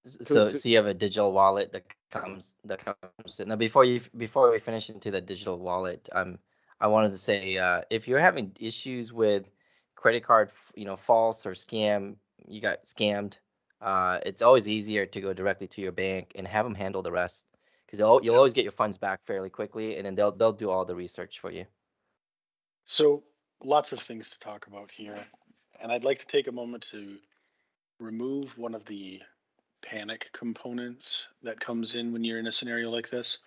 To- 0.05 0.23
So 0.23 0.49
to- 0.49 0.57
so 0.57 0.69
you 0.69 0.77
have 0.77 0.87
a 0.87 0.93
digital 0.93 1.31
wallet 1.31 1.71
that 1.73 1.83
comes 2.09 2.55
that 2.65 2.79
comes. 2.83 3.39
Now 3.39 3.55
before 3.55 3.85
you 3.85 4.01
before 4.17 4.51
we 4.51 4.59
finish 4.59 4.89
into 4.89 5.11
the 5.11 5.21
digital 5.21 5.59
wallet, 5.59 6.09
um 6.11 6.39
I 6.81 6.87
wanted 6.87 7.11
to 7.11 7.17
say 7.17 7.57
uh 7.57 7.81
if 7.89 8.07
you're 8.07 8.19
having 8.19 8.51
issues 8.59 9.13
with 9.13 9.45
credit 9.95 10.23
card, 10.23 10.51
you 10.75 10.85
know, 10.85 10.97
false 10.97 11.45
or 11.45 11.51
scam, 11.51 12.15
you 12.47 12.59
got 12.61 12.83
scammed, 12.83 13.35
uh 13.81 14.19
it's 14.25 14.41
always 14.41 14.67
easier 14.67 15.05
to 15.05 15.21
go 15.21 15.33
directly 15.33 15.67
to 15.67 15.81
your 15.81 15.91
bank 15.93 16.33
and 16.35 16.47
have 16.47 16.65
them 16.65 16.75
handle 16.75 17.03
the 17.03 17.11
rest 17.11 17.47
because 17.85 17.99
you'll 17.99 18.21
you'll 18.23 18.35
always 18.35 18.53
get 18.53 18.63
your 18.63 18.71
funds 18.73 18.97
back 18.97 19.19
fairly 19.25 19.49
quickly 19.49 19.97
and 19.97 20.05
then 20.05 20.15
they'll 20.15 20.31
they'll 20.31 20.51
do 20.53 20.69
all 20.69 20.85
the 20.85 20.95
research 20.95 21.39
for 21.39 21.51
you. 21.51 21.65
So 22.85 23.23
lots 23.63 23.91
of 23.93 23.99
things 23.99 24.31
to 24.31 24.39
talk 24.39 24.67
about 24.67 24.91
here, 24.91 25.17
and 25.81 25.91
I'd 25.91 26.03
like 26.03 26.19
to 26.19 26.27
take 26.27 26.47
a 26.47 26.51
moment 26.51 26.87
to 26.91 27.17
remove 27.99 28.57
one 28.57 28.73
of 28.73 28.85
the 28.85 29.21
panic 29.81 30.29
components 30.33 31.27
that 31.43 31.59
comes 31.59 31.95
in 31.95 32.11
when 32.11 32.23
you're 32.23 32.39
in 32.39 32.47
a 32.47 32.51
scenario 32.51 32.89
like 32.89 33.09
this. 33.09 33.39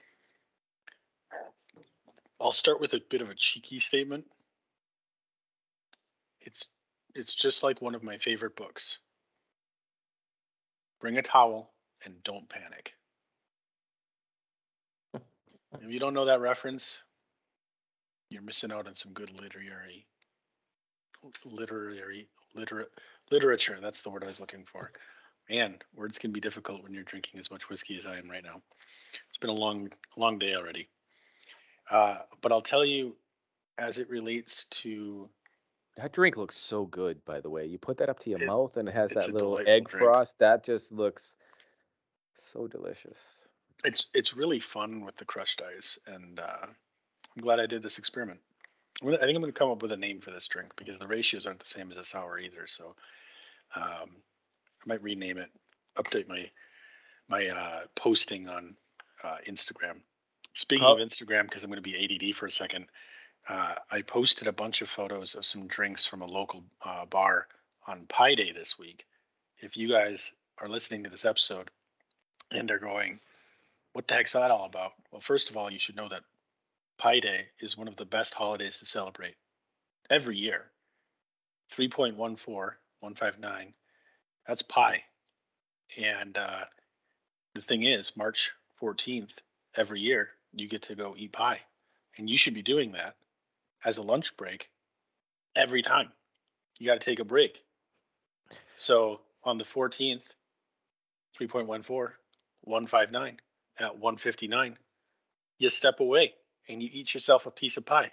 I'll 2.41 2.53
start 2.53 2.81
with 2.81 2.95
a 2.95 3.01
bit 3.09 3.21
of 3.23 3.31
a 3.31 3.35
cheeky 3.35 3.79
statement. 3.79 4.25
It's 6.41 6.69
it's 7.15 7.35
just 7.35 7.63
like 7.63 7.81
one 7.81 7.95
of 7.95 8.03
my 8.03 8.19
favorite 8.19 8.57
books. 8.57 8.99
Bring 11.01 11.17
a 11.19 11.23
towel 11.23 11.73
and 12.05 12.23
don't 12.25 12.49
panic. 12.49 12.93
if 15.15 15.23
you 15.89 16.01
don't 16.01 16.15
know 16.15 16.27
that 16.27 16.41
reference, 16.41 17.03
you're 18.31 18.43
missing 18.43 18.73
out 18.73 18.87
on 18.87 18.95
some 18.95 19.13
good 19.13 19.33
literary 19.41 20.07
literary 21.45 22.29
literate 22.55 22.91
literature 23.31 23.79
that's 23.81 24.03
the 24.03 24.11
word 24.11 24.25
i 24.25 24.29
was 24.29 24.41
looking 24.41 24.65
for 24.65 24.93
man 25.49 25.77
words 25.97 26.19
can 26.19 26.33
be 26.33 26.41
difficult 26.41 26.83
when 26.83 26.93
you're 26.93 27.03
drinking 27.05 27.41
as 27.41 27.51
much 27.51 27.71
whiskey 27.71 27.97
as 27.97 28.05
i 28.07 28.19
am 28.19 28.31
right 28.31 28.45
now 28.45 28.61
it's 29.29 29.39
been 29.41 29.51
a 29.51 29.53
long 29.53 29.89
long 30.17 30.39
day 30.39 30.55
already 30.55 30.89
uh, 31.91 32.19
but 32.41 32.53
i'll 32.53 32.63
tell 32.63 32.85
you 32.85 33.17
as 33.79 33.99
it 33.99 34.09
relates 34.09 34.65
to 34.71 35.29
That 35.97 36.13
drink 36.13 36.37
looks 36.37 36.57
so 36.57 36.85
good, 36.87 37.25
by 37.25 37.41
the 37.41 37.51
way. 37.51 37.67
You 37.67 37.77
put 37.79 37.99
that 37.99 38.09
up 38.09 38.21
to 38.21 38.31
your 38.31 38.41
It- 38.43 38.47
mouth 38.47 38.77
and 38.77 38.89
it 38.89 38.95
has 38.95 39.11
that 39.13 39.33
little 39.33 39.59
egg 39.59 39.89
drink. 39.89 40.05
frost. 40.05 40.39
That 40.39 40.65
just 40.65 40.93
looks 40.93 41.35
so 42.53 42.67
delicious. 42.69 43.17
it's 43.85 44.07
it's 44.15 44.35
really 44.35 44.61
fun 44.61 45.05
with 45.05 45.17
the 45.17 45.25
crushed 45.25 45.61
ice 45.77 45.99
and 46.07 46.39
uh, 46.41 46.67
i'm 46.67 47.43
glad 47.43 47.59
i 47.59 47.67
did 47.67 47.83
this 47.83 47.99
experiment 47.99 48.39
I'm 49.03 49.09
i 49.09 49.17
think 49.17 49.35
i'm 49.37 49.43
going 49.43 49.53
to 49.53 49.59
come 49.59 49.71
up 49.71 49.83
with 49.83 49.93
a 49.93 49.97
name 49.97 50.21
for 50.21 50.31
this 50.31 50.47
drink 50.49 50.73
because 50.77 50.99
the 50.99 51.07
ratios 51.09 51.47
aren't 51.47 51.59
the 51.61 51.67
same 51.67 51.91
as 51.91 51.99
a 51.99 52.05
sour 52.05 52.39
either 52.39 52.67
so 52.67 52.95
um, 53.75 54.09
i 54.83 54.85
might 54.87 55.03
rename 55.03 55.39
it 55.39 55.51
update 55.99 56.29
my 56.29 56.49
my 57.29 57.49
uh, 57.49 57.81
posting 57.97 58.49
on 58.49 58.77
uh, 59.25 59.37
instagram 59.49 60.01
speaking 60.55 60.85
How- 60.85 60.95
of 60.95 61.01
instagram 61.01 61.43
because 61.43 61.63
i'm 61.63 61.71
going 61.71 61.83
to 61.83 61.83
be 61.83 62.29
add 62.29 62.35
for 62.35 62.47
a 62.47 62.51
second 62.51 62.87
uh, 63.49 63.75
i 63.91 64.03
posted 64.03 64.49
a 64.49 64.53
bunch 64.53 64.81
of 64.81 64.89
photos 64.89 65.35
of 65.35 65.45
some 65.45 65.67
drinks 65.67 66.07
from 66.07 66.23
a 66.23 66.27
local 66.27 66.65
uh, 66.85 67.05
bar 67.05 67.47
on 67.87 68.07
pi 68.09 68.35
day 68.35 68.53
this 68.53 68.79
week 68.79 69.05
if 69.61 69.77
you 69.77 69.89
guys 69.89 70.33
are 70.59 70.69
listening 70.69 71.05
to 71.05 71.11
this 71.11 71.25
episode 71.25 71.71
and 72.51 72.71
are 72.71 72.79
going 72.79 73.21
what 73.95 74.07
the 74.09 74.15
heck's 74.15 74.33
that 74.33 74.51
all 74.51 74.67
about? 74.67 74.93
Well, 75.11 75.21
first 75.21 75.51
of 75.51 75.57
all, 75.57 75.73
you 75.73 75.79
should 75.79 75.97
know 75.97 76.09
that 76.09 76.25
Pi 76.99 77.21
Day 77.21 77.47
is 77.61 77.79
one 77.79 77.89
of 77.89 77.97
the 77.97 78.05
best 78.05 78.35
holidays 78.35 78.79
to 78.79 78.87
celebrate 78.87 79.37
every 80.11 80.37
year. 80.37 80.67
3.14159. 81.73 83.73
That's 84.47 84.63
pi. 84.63 85.03
And 85.97 86.37
uh, 86.37 86.65
the 87.55 87.63
thing 87.63 87.85
is, 87.85 88.17
March 88.17 88.53
14th, 88.83 89.35
every 89.77 90.01
year, 90.01 90.31
you 90.57 90.69
get 90.69 90.83
to 90.83 90.95
go 90.95 91.15
eat 91.17 91.33
pie. 91.33 91.61
And 92.17 92.31
you 92.31 92.37
should 92.37 92.55
be 92.55 92.63
doing 92.63 92.93
that 92.93 93.17
as 93.85 93.99
a 93.99 94.03
lunch 94.03 94.37
break 94.37 94.71
every 95.57 95.83
time. 95.83 96.13
You 96.79 96.87
got 96.87 97.01
to 97.01 97.05
take 97.05 97.21
a 97.21 97.25
break. 97.25 97.63
So 98.77 99.21
on 99.43 99.59
the 99.59 99.65
14th, 99.65 100.23
3.14, 101.41 102.11
159 102.63 103.37
at 103.79 103.99
159 103.99 104.79
you 105.59 105.69
step 105.69 106.01
away 106.01 106.33
and 106.69 106.83
you 106.83 106.89
eat 106.93 107.13
yourself 107.13 107.47
a 107.47 107.51
piece 107.51 107.77
of 107.77 107.85
pie 107.85 108.11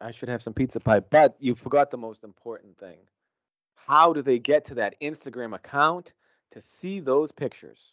I 0.00 0.10
should 0.10 0.28
have 0.28 0.42
some 0.42 0.52
pizza 0.52 0.80
pie, 0.80 1.00
but 1.00 1.36
you 1.38 1.54
forgot 1.54 1.90
the 1.90 1.96
most 1.96 2.24
important 2.24 2.78
thing. 2.78 2.98
How 3.74 4.12
do 4.12 4.22
they 4.22 4.38
get 4.38 4.66
to 4.66 4.74
that 4.76 5.00
Instagram 5.00 5.54
account 5.54 6.12
to 6.52 6.60
see 6.60 7.00
those 7.00 7.32
pictures? 7.32 7.92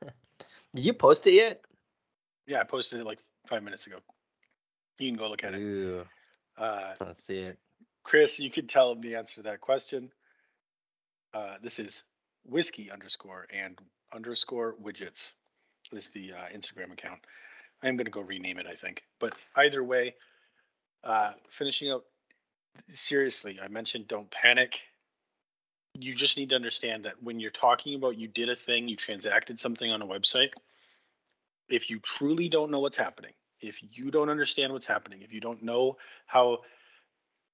Did 0.74 0.84
you 0.84 0.92
post 0.92 1.26
it 1.26 1.32
yet? 1.32 1.62
Yeah 2.50 2.60
i 2.60 2.64
posted 2.64 3.00
it 3.00 3.06
like 3.06 3.18
five 3.46 3.62
minutes 3.62 3.86
ago 3.86 3.96
you 4.98 5.08
can 5.08 5.16
go 5.16 5.30
look 5.30 5.42
at 5.44 5.54
it 5.54 6.06
uh, 6.60 6.94
let's 7.00 7.24
see 7.24 7.38
it. 7.38 7.58
Chris, 8.04 8.38
you 8.38 8.50
could 8.50 8.68
tell 8.68 8.92
him 8.92 9.00
the 9.00 9.16
answer 9.16 9.36
to 9.36 9.42
that 9.42 9.60
question. 9.60 10.12
Uh, 11.32 11.56
this 11.62 11.78
is 11.78 12.02
whiskey 12.44 12.90
underscore 12.90 13.46
and 13.52 13.78
underscore 14.12 14.74
widgets 14.82 15.32
is 15.92 16.10
the 16.10 16.32
uh, 16.32 16.56
Instagram 16.56 16.92
account. 16.92 17.20
I'm 17.82 17.96
going 17.96 18.04
to 18.04 18.10
go 18.10 18.20
rename 18.20 18.58
it, 18.58 18.66
I 18.66 18.74
think. 18.74 19.02
But 19.18 19.34
either 19.56 19.82
way, 19.82 20.14
uh, 21.02 21.32
finishing 21.48 21.90
up 21.90 22.04
seriously, 22.92 23.58
I 23.62 23.68
mentioned 23.68 24.06
don't 24.06 24.30
panic. 24.30 24.80
You 25.98 26.14
just 26.14 26.36
need 26.36 26.50
to 26.50 26.56
understand 26.56 27.04
that 27.06 27.22
when 27.22 27.40
you're 27.40 27.50
talking 27.50 27.94
about 27.94 28.18
you 28.18 28.28
did 28.28 28.50
a 28.50 28.54
thing, 28.54 28.88
you 28.88 28.96
transacted 28.96 29.58
something 29.58 29.90
on 29.90 30.02
a 30.02 30.06
website, 30.06 30.52
if 31.70 31.90
you 31.90 31.98
truly 32.00 32.48
don't 32.48 32.70
know 32.70 32.80
what's 32.80 32.96
happening, 32.96 33.32
if 33.60 33.80
you 33.92 34.10
don't 34.10 34.30
understand 34.30 34.72
what's 34.72 34.86
happening, 34.86 35.22
if 35.22 35.32
you 35.32 35.40
don't 35.40 35.62
know 35.62 35.96
how 36.26 36.60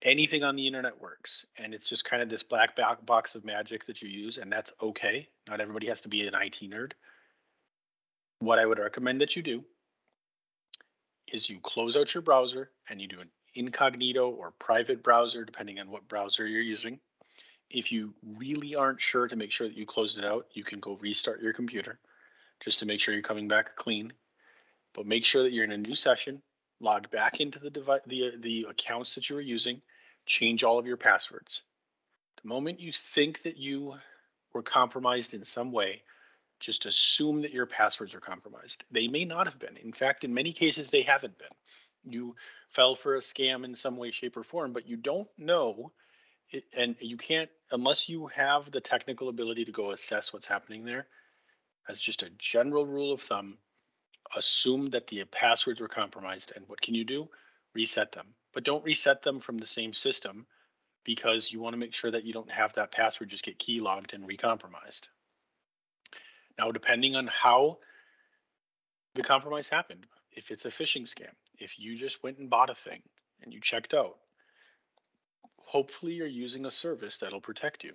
anything 0.02 0.44
on 0.44 0.56
the 0.56 0.66
internet 0.66 1.00
works 1.00 1.46
and 1.56 1.72
it's 1.72 1.88
just 1.88 2.04
kind 2.04 2.22
of 2.22 2.28
this 2.28 2.42
black 2.42 2.78
box 3.06 3.34
of 3.34 3.44
magic 3.44 3.86
that 3.86 4.02
you 4.02 4.08
use 4.10 4.36
and 4.36 4.52
that's 4.52 4.70
okay 4.82 5.26
not 5.48 5.58
everybody 5.58 5.86
has 5.86 6.02
to 6.02 6.08
be 6.10 6.20
an 6.26 6.34
it 6.34 6.60
nerd 6.70 6.92
what 8.40 8.58
i 8.58 8.66
would 8.66 8.78
recommend 8.78 9.22
that 9.22 9.34
you 9.34 9.42
do 9.42 9.64
is 11.32 11.48
you 11.48 11.58
close 11.60 11.96
out 11.96 12.14
your 12.14 12.22
browser 12.22 12.70
and 12.88 13.00
you 13.00 13.08
do 13.08 13.18
an 13.20 13.30
incognito 13.54 14.30
or 14.30 14.52
private 14.52 15.02
browser 15.02 15.44
depending 15.44 15.78
on 15.78 15.90
what 15.90 16.08
browser 16.08 16.46
you're 16.46 16.60
using. 16.60 17.00
If 17.68 17.90
you 17.90 18.14
really 18.36 18.76
aren't 18.76 19.00
sure 19.00 19.26
to 19.26 19.36
make 19.36 19.50
sure 19.50 19.66
that 19.66 19.76
you 19.76 19.86
closed 19.86 20.18
it 20.18 20.24
out 20.24 20.46
you 20.52 20.62
can 20.62 20.78
go 20.80 20.96
restart 21.00 21.42
your 21.42 21.52
computer 21.52 21.98
just 22.60 22.80
to 22.80 22.86
make 22.86 23.00
sure 23.00 23.14
you're 23.14 23.22
coming 23.22 23.48
back 23.48 23.76
clean 23.76 24.12
but 24.94 25.06
make 25.06 25.24
sure 25.24 25.42
that 25.42 25.52
you're 25.52 25.64
in 25.64 25.72
a 25.72 25.76
new 25.76 25.94
session 25.94 26.42
logged 26.80 27.10
back 27.10 27.40
into 27.40 27.58
the 27.58 27.70
device 27.70 28.02
the 28.06 28.32
the 28.40 28.66
accounts 28.68 29.14
that 29.14 29.28
you 29.28 29.36
were 29.36 29.42
using 29.42 29.80
change 30.26 30.64
all 30.64 30.78
of 30.78 30.86
your 30.86 30.96
passwords. 30.96 31.62
The 32.42 32.48
moment 32.48 32.80
you 32.80 32.92
think 32.92 33.42
that 33.42 33.56
you 33.56 33.94
were 34.52 34.62
compromised 34.62 35.32
in 35.32 35.44
some 35.44 35.72
way, 35.72 36.02
just 36.58 36.86
assume 36.86 37.42
that 37.42 37.52
your 37.52 37.66
passwords 37.66 38.14
are 38.14 38.20
compromised. 38.20 38.84
They 38.90 39.08
may 39.08 39.24
not 39.24 39.46
have 39.46 39.58
been. 39.58 39.76
In 39.76 39.92
fact, 39.92 40.24
in 40.24 40.34
many 40.34 40.52
cases, 40.52 40.90
they 40.90 41.02
haven't 41.02 41.38
been. 41.38 42.12
You 42.12 42.34
fell 42.70 42.94
for 42.94 43.16
a 43.16 43.20
scam 43.20 43.64
in 43.64 43.74
some 43.74 43.96
way, 43.96 44.10
shape, 44.10 44.36
or 44.36 44.42
form, 44.42 44.72
but 44.72 44.88
you 44.88 44.96
don't 44.96 45.28
know. 45.38 45.92
And 46.76 46.96
you 47.00 47.16
can't, 47.16 47.50
unless 47.70 48.08
you 48.08 48.28
have 48.28 48.70
the 48.70 48.80
technical 48.80 49.28
ability 49.28 49.64
to 49.66 49.72
go 49.72 49.90
assess 49.90 50.32
what's 50.32 50.46
happening 50.46 50.84
there, 50.84 51.06
as 51.88 52.00
just 52.00 52.22
a 52.22 52.30
general 52.38 52.86
rule 52.86 53.12
of 53.12 53.20
thumb, 53.20 53.58
assume 54.34 54.90
that 54.90 55.06
the 55.06 55.24
passwords 55.24 55.80
were 55.80 55.88
compromised. 55.88 56.52
And 56.56 56.68
what 56.68 56.80
can 56.80 56.94
you 56.94 57.04
do? 57.04 57.28
Reset 57.74 58.12
them 58.12 58.34
but 58.56 58.64
don't 58.64 58.84
reset 58.86 59.20
them 59.20 59.38
from 59.38 59.58
the 59.58 59.66
same 59.66 59.92
system 59.92 60.46
because 61.04 61.52
you 61.52 61.60
want 61.60 61.74
to 61.74 61.78
make 61.78 61.92
sure 61.92 62.10
that 62.10 62.24
you 62.24 62.32
don't 62.32 62.50
have 62.50 62.72
that 62.72 62.90
password 62.90 63.28
just 63.28 63.44
get 63.44 63.58
key 63.58 63.80
logged 63.80 64.14
and 64.14 64.26
recompromised. 64.26 65.08
Now, 66.58 66.72
depending 66.72 67.16
on 67.16 67.26
how 67.26 67.76
the 69.14 69.22
compromise 69.22 69.68
happened, 69.68 70.06
if 70.32 70.50
it's 70.50 70.64
a 70.64 70.70
phishing 70.70 71.02
scam, 71.02 71.34
if 71.58 71.78
you 71.78 71.98
just 71.98 72.22
went 72.22 72.38
and 72.38 72.48
bought 72.48 72.70
a 72.70 72.74
thing 72.74 73.02
and 73.42 73.52
you 73.52 73.60
checked 73.60 73.92
out, 73.92 74.16
hopefully 75.58 76.14
you're 76.14 76.26
using 76.26 76.64
a 76.64 76.70
service 76.70 77.18
that'll 77.18 77.42
protect 77.42 77.84
you. 77.84 77.92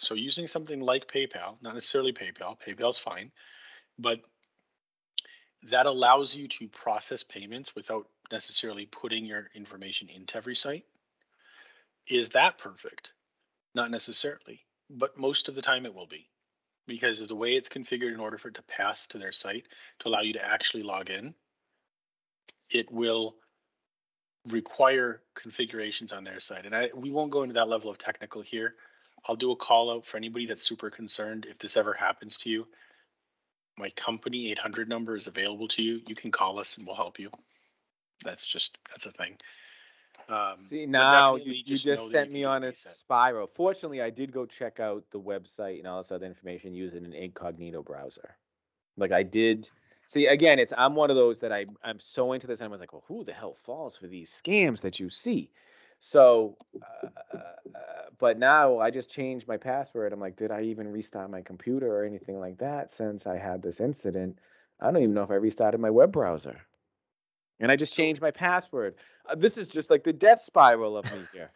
So 0.00 0.14
using 0.14 0.46
something 0.46 0.80
like 0.80 1.12
PayPal, 1.12 1.56
not 1.60 1.74
necessarily 1.74 2.12
PayPal, 2.12 2.56
PayPal's 2.66 2.98
fine, 2.98 3.30
but 3.98 4.20
that 5.64 5.84
allows 5.84 6.34
you 6.34 6.48
to 6.48 6.68
process 6.68 7.22
payments 7.22 7.74
without 7.74 8.08
necessarily 8.32 8.86
putting 8.86 9.26
your 9.26 9.50
information 9.54 10.08
into 10.08 10.38
every 10.38 10.56
site. 10.56 10.86
Is 12.08 12.30
that 12.30 12.56
perfect? 12.56 13.12
Not 13.74 13.90
necessarily, 13.90 14.60
but 14.88 15.18
most 15.18 15.50
of 15.50 15.54
the 15.54 15.62
time 15.62 15.84
it 15.84 15.94
will 15.94 16.06
be 16.06 16.28
because 16.86 17.20
of 17.20 17.28
the 17.28 17.36
way 17.36 17.50
it's 17.52 17.68
configured 17.68 18.14
in 18.14 18.20
order 18.20 18.38
for 18.38 18.48
it 18.48 18.54
to 18.54 18.62
pass 18.62 19.06
to 19.08 19.18
their 19.18 19.32
site 19.32 19.66
to 19.98 20.08
allow 20.08 20.22
you 20.22 20.32
to 20.32 20.44
actually 20.44 20.82
log 20.82 21.10
in. 21.10 21.34
It 22.70 22.90
will 22.90 23.36
require 24.48 25.20
configurations 25.34 26.14
on 26.14 26.24
their 26.24 26.40
side. 26.40 26.64
And 26.64 26.74
I, 26.74 26.88
we 26.94 27.10
won't 27.10 27.30
go 27.30 27.42
into 27.42 27.52
that 27.54 27.68
level 27.68 27.90
of 27.90 27.98
technical 27.98 28.40
here. 28.40 28.76
I'll 29.26 29.36
do 29.36 29.52
a 29.52 29.56
call 29.56 29.90
out 29.90 30.06
for 30.06 30.16
anybody 30.16 30.46
that's 30.46 30.62
super 30.62 30.90
concerned 30.90 31.46
if 31.48 31.58
this 31.58 31.76
ever 31.76 31.92
happens 31.92 32.36
to 32.38 32.50
you. 32.50 32.66
My 33.78 33.90
company 33.90 34.50
800 34.52 34.88
number 34.88 35.16
is 35.16 35.26
available 35.26 35.68
to 35.68 35.82
you. 35.82 36.00
You 36.06 36.14
can 36.14 36.30
call 36.30 36.58
us 36.58 36.76
and 36.76 36.86
we'll 36.86 36.96
help 36.96 37.18
you 37.18 37.30
that's 38.24 38.46
just 38.46 38.78
that's 38.90 39.06
a 39.06 39.12
thing. 39.12 39.36
Um, 40.28 40.56
See 40.68 40.86
now 40.86 41.36
you, 41.36 41.52
you 41.52 41.64
just, 41.64 41.84
just 41.84 42.10
sent 42.10 42.30
me 42.30 42.44
on 42.44 42.62
a 42.62 42.74
spiral. 42.74 43.48
Fortunately, 43.54 44.00
I 44.00 44.10
did 44.10 44.32
go 44.32 44.46
check 44.46 44.78
out 44.78 45.04
the 45.10 45.20
website 45.20 45.78
and 45.78 45.88
all 45.88 46.02
this 46.02 46.12
other 46.12 46.26
information 46.26 46.74
using 46.74 47.04
an 47.04 47.12
incognito 47.12 47.82
browser. 47.82 48.36
Like 48.96 49.12
I 49.12 49.22
did. 49.22 49.68
See 50.08 50.26
again, 50.26 50.58
it's 50.58 50.72
I'm 50.76 50.94
one 50.94 51.10
of 51.10 51.16
those 51.16 51.40
that 51.40 51.52
I 51.52 51.66
I'm 51.82 52.00
so 52.00 52.32
into 52.32 52.46
this. 52.46 52.60
And 52.60 52.68
I 52.68 52.70
was 52.70 52.80
like, 52.80 52.92
well, 52.92 53.04
who 53.08 53.24
the 53.24 53.32
hell 53.32 53.56
falls 53.64 53.96
for 53.96 54.06
these 54.06 54.30
scams 54.30 54.80
that 54.82 55.00
you 55.00 55.10
see? 55.10 55.50
So, 56.00 56.56
uh, 56.82 57.06
uh, 57.34 57.78
but 58.18 58.38
now 58.38 58.78
I 58.78 58.90
just 58.90 59.10
changed 59.10 59.46
my 59.46 59.58
password. 59.58 60.12
I'm 60.12 60.20
like, 60.20 60.36
did 60.36 60.50
I 60.50 60.62
even 60.62 60.88
restart 60.88 61.30
my 61.30 61.42
computer 61.42 61.86
or 61.86 62.04
anything 62.04 62.40
like 62.40 62.58
that 62.58 62.90
since 62.90 63.26
I 63.26 63.36
had 63.36 63.62
this 63.62 63.80
incident? 63.80 64.38
I 64.80 64.86
don't 64.86 65.02
even 65.02 65.14
know 65.14 65.22
if 65.22 65.30
I 65.30 65.34
restarted 65.34 65.80
my 65.80 65.90
web 65.90 66.12
browser 66.12 66.56
and 67.60 67.70
I 67.70 67.76
just 67.76 67.94
changed 67.94 68.20
my 68.20 68.30
password. 68.30 68.94
Uh, 69.28 69.34
this 69.36 69.58
is 69.58 69.68
just 69.68 69.90
like 69.90 70.02
the 70.02 70.12
death 70.12 70.40
spiral 70.40 70.96
of 70.96 71.04
me 71.04 71.20
here. 71.32 71.50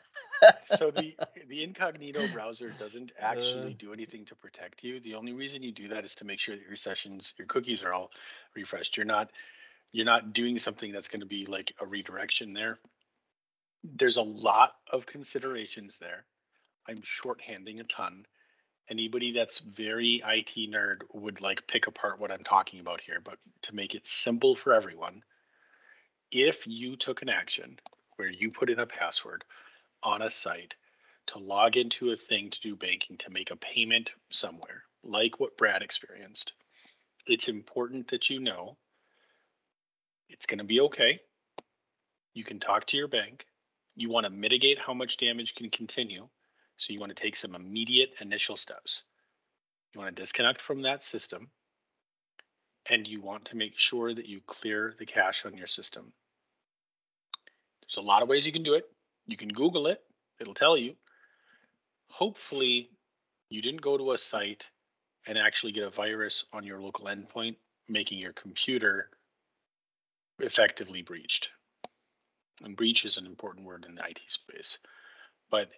so 0.67 0.91
the 0.91 1.17
the 1.49 1.65
incognito 1.65 2.29
browser 2.33 2.71
doesn't 2.79 3.13
actually 3.19 3.73
uh. 3.73 3.77
do 3.79 3.93
anything 3.93 4.25
to 4.27 4.35
protect 4.35 4.85
you. 4.85 5.01
The 5.01 5.15
only 5.15 5.33
reason 5.33 5.63
you 5.63 5.73
do 5.73 5.89
that 5.89 6.05
is 6.05 6.15
to 6.17 6.27
make 6.27 6.39
sure 6.39 6.55
that 6.55 6.67
your 6.67 6.77
sessions, 6.77 7.35
your 7.39 7.47
cookies 7.47 7.83
are 7.83 7.93
all 7.93 8.11
refreshed. 8.55 8.97
You're 8.97 9.07
not 9.07 9.31
you're 9.93 10.05
not 10.05 10.33
doing 10.33 10.59
something 10.59 10.93
that's 10.93 11.09
going 11.09 11.21
to 11.21 11.27
be 11.27 11.47
like 11.47 11.73
a 11.81 11.87
redirection 11.87 12.53
there. 12.53 12.79
There's 13.85 14.17
a 14.17 14.23
lot 14.23 14.73
of 14.91 15.07
considerations 15.07 15.99
there. 15.99 16.25
I'm 16.89 17.03
shorthanding 17.03 17.81
a 17.81 17.85
ton. 17.85 18.27
Anybody 18.89 19.33
that's 19.33 19.61
very 19.61 20.23
IT 20.27 20.71
nerd 20.71 21.03
would 21.13 21.41
like 21.41 21.67
pick 21.67 21.87
apart 21.87 22.19
what 22.19 22.33
I'm 22.33 22.45
talking 22.45 22.81
about 22.81 23.01
here, 23.01 23.21
but 23.23 23.39
to 23.63 23.75
make 23.75 23.95
it 23.95 24.07
simple 24.07 24.55
for 24.55 24.73
everyone, 24.73 25.23
if 26.31 26.67
you 26.67 26.97
took 26.97 27.23
an 27.23 27.29
action 27.29 27.79
where 28.17 28.29
you 28.29 28.51
put 28.51 28.71
in 28.71 28.79
a 28.79 28.87
password 28.87 29.45
on 30.03 30.23
a 30.23 30.31
site 30.31 30.75
to 31.27 31.39
log 31.39 31.77
into 31.77 32.11
a 32.11 32.17
thing 32.17 32.51
to 32.51 32.61
do 32.61 32.77
banking 32.77 33.17
to 33.19 33.31
make 33.31 33.51
a 33.51 33.57
payment 33.57 34.11
somewhere, 34.31 34.83
like 35.03 35.41
what 35.41 35.57
Brad 35.57 35.83
experienced, 35.83 36.53
it's 37.27 37.49
important 37.49 38.09
that 38.09 38.29
you 38.31 38.41
know 38.41 38.77
it's 40.29 40.47
going 40.47 40.59
to 40.59 40.65
be 40.65 40.81
okay. 40.81 41.21
You 42.35 42.45
can 42.45 42.61
talk 42.61 42.87
to 42.87 42.97
your 42.97 43.09
bank. 43.09 43.47
You 43.97 44.11
want 44.11 44.25
to 44.25 44.31
mitigate 44.31 44.79
how 44.79 44.95
much 44.95 45.17
damage 45.17 45.55
can 45.55 45.71
continue. 45.71 46.29
So 46.77 46.93
you 46.93 46.99
want 46.99 47.15
to 47.15 47.23
take 47.23 47.37
some 47.37 47.55
immediate 47.55 48.15
initial 48.21 48.57
steps. 48.57 49.05
You 49.93 50.01
want 50.01 50.15
to 50.15 50.21
disconnect 50.21 50.61
from 50.61 50.83
that 50.83 51.05
system 51.05 51.51
and 52.91 53.07
you 53.07 53.21
want 53.21 53.47
to 53.47 53.57
make 53.57 53.79
sure 53.79 54.13
that 54.13 54.27
you 54.27 54.41
clear 54.47 54.95
the 54.99 55.07
cache 55.07 55.47
on 55.47 55.57
your 55.57 55.67
system. 55.67 56.13
There's 57.83 57.97
a 57.97 58.07
lot 58.07 58.23
of 58.23 58.29
ways 58.29 58.45
you 58.45 58.53
can 58.53 58.63
do 58.63 58.75
it. 58.75 58.85
You 59.27 59.37
can 59.37 59.49
Google 59.49 59.87
it, 59.87 60.03
it'll 60.41 60.55
tell 60.55 60.77
you. 60.77 60.95
Hopefully, 62.09 62.91
you 63.49 63.63
didn't 63.63 63.81
go 63.81 63.97
to 63.97 64.13
a 64.13 64.19
site 64.19 64.67
and 65.27 65.39
actually 65.39 65.73
get 65.73 65.85
a 65.85 65.91
virus 65.91 66.45
on 66.53 66.65
your 66.65 66.81
local 66.81 67.07
endpoint, 67.07 67.57
making 67.89 68.19
your 68.19 68.33
computer 68.33 69.09
effectively 70.41 71.03
breached. 71.03 71.51
And 72.63 72.77
breach 72.77 73.05
is 73.05 73.17
an 73.17 73.27
important 73.27 73.67
word 73.67 73.87
in 73.89 73.97
the 73.97 74.05
IT 74.09 74.21
space. 74.27 74.79
But 75.51 75.71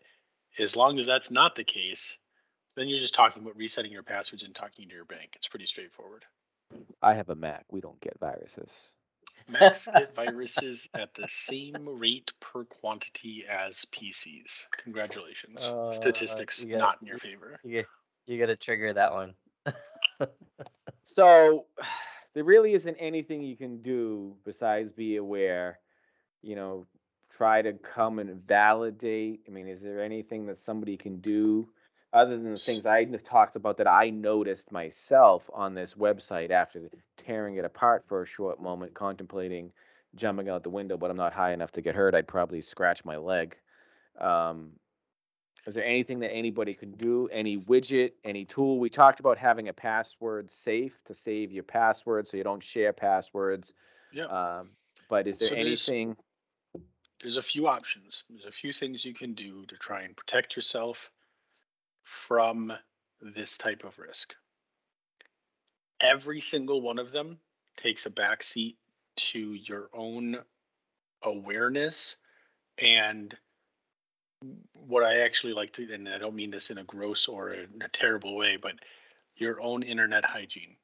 as 0.59 0.77
long 0.77 0.99
as 0.99 1.07
that's 1.07 1.31
not 1.31 1.55
the 1.55 1.65
case, 1.65 2.19
then 2.77 2.89
you're 2.89 2.99
just 2.99 3.15
talking 3.15 3.43
about 3.43 3.57
resetting 3.57 3.93
your 3.93 4.03
passwords 4.03 4.43
and 4.43 4.55
talking 4.55 4.89
to 4.89 4.95
your 4.95 5.05
bank. 5.05 5.33
It's 5.35 5.49
pretty 5.49 5.67
straightforward. 5.67 6.25
I 7.03 7.15
have 7.15 7.31
a 7.31 7.35
Mac. 7.35 7.65
We 7.71 7.81
don't 7.81 8.01
get 8.01 8.19
viruses. 8.21 8.73
Macs 9.49 9.87
get 9.95 10.15
viruses 10.15 10.89
at 10.95 11.15
the 11.15 11.29
same 11.29 11.89
rate 11.99 12.33
per 12.41 12.65
quantity 12.65 13.45
as 13.49 13.85
PCs. 13.93 14.67
Congratulations. 14.83 15.65
Uh, 15.65 15.93
Statistics 15.93 16.65
gotta, 16.65 16.79
not 16.79 16.99
in 17.01 17.07
your 17.07 17.19
favor. 17.19 17.59
You, 17.65 17.85
you 18.27 18.39
got 18.39 18.47
to 18.47 18.57
trigger 18.57 18.93
that 18.93 19.13
one. 19.13 19.35
so 21.05 21.67
there 22.35 22.45
really 22.45 22.75
isn't 22.75 22.97
anything 22.97 23.43
you 23.43 23.57
can 23.57 23.81
do 23.83 24.37
besides 24.45 24.93
be 24.93 25.17
aware, 25.17 25.79
you 26.47 26.57
know, 26.57 26.87
try 27.37 27.61
to 27.61 27.73
come 27.73 28.19
and 28.19 28.47
validate. 28.47 29.41
I 29.47 29.51
mean, 29.51 29.69
is 29.69 29.83
there 29.83 30.03
anything 30.03 30.47
that 30.47 30.59
somebody 30.59 30.97
can 30.97 31.21
do 31.21 31.69
other 32.13 32.39
than 32.39 32.53
the 32.53 32.59
things 32.59 32.87
I 32.87 33.05
talked 33.05 33.57
about 33.57 33.79
that 33.79 33.89
I 33.89 34.11
noticed 34.11 34.73
myself 34.73 35.51
on 35.53 35.75
this 35.75 35.95
website 35.95 36.51
after 36.51 36.89
tearing 37.19 37.57
it 37.57 37.65
apart 37.65 38.05
for 38.09 38.23
a 38.23 38.27
short 38.27 38.61
moment, 38.61 38.95
contemplating 38.95 39.73
jumping 40.15 40.49
out 40.49 40.63
the 40.63 40.71
window, 40.71 40.97
but 40.97 41.11
I'm 41.11 41.17
not 41.17 41.35
high 41.35 41.53
enough 41.53 41.73
to 41.73 41.83
get 41.83 41.95
hurt. 41.95 42.15
I'd 42.15 42.29
probably 42.29 42.63
scratch 42.63 43.05
my 43.05 43.17
leg. 43.17 43.57
Um, 44.19 44.71
is 45.67 45.75
there 45.75 45.85
anything 45.85 46.21
that 46.21 46.33
anybody 46.33 46.75
can 46.75 46.93
do? 46.93 47.29
Any 47.31 47.59
widget, 47.59 48.13
any 48.25 48.45
tool? 48.45 48.79
We 48.79 48.89
talked 48.89 49.21
about 49.21 49.37
having 49.37 49.69
a 49.69 49.73
password 49.73 50.51
safe 50.51 50.99
to 51.07 51.15
save 51.15 51.53
your 51.53 51.65
password 51.65 52.29
so 52.29 52.37
you 52.37 52.45
don't 52.45 52.63
share 52.63 52.93
passwords. 52.93 53.73
Yeah. 54.13 54.25
Um, 54.25 54.71
but 55.09 55.27
is 55.27 55.39
there 55.39 55.49
So 55.49 55.55
anything? 55.57 56.17
There's 57.27 57.37
a 57.37 57.43
few 57.43 57.67
options. 57.67 58.23
There's 58.31 58.45
a 58.45 58.53
few 58.53 58.73
things 58.73 59.05
you 59.05 59.13
can 59.13 59.35
do 59.35 59.67
to 59.67 59.77
try 59.77 60.03
and 60.03 60.17
protect 60.17 60.55
yourself 60.55 61.11
from 62.05 62.73
this 63.21 63.59
type 63.59 63.83
of 63.83 63.99
risk. 63.99 64.33
Every 66.01 66.41
single 66.41 66.81
one 66.81 67.01
of 67.01 67.11
them 67.11 67.41
takes 67.79 68.07
a 68.07 68.11
backseat 68.11 68.77
to 69.17 69.41
your 69.41 69.91
own 69.93 70.39
awareness 71.21 72.15
and 72.79 73.37
what 74.75 75.03
I 75.03 75.23
actually 75.23 75.55
like 75.55 75.73
to, 75.73 75.93
and 75.93 76.09
I 76.09 76.19
don't 76.19 76.37
mean 76.37 76.53
this 76.53 76.71
in 76.71 76.79
a 76.79 76.85
gross 76.85 77.27
or 77.27 77.55
in 77.55 77.83
a 77.83 77.89
terrible 77.89 78.37
way, 78.37 78.57
but 78.57 78.75
your 79.35 79.61
own 79.61 79.83
internet 79.83 80.25
hygiene. 80.25 80.77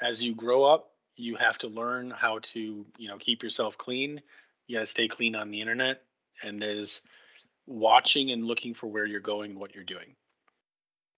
As 0.00 0.22
you 0.22 0.36
grow 0.36 0.62
up, 0.62 0.92
you 1.16 1.34
have 1.34 1.58
to 1.58 1.66
learn 1.66 2.12
how 2.12 2.38
to, 2.40 2.86
you 2.98 3.08
know, 3.08 3.16
keep 3.18 3.42
yourself 3.42 3.76
clean 3.76 4.22
you 4.66 4.76
got 4.76 4.80
to 4.80 4.86
stay 4.86 5.08
clean 5.08 5.36
on 5.36 5.50
the 5.50 5.60
internet 5.60 6.02
and 6.42 6.60
there's 6.60 7.02
watching 7.66 8.30
and 8.30 8.44
looking 8.44 8.74
for 8.74 8.86
where 8.86 9.06
you're 9.06 9.20
going 9.20 9.58
what 9.58 9.74
you're 9.74 9.84
doing. 9.84 10.14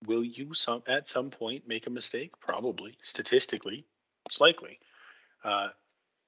Will 0.07 0.25
you 0.25 0.55
some 0.55 0.83
at 0.87 1.09
some 1.09 1.31
point 1.31 1.67
make 1.67 1.87
a 1.87 1.91
mistake? 1.91 2.39
Probably 2.41 2.97
statistically 3.03 3.85
it's 4.29 4.41
likely. 4.41 4.79
Uh, 5.43 5.69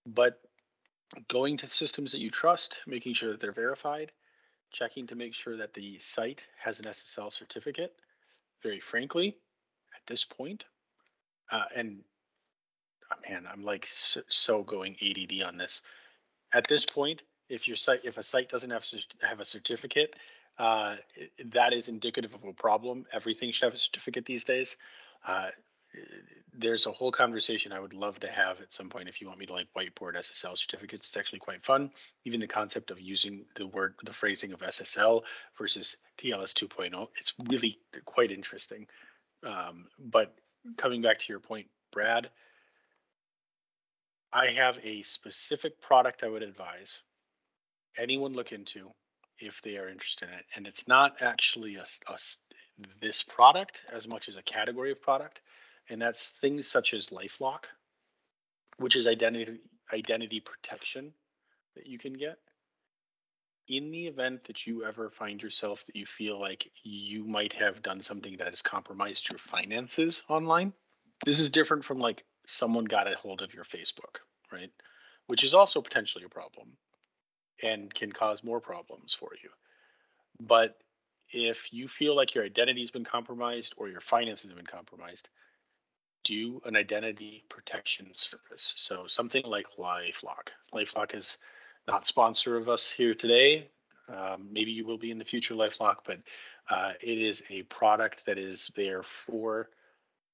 but 0.07 0.41
going 1.29 1.57
to 1.59 1.67
systems 1.67 2.13
that 2.13 2.21
you 2.21 2.31
trust 2.31 2.81
making 2.87 3.15
sure 3.15 3.31
that 3.33 3.41
they're 3.41 3.53
verified 3.53 4.13
checking 4.73 5.07
to 5.09 5.17
make 5.17 5.35
sure 5.35 5.57
that 5.57 5.75
the 5.75 5.99
site 5.99 6.43
has 6.57 6.79
an 6.79 6.85
ssl 6.85 7.33
certificate 7.33 7.93
very 8.63 8.79
frankly 8.79 9.37
at 9.93 10.07
this 10.07 10.25
point 10.25 10.65
uh, 11.51 11.65
and 11.75 11.99
oh 13.13 13.17
man 13.29 13.45
i'm 13.53 13.65
like 13.65 13.85
so, 13.87 14.21
so 14.29 14.63
going 14.63 14.97
add 15.03 15.43
on 15.43 15.57
this 15.57 15.83
at 16.53 16.67
this 16.69 16.85
point, 16.85 17.23
if 17.49 17.67
your 17.67 17.77
site, 17.77 18.01
if 18.05 18.19
a 18.19 18.23
site 18.23 18.49
doesn't 18.49 18.71
have 18.71 18.85
have 19.23 19.41
a 19.41 19.45
certificate, 19.45 20.15
uh, 20.59 20.97
that 21.47 21.73
is 21.73 21.89
indicative 21.89 22.35
of 22.35 22.45
a 22.45 22.53
problem. 22.53 23.07
Everything 23.13 23.51
should 23.51 23.65
have 23.65 23.75
a 23.75 23.79
certificate 23.79 24.27
these 24.27 24.45
days. 24.45 24.77
Uh, 25.27 25.51
there's 26.53 26.87
a 26.87 26.93
whole 26.93 27.11
conversation 27.11 27.73
I 27.73 27.81
would 27.81 27.95
love 27.95 28.21
to 28.21 28.29
have 28.29 28.61
at 28.61 28.73
some 28.73 28.89
point 28.89 29.09
if 29.09 29.21
you 29.21 29.27
want 29.27 29.39
me 29.39 29.47
to 29.47 29.53
like 29.53 29.69
whiteboard 29.77 30.17
SSL 30.17 30.57
certificates. 30.57 31.07
It's 31.07 31.17
actually 31.17 31.39
quite 31.39 31.65
fun. 31.65 31.91
Even 32.25 32.41
the 32.41 32.47
concept 32.47 32.91
of 32.91 33.01
using 33.01 33.45
the 33.57 33.67
word, 33.67 33.95
the 34.05 34.13
phrasing 34.13 34.53
of 34.53 34.61
SSL 34.61 35.23
versus 35.59 35.97
TLS 36.19 36.55
2.0, 36.55 37.09
it's 37.17 37.35
really 37.49 37.79
quite 38.05 38.31
interesting. 38.31 38.87
Um, 39.43 39.87
but 39.99 40.35
coming 40.77 41.03
back 41.03 41.19
to 41.21 41.33
your 41.33 41.41
point, 41.41 41.67
Brad, 41.93 42.31
I 44.33 44.49
have 44.49 44.79
a 44.85 45.03
specific 45.03 45.81
product 45.81 46.23
I 46.23 46.29
would 46.29 46.43
advise 46.43 47.03
anyone 47.99 48.33
look 48.33 48.53
into 48.53 48.91
if 49.39 49.61
they 49.63 49.77
are 49.77 49.89
interested 49.89 50.29
in 50.29 50.35
it. 50.35 50.45
And 50.55 50.67
it's 50.67 50.87
not 50.87 51.21
actually 51.21 51.77
a, 51.77 51.87
a 52.09 52.19
this 53.01 53.23
product 53.23 53.81
as 53.93 54.07
much 54.07 54.29
as 54.29 54.37
a 54.37 54.43
category 54.43 54.93
of 54.93 55.03
product, 55.03 55.41
and 55.89 56.01
that's 56.01 56.31
things 56.31 56.67
such 56.67 56.95
as 56.95 57.09
LifeLock, 57.09 57.65
which 58.79 58.97
is 58.97 59.07
identity 59.07 59.59
identity 59.93 60.41
protection 60.41 61.13
that 61.75 61.87
you 61.87 61.99
can 61.99 62.13
get. 62.13 62.39
In 63.69 63.89
the 63.89 64.07
event 64.07 64.45
that 64.45 64.67
you 64.67 64.85
ever 64.85 65.11
find 65.11 65.43
yourself 65.43 65.85
that 65.87 65.97
you 65.97 66.07
feel 66.07 66.41
like 66.41 66.71
you 66.83 67.25
might 67.25 67.53
have 67.55 67.83
done 67.83 68.03
something 68.03 68.37
that 68.39 68.49
has 68.49 68.63
compromised 68.63 69.29
your 69.31 69.39
finances 69.39 70.23
online, 70.29 70.73
this 71.25 71.39
is 71.39 71.51
different 71.51 71.85
from 71.85 71.99
like 71.99 72.25
someone 72.51 72.85
got 72.85 73.11
a 73.11 73.17
hold 73.17 73.43
of 73.43 73.55
your 73.55 73.65
Facebook, 73.65 74.19
right? 74.53 74.71
Which 75.27 75.45
is 75.45 75.55
also 75.55 75.81
potentially 75.81 76.25
a 76.25 76.29
problem 76.29 76.69
and 77.63 77.93
can 77.93 78.13
cause 78.13 78.43
more 78.43 78.61
problems 78.61 79.15
for 79.15 79.31
you. 79.43 79.51
But 80.41 80.77
if 81.31 81.73
you 81.73 81.87
feel 81.87 82.17
like 82.17 82.35
your 82.35 82.45
identity 82.45 82.81
has 82.81 82.91
been 82.91 83.05
compromised 83.05 83.75
or 83.77 83.89
your 83.89 84.01
finances 84.01 84.51
have 84.51 84.57
been 84.57 84.67
compromised, 84.67 85.29
do 86.25 86.61
an 86.65 86.77
identity 86.77 87.45
protection 87.49 88.09
service. 88.13 88.75
So 88.77 89.05
something 89.07 89.45
like 89.45 89.67
LifeLock. 89.79 90.49
LifeLock 90.75 91.15
is 91.15 91.39
not 91.87 92.07
sponsor 92.07 92.57
of 92.57 92.69
us 92.69 92.91
here 92.91 93.15
today. 93.15 93.69
Um, 94.09 94.49
maybe 94.51 94.73
you 94.73 94.85
will 94.85 94.99
be 94.99 95.11
in 95.11 95.19
the 95.19 95.25
future, 95.25 95.55
LifeLock, 95.55 95.97
but 96.05 96.19
uh, 96.69 96.93
it 97.01 97.19
is 97.19 97.43
a 97.49 97.63
product 97.63 98.27
that 98.27 98.39
is 98.39 98.73
there 98.75 99.03
for 99.03 99.71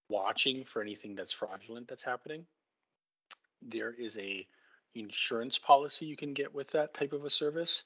watching 0.08 0.64
for 0.64 0.82
anything 0.82 1.14
that's 1.14 1.32
fraudulent 1.32 1.88
that's 1.88 2.02
happening. 2.02 2.46
There 3.62 3.92
is 3.92 4.16
a 4.16 4.46
insurance 4.94 5.58
policy 5.58 6.06
you 6.06 6.16
can 6.16 6.32
get 6.32 6.54
with 6.54 6.70
that 6.70 6.94
type 6.94 7.12
of 7.12 7.24
a 7.24 7.30
service 7.30 7.84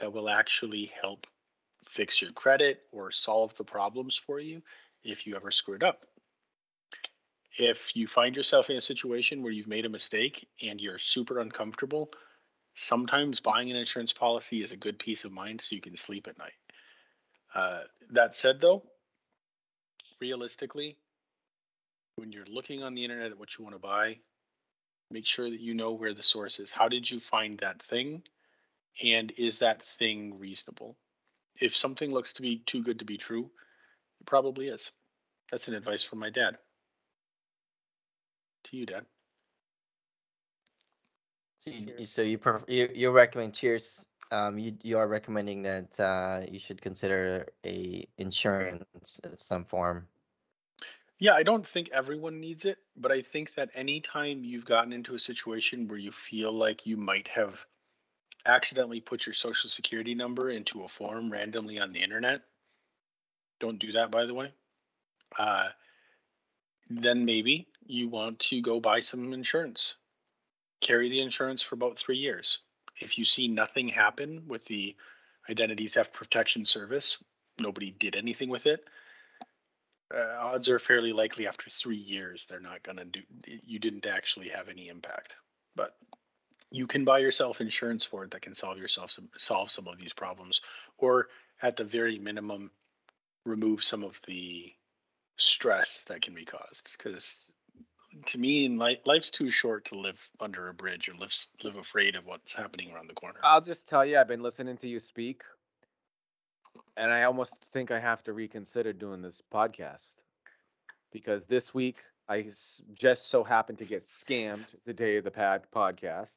that 0.00 0.12
will 0.12 0.28
actually 0.28 0.90
help 1.00 1.26
fix 1.84 2.22
your 2.22 2.32
credit 2.32 2.80
or 2.92 3.10
solve 3.10 3.54
the 3.56 3.64
problems 3.64 4.16
for 4.16 4.38
you 4.40 4.62
if 5.04 5.26
you 5.26 5.36
ever 5.36 5.50
screw 5.50 5.74
it 5.74 5.82
up. 5.82 6.06
If 7.58 7.96
you 7.96 8.06
find 8.06 8.36
yourself 8.36 8.70
in 8.70 8.76
a 8.76 8.80
situation 8.80 9.42
where 9.42 9.52
you've 9.52 9.66
made 9.66 9.84
a 9.84 9.90
mistake 9.90 10.48
and 10.62 10.80
you're 10.80 10.98
super 10.98 11.40
uncomfortable, 11.40 12.10
sometimes 12.76 13.40
buying 13.40 13.70
an 13.70 13.76
insurance 13.76 14.12
policy 14.12 14.62
is 14.62 14.70
a 14.70 14.76
good 14.76 14.98
peace 14.98 15.24
of 15.24 15.32
mind 15.32 15.60
so 15.60 15.74
you 15.74 15.80
can 15.80 15.96
sleep 15.96 16.28
at 16.28 16.38
night. 16.38 16.52
Uh, 17.54 17.80
that 18.10 18.36
said, 18.36 18.60
though, 18.60 18.84
realistically, 20.20 20.96
when 22.18 22.32
you're 22.32 22.46
looking 22.46 22.82
on 22.82 22.94
the 22.94 23.04
internet 23.04 23.32
at 23.32 23.38
what 23.38 23.56
you 23.56 23.64
want 23.64 23.76
to 23.76 23.80
buy, 23.80 24.18
make 25.10 25.26
sure 25.26 25.48
that 25.48 25.60
you 25.60 25.74
know 25.74 25.92
where 25.92 26.14
the 26.14 26.22
source 26.22 26.58
is. 26.58 26.70
How 26.70 26.88
did 26.88 27.10
you 27.10 27.18
find 27.18 27.58
that 27.58 27.82
thing? 27.82 28.22
And 29.02 29.32
is 29.36 29.60
that 29.60 29.82
thing 29.82 30.38
reasonable? 30.38 30.96
If 31.60 31.76
something 31.76 32.12
looks 32.12 32.34
to 32.34 32.42
be 32.42 32.58
too 32.66 32.82
good 32.82 32.98
to 32.98 33.04
be 33.04 33.16
true, 33.16 33.50
it 34.20 34.26
probably 34.26 34.68
is. 34.68 34.90
That's 35.50 35.68
an 35.68 35.74
advice 35.74 36.02
from 36.04 36.18
my 36.18 36.30
dad. 36.30 36.58
To 38.64 38.76
you, 38.76 38.86
Dad. 38.86 39.06
So 41.60 41.70
you, 41.70 41.94
you- 41.98 42.06
so 42.06 42.22
you, 42.22 42.38
pref- 42.38 42.68
you 42.68 42.88
you 42.94 43.10
recommend 43.10 43.54
cheers. 43.54 44.06
Um, 44.30 44.58
you 44.58 44.76
you 44.82 44.98
are 44.98 45.08
recommending 45.08 45.62
that 45.62 45.98
uh, 45.98 46.40
you 46.50 46.58
should 46.58 46.82
consider 46.82 47.48
a 47.64 48.06
insurance 48.18 49.20
in 49.24 49.36
some 49.36 49.64
form. 49.64 50.06
Yeah, 51.20 51.34
I 51.34 51.42
don't 51.42 51.66
think 51.66 51.90
everyone 51.92 52.40
needs 52.40 52.64
it, 52.64 52.78
but 52.96 53.10
I 53.10 53.22
think 53.22 53.54
that 53.54 53.70
anytime 53.74 54.44
you've 54.44 54.64
gotten 54.64 54.92
into 54.92 55.16
a 55.16 55.18
situation 55.18 55.88
where 55.88 55.98
you 55.98 56.12
feel 56.12 56.52
like 56.52 56.86
you 56.86 56.96
might 56.96 57.26
have 57.28 57.64
accidentally 58.46 59.00
put 59.00 59.26
your 59.26 59.32
social 59.32 59.68
security 59.68 60.14
number 60.14 60.48
into 60.48 60.84
a 60.84 60.88
form 60.88 61.30
randomly 61.30 61.80
on 61.80 61.92
the 61.92 62.02
internet, 62.02 62.42
don't 63.58 63.80
do 63.80 63.90
that, 63.92 64.12
by 64.12 64.26
the 64.26 64.34
way. 64.34 64.52
Uh, 65.36 65.70
then 66.88 67.24
maybe 67.24 67.66
you 67.84 68.08
want 68.08 68.38
to 68.38 68.60
go 68.62 68.78
buy 68.78 69.00
some 69.00 69.32
insurance. 69.32 69.96
Carry 70.80 71.08
the 71.08 71.20
insurance 71.20 71.62
for 71.62 71.74
about 71.74 71.98
three 71.98 72.18
years. 72.18 72.60
If 73.00 73.18
you 73.18 73.24
see 73.24 73.48
nothing 73.48 73.88
happen 73.88 74.44
with 74.46 74.64
the 74.66 74.94
identity 75.50 75.88
theft 75.88 76.12
protection 76.12 76.64
service, 76.64 77.18
nobody 77.58 77.90
did 77.90 78.14
anything 78.14 78.50
with 78.50 78.66
it 78.66 78.84
uh, 80.14 80.36
odds 80.38 80.68
are 80.68 80.78
fairly 80.78 81.12
likely 81.12 81.46
after 81.46 81.68
three 81.70 81.96
years 81.96 82.46
they're 82.46 82.60
not 82.60 82.82
going 82.82 82.96
to 82.96 83.04
do 83.04 83.20
you 83.44 83.78
didn't 83.78 84.06
actually 84.06 84.48
have 84.48 84.68
any 84.68 84.88
impact. 84.88 85.34
But 85.76 85.94
you 86.70 86.86
can 86.86 87.04
buy 87.04 87.18
yourself 87.18 87.60
insurance 87.60 88.04
for 88.04 88.24
it 88.24 88.30
that 88.32 88.42
can 88.42 88.54
solve 88.54 88.78
yourself 88.78 89.10
some 89.10 89.28
solve 89.36 89.70
some 89.70 89.88
of 89.88 89.98
these 89.98 90.12
problems 90.12 90.60
or 90.98 91.28
at 91.62 91.76
the 91.76 91.84
very 91.84 92.18
minimum 92.18 92.70
remove 93.44 93.82
some 93.82 94.04
of 94.04 94.20
the 94.26 94.72
stress 95.36 96.04
that 96.04 96.22
can 96.22 96.34
be 96.34 96.44
caused. 96.44 96.92
Because 96.96 97.52
to 98.26 98.38
me 98.38 98.64
in 98.64 98.78
life, 98.78 98.98
life's 99.06 99.30
too 99.30 99.48
short 99.48 99.86
to 99.86 99.98
live 99.98 100.28
under 100.40 100.68
a 100.68 100.74
bridge 100.74 101.08
or 101.08 101.14
live 101.14 101.34
live 101.62 101.76
afraid 101.76 102.16
of 102.16 102.26
what's 102.26 102.54
happening 102.54 102.92
around 102.92 103.08
the 103.08 103.14
corner. 103.14 103.40
I'll 103.42 103.60
just 103.60 103.88
tell 103.88 104.04
you, 104.04 104.18
I've 104.18 104.28
been 104.28 104.42
listening 104.42 104.76
to 104.78 104.88
you 104.88 105.00
speak, 105.00 105.42
and 106.96 107.10
I 107.12 107.24
almost 107.24 107.64
think 107.72 107.90
I 107.90 108.00
have 108.00 108.22
to 108.24 108.32
reconsider 108.32 108.92
doing 108.92 109.22
this 109.22 109.42
podcast 109.52 110.16
because 111.12 111.46
this 111.46 111.74
week 111.74 111.98
I 112.28 112.46
just 112.94 113.28
so 113.30 113.44
happened 113.44 113.78
to 113.78 113.84
get 113.84 114.04
scammed 114.04 114.74
the 114.84 114.92
day 114.92 115.16
of 115.16 115.24
the 115.24 115.30
pad 115.30 115.64
podcast. 115.74 116.36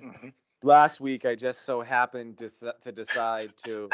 Mhm. 0.00 0.32
Last 0.62 1.00
week 1.00 1.24
I 1.24 1.34
just 1.34 1.62
so 1.64 1.82
happened 1.82 2.38
to, 2.38 2.48
to 2.80 2.92
decide 2.92 3.56
to 3.58 3.92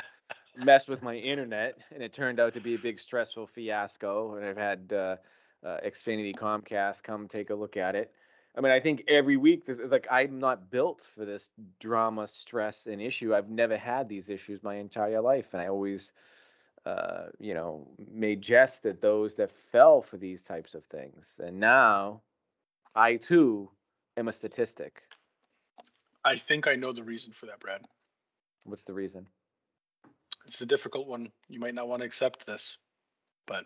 mess 0.56 0.88
with 0.88 1.02
my 1.02 1.14
internet, 1.14 1.78
and 1.92 2.02
it 2.02 2.12
turned 2.12 2.40
out 2.40 2.54
to 2.54 2.60
be 2.60 2.74
a 2.74 2.78
big 2.78 2.98
stressful 2.98 3.46
fiasco. 3.46 4.34
And 4.36 4.44
I've 4.44 4.56
had 4.56 4.92
uh, 4.92 5.16
uh, 5.64 5.78
Xfinity 5.84 6.34
Comcast 6.36 7.02
come 7.02 7.28
take 7.28 7.50
a 7.50 7.54
look 7.54 7.76
at 7.76 7.94
it. 7.94 8.12
I 8.56 8.60
mean, 8.60 8.72
I 8.72 8.80
think 8.80 9.04
every 9.08 9.36
week, 9.36 9.66
this, 9.66 9.78
like, 9.84 10.08
I'm 10.10 10.40
not 10.40 10.70
built 10.70 11.02
for 11.14 11.24
this 11.24 11.50
drama, 11.80 12.26
stress, 12.26 12.86
and 12.86 13.00
issue. 13.00 13.34
I've 13.34 13.50
never 13.50 13.76
had 13.76 14.08
these 14.08 14.28
issues 14.28 14.62
my 14.62 14.76
entire 14.76 15.20
life, 15.20 15.48
and 15.52 15.62
I 15.62 15.68
always, 15.68 16.12
uh, 16.84 17.26
you 17.38 17.54
know, 17.54 17.86
made 18.10 18.40
jest 18.40 18.84
at 18.86 19.00
those 19.00 19.34
that 19.34 19.52
fell 19.70 20.02
for 20.02 20.16
these 20.16 20.42
types 20.42 20.74
of 20.74 20.84
things. 20.86 21.38
And 21.42 21.60
now, 21.60 22.22
I 22.94 23.16
too 23.16 23.70
am 24.16 24.28
a 24.28 24.32
statistic. 24.32 25.02
I 26.24 26.36
think 26.36 26.66
I 26.66 26.74
know 26.74 26.92
the 26.92 27.04
reason 27.04 27.32
for 27.32 27.46
that, 27.46 27.60
Brad. 27.60 27.82
What's 28.64 28.84
the 28.84 28.94
reason? 28.94 29.28
It's 30.46 30.60
a 30.62 30.66
difficult 30.66 31.06
one. 31.06 31.30
You 31.48 31.60
might 31.60 31.74
not 31.74 31.88
want 31.88 32.00
to 32.00 32.06
accept 32.06 32.46
this, 32.46 32.78
but 33.46 33.64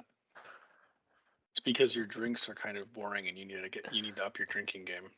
because 1.65 1.95
your 1.95 2.07
drinks 2.07 2.49
are 2.49 2.55
kind 2.55 2.77
of 2.77 2.93
boring 2.93 3.29
and 3.29 3.39
you 3.39 3.45
need 3.45 3.63
to 3.63 3.69
get 3.69 3.93
you 3.93 4.03
need 4.03 4.17
to 4.17 4.25
up 4.25 4.39
your 4.39 4.47
drinking 4.47 4.85
game. 4.85 5.11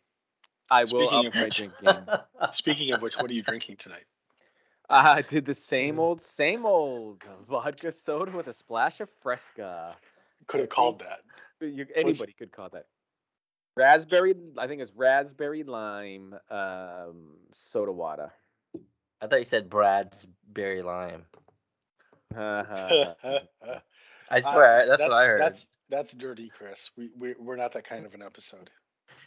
I 0.70 0.84
will 0.84 1.08
Speaking 1.08 1.18
up 1.18 1.26
of 1.26 1.34
my 1.34 1.44
which- 1.44 1.56
drink 1.56 1.72
game. 1.82 2.06
Speaking 2.52 2.92
of 2.92 3.02
which, 3.02 3.16
what 3.16 3.30
are 3.30 3.34
you 3.34 3.42
drinking 3.42 3.76
tonight? 3.76 4.04
I 4.90 5.22
did 5.22 5.46
the 5.46 5.54
same 5.54 5.98
old, 5.98 6.20
same 6.20 6.66
old 6.66 7.24
vodka 7.48 7.90
soda 7.90 8.36
with 8.36 8.48
a 8.48 8.54
splash 8.54 9.00
of 9.00 9.08
Fresca. 9.22 9.96
Could 10.46 10.60
have 10.60 10.68
called 10.68 11.00
that. 11.00 11.20
You, 11.60 11.86
anybody 11.94 12.34
could 12.34 12.52
call 12.52 12.68
that. 12.70 12.86
Raspberry, 13.76 14.34
I 14.58 14.66
think 14.66 14.82
it's 14.82 14.92
raspberry 14.94 15.62
lime 15.62 16.34
um, 16.50 17.30
soda 17.54 17.92
water. 17.92 18.30
I 19.22 19.26
thought 19.26 19.38
you 19.38 19.46
said 19.46 19.70
Brad's 19.70 20.26
berry 20.46 20.82
lime. 20.82 21.24
Uh, 22.36 23.14
I 24.28 24.40
swear, 24.40 24.86
that's, 24.88 25.00
what 25.00 25.12
I 25.12 25.24
heard. 25.24 25.40
That's 25.40 25.68
that's 25.90 26.12
dirty, 26.12 26.50
Chris. 26.56 26.90
We 26.96 27.10
we 27.18 27.34
we're 27.38 27.56
not 27.56 27.72
that 27.72 27.88
kind 27.88 28.06
of 28.06 28.14
an 28.14 28.22
episode. 28.22 28.70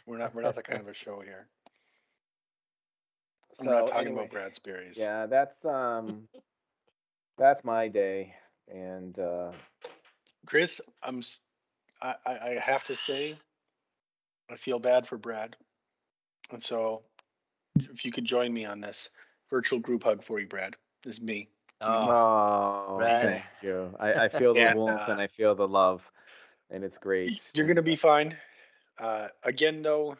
We're 0.06 0.18
not 0.18 0.34
we're 0.34 0.42
not 0.42 0.54
that 0.54 0.66
kind 0.66 0.80
of 0.80 0.88
a 0.88 0.94
show 1.04 1.20
here. 1.20 1.46
we're 3.60 3.72
not 3.72 3.88
talking 3.88 4.08
anyway, 4.08 4.22
about 4.22 4.30
Brad's 4.30 4.58
berries. 4.58 4.96
Yeah, 4.98 5.26
that's 5.26 5.64
um, 5.64 6.28
that's 7.36 7.64
my 7.64 7.88
day, 7.88 8.34
and 8.68 9.18
uh, 9.18 9.52
Chris, 10.46 10.80
I'm 11.02 11.22
I 12.02 12.14
I 12.26 12.58
have 12.60 12.84
to 12.84 12.96
say 12.96 13.38
I 14.50 14.56
feel 14.56 14.78
bad 14.78 15.06
for 15.06 15.18
Brad. 15.18 15.56
And 16.50 16.62
so 16.62 17.02
if 17.76 18.04
you 18.04 18.12
could 18.12 18.24
join 18.24 18.52
me 18.52 18.64
on 18.64 18.80
this 18.80 19.10
virtual 19.50 19.78
group 19.78 20.04
hug 20.04 20.24
for 20.24 20.40
you, 20.40 20.46
Brad. 20.46 20.76
This 21.02 21.14
is 21.14 21.20
me. 21.20 21.48
oh, 21.80 21.86
oh, 21.88 22.96
Brad. 22.98 23.22
thank 23.22 23.44
you. 23.62 23.94
I, 24.00 24.12
I 24.14 24.28
feel 24.28 24.54
the 24.54 24.60
And, 24.68 24.78
warmth 24.78 25.08
and 25.08 25.20
uh, 25.20 25.22
I 25.22 25.26
feel 25.28 25.54
the 25.54 25.68
love, 25.68 26.02
and 26.70 26.84
it's 26.84 26.98
great. 26.98 27.40
You're 27.54 27.66
gonna 27.66 27.82
be 27.82 27.96
fine. 27.96 28.36
Uh, 28.98 29.28
again, 29.42 29.82
though, 29.82 30.16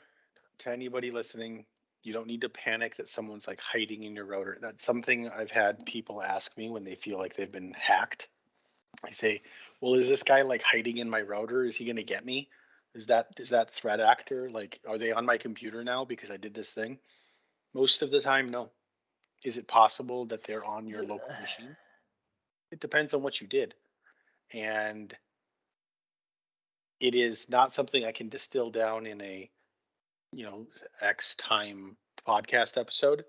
to 0.58 0.70
anybody 0.70 1.10
listening, 1.10 1.64
you 2.02 2.12
don't 2.12 2.26
need 2.26 2.42
to 2.42 2.48
panic 2.48 2.96
that 2.96 3.08
someone's 3.08 3.48
like 3.48 3.60
hiding 3.60 4.04
in 4.04 4.14
your 4.14 4.24
router. 4.24 4.58
That's 4.60 4.84
something 4.84 5.28
I've 5.28 5.50
had 5.50 5.84
people 5.84 6.22
ask 6.22 6.56
me 6.56 6.70
when 6.70 6.84
they 6.84 6.94
feel 6.94 7.18
like 7.18 7.34
they've 7.34 7.50
been 7.50 7.74
hacked. 7.74 8.28
I 9.04 9.10
say, 9.10 9.42
"Well, 9.80 9.94
is 9.94 10.08
this 10.08 10.22
guy 10.22 10.42
like 10.42 10.62
hiding 10.62 10.98
in 10.98 11.10
my 11.10 11.20
router? 11.20 11.64
Is 11.64 11.76
he 11.76 11.84
gonna 11.84 12.02
get 12.02 12.24
me? 12.24 12.48
Is 12.94 13.06
that 13.06 13.28
is 13.38 13.50
that 13.50 13.70
threat 13.70 14.00
actor? 14.00 14.50
Like, 14.50 14.80
are 14.86 14.98
they 14.98 15.12
on 15.12 15.26
my 15.26 15.38
computer 15.38 15.84
now 15.84 16.04
because 16.04 16.30
I 16.30 16.36
did 16.36 16.54
this 16.54 16.72
thing?" 16.72 16.98
Most 17.74 18.02
of 18.02 18.10
the 18.10 18.20
time, 18.20 18.50
no. 18.50 18.70
Is 19.44 19.56
it 19.56 19.68
possible 19.68 20.26
that 20.26 20.42
they're 20.42 20.64
on 20.64 20.88
your 20.88 21.04
local 21.04 21.32
machine? 21.40 21.76
It 22.72 22.80
depends 22.80 23.14
on 23.14 23.22
what 23.22 23.40
you 23.40 23.46
did, 23.46 23.74
and 24.52 25.16
it 27.00 27.14
is 27.14 27.48
not 27.48 27.72
something 27.72 28.04
I 28.04 28.12
can 28.12 28.28
distill 28.28 28.70
down 28.70 29.06
in 29.06 29.20
a, 29.20 29.50
you 30.32 30.44
know, 30.44 30.66
X 31.00 31.36
time 31.36 31.96
podcast 32.26 32.78
episode, 32.78 33.24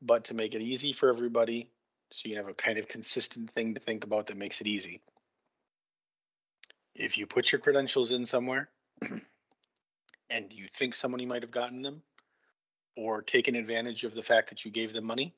but 0.00 0.24
to 0.24 0.34
make 0.34 0.54
it 0.54 0.62
easy 0.62 0.92
for 0.92 1.08
everybody, 1.08 1.70
so 2.10 2.28
you 2.28 2.36
have 2.36 2.48
a 2.48 2.54
kind 2.54 2.78
of 2.78 2.88
consistent 2.88 3.50
thing 3.50 3.74
to 3.74 3.80
think 3.80 4.04
about 4.04 4.26
that 4.26 4.36
makes 4.36 4.60
it 4.60 4.66
easy. 4.66 5.00
If 6.94 7.16
you 7.16 7.26
put 7.26 7.52
your 7.52 7.60
credentials 7.60 8.12
in 8.12 8.24
somewhere 8.24 8.68
and 10.30 10.52
you 10.52 10.66
think 10.74 10.94
somebody 10.94 11.26
might 11.26 11.42
have 11.42 11.50
gotten 11.50 11.82
them 11.82 12.02
or 12.96 13.22
taken 13.22 13.54
advantage 13.54 14.04
of 14.04 14.14
the 14.14 14.22
fact 14.22 14.50
that 14.50 14.64
you 14.64 14.70
gave 14.70 14.92
them 14.92 15.04
money, 15.04 15.34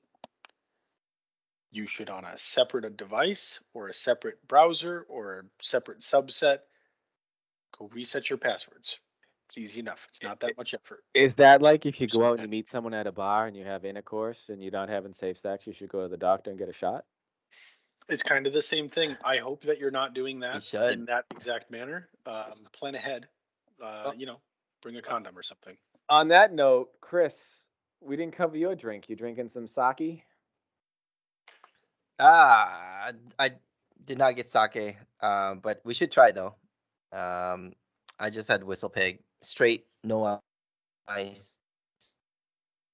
you 1.71 1.87
should 1.87 2.11
on 2.11 2.25
a 2.25 2.39
separate 2.39 2.97
device 2.97 3.61
or 3.73 3.89
a 3.89 3.95
separate 3.95 4.47
browser 4.47 5.05
or 5.09 5.41
a 5.41 5.43
separate 5.63 6.01
subset 6.01 6.59
go 7.77 7.91
reset 7.93 8.31
your 8.31 8.39
passwords. 8.39 8.99
It's 9.49 9.59
easy 9.59 9.81
enough. 9.81 10.07
It's 10.09 10.23
not 10.23 10.41
that 10.41 10.57
much 10.57 10.75
effort. 10.75 11.05
Is 11.13 11.35
that 11.37 11.61
like 11.61 11.85
if 11.87 12.01
you 12.01 12.07
go 12.07 12.25
out 12.25 12.35
and 12.35 12.43
you 12.43 12.49
meet 12.49 12.69
someone 12.69 12.95
at 12.95 13.07
a 13.07 13.13
bar 13.13 13.47
and 13.47 13.57
you 13.57 13.65
have 13.65 13.85
intercourse 13.85 14.49
and 14.49 14.63
you're 14.63 14.73
not 14.73 14.89
having 14.89 15.13
safe 15.13 15.39
sex, 15.39 15.67
you 15.67 15.73
should 15.73 15.91
go 15.91 16.03
to 16.03 16.09
the 16.09 16.17
doctor 16.17 16.51
and 16.51 16.59
get 16.59 16.69
a 16.69 16.73
shot? 16.73 17.05
It's 18.09 18.23
kind 18.23 18.47
of 18.47 18.53
the 18.53 18.63
same 18.63 18.89
thing. 18.89 19.17
I 19.25 19.39
hope 19.39 19.63
that 19.63 19.79
you're 19.79 19.91
not 19.91 20.15
doing 20.15 20.41
that 20.41 20.73
in 20.75 21.07
that 21.07 21.25
exact 21.35 21.71
manner. 21.71 22.09
Um, 22.27 22.67
plan 22.73 22.95
ahead. 22.95 23.27
Uh, 23.83 24.05
Oh. 24.07 24.13
You 24.17 24.27
know, 24.27 24.41
bring 24.83 24.97
a 24.97 25.03
condom 25.03 25.37
or 25.37 25.43
something. 25.43 25.77
On 26.09 26.29
that 26.29 26.53
note, 26.53 26.91
Chris, 27.01 27.67
we 28.01 28.17
didn't 28.17 28.35
cover 28.35 28.57
your 28.57 28.75
drink. 28.75 29.09
You 29.09 29.17
drinking 29.17 29.49
some 29.49 29.67
sake? 29.67 30.25
Ah, 32.19 33.11
I 33.39 33.51
did 34.05 34.19
not 34.19 34.37
get 34.37 34.49
sake, 34.49 34.97
um, 35.21 35.61
but 35.61 35.81
we 35.85 35.95
should 35.95 36.13
try 36.13 36.33
though. 36.33 36.55
Um, 37.15 37.73
I 38.19 38.31
just 38.31 38.49
had 38.49 38.63
WhistlePig, 38.63 39.19
straight, 39.43 39.87
no 40.03 40.41
ice. 41.09 41.59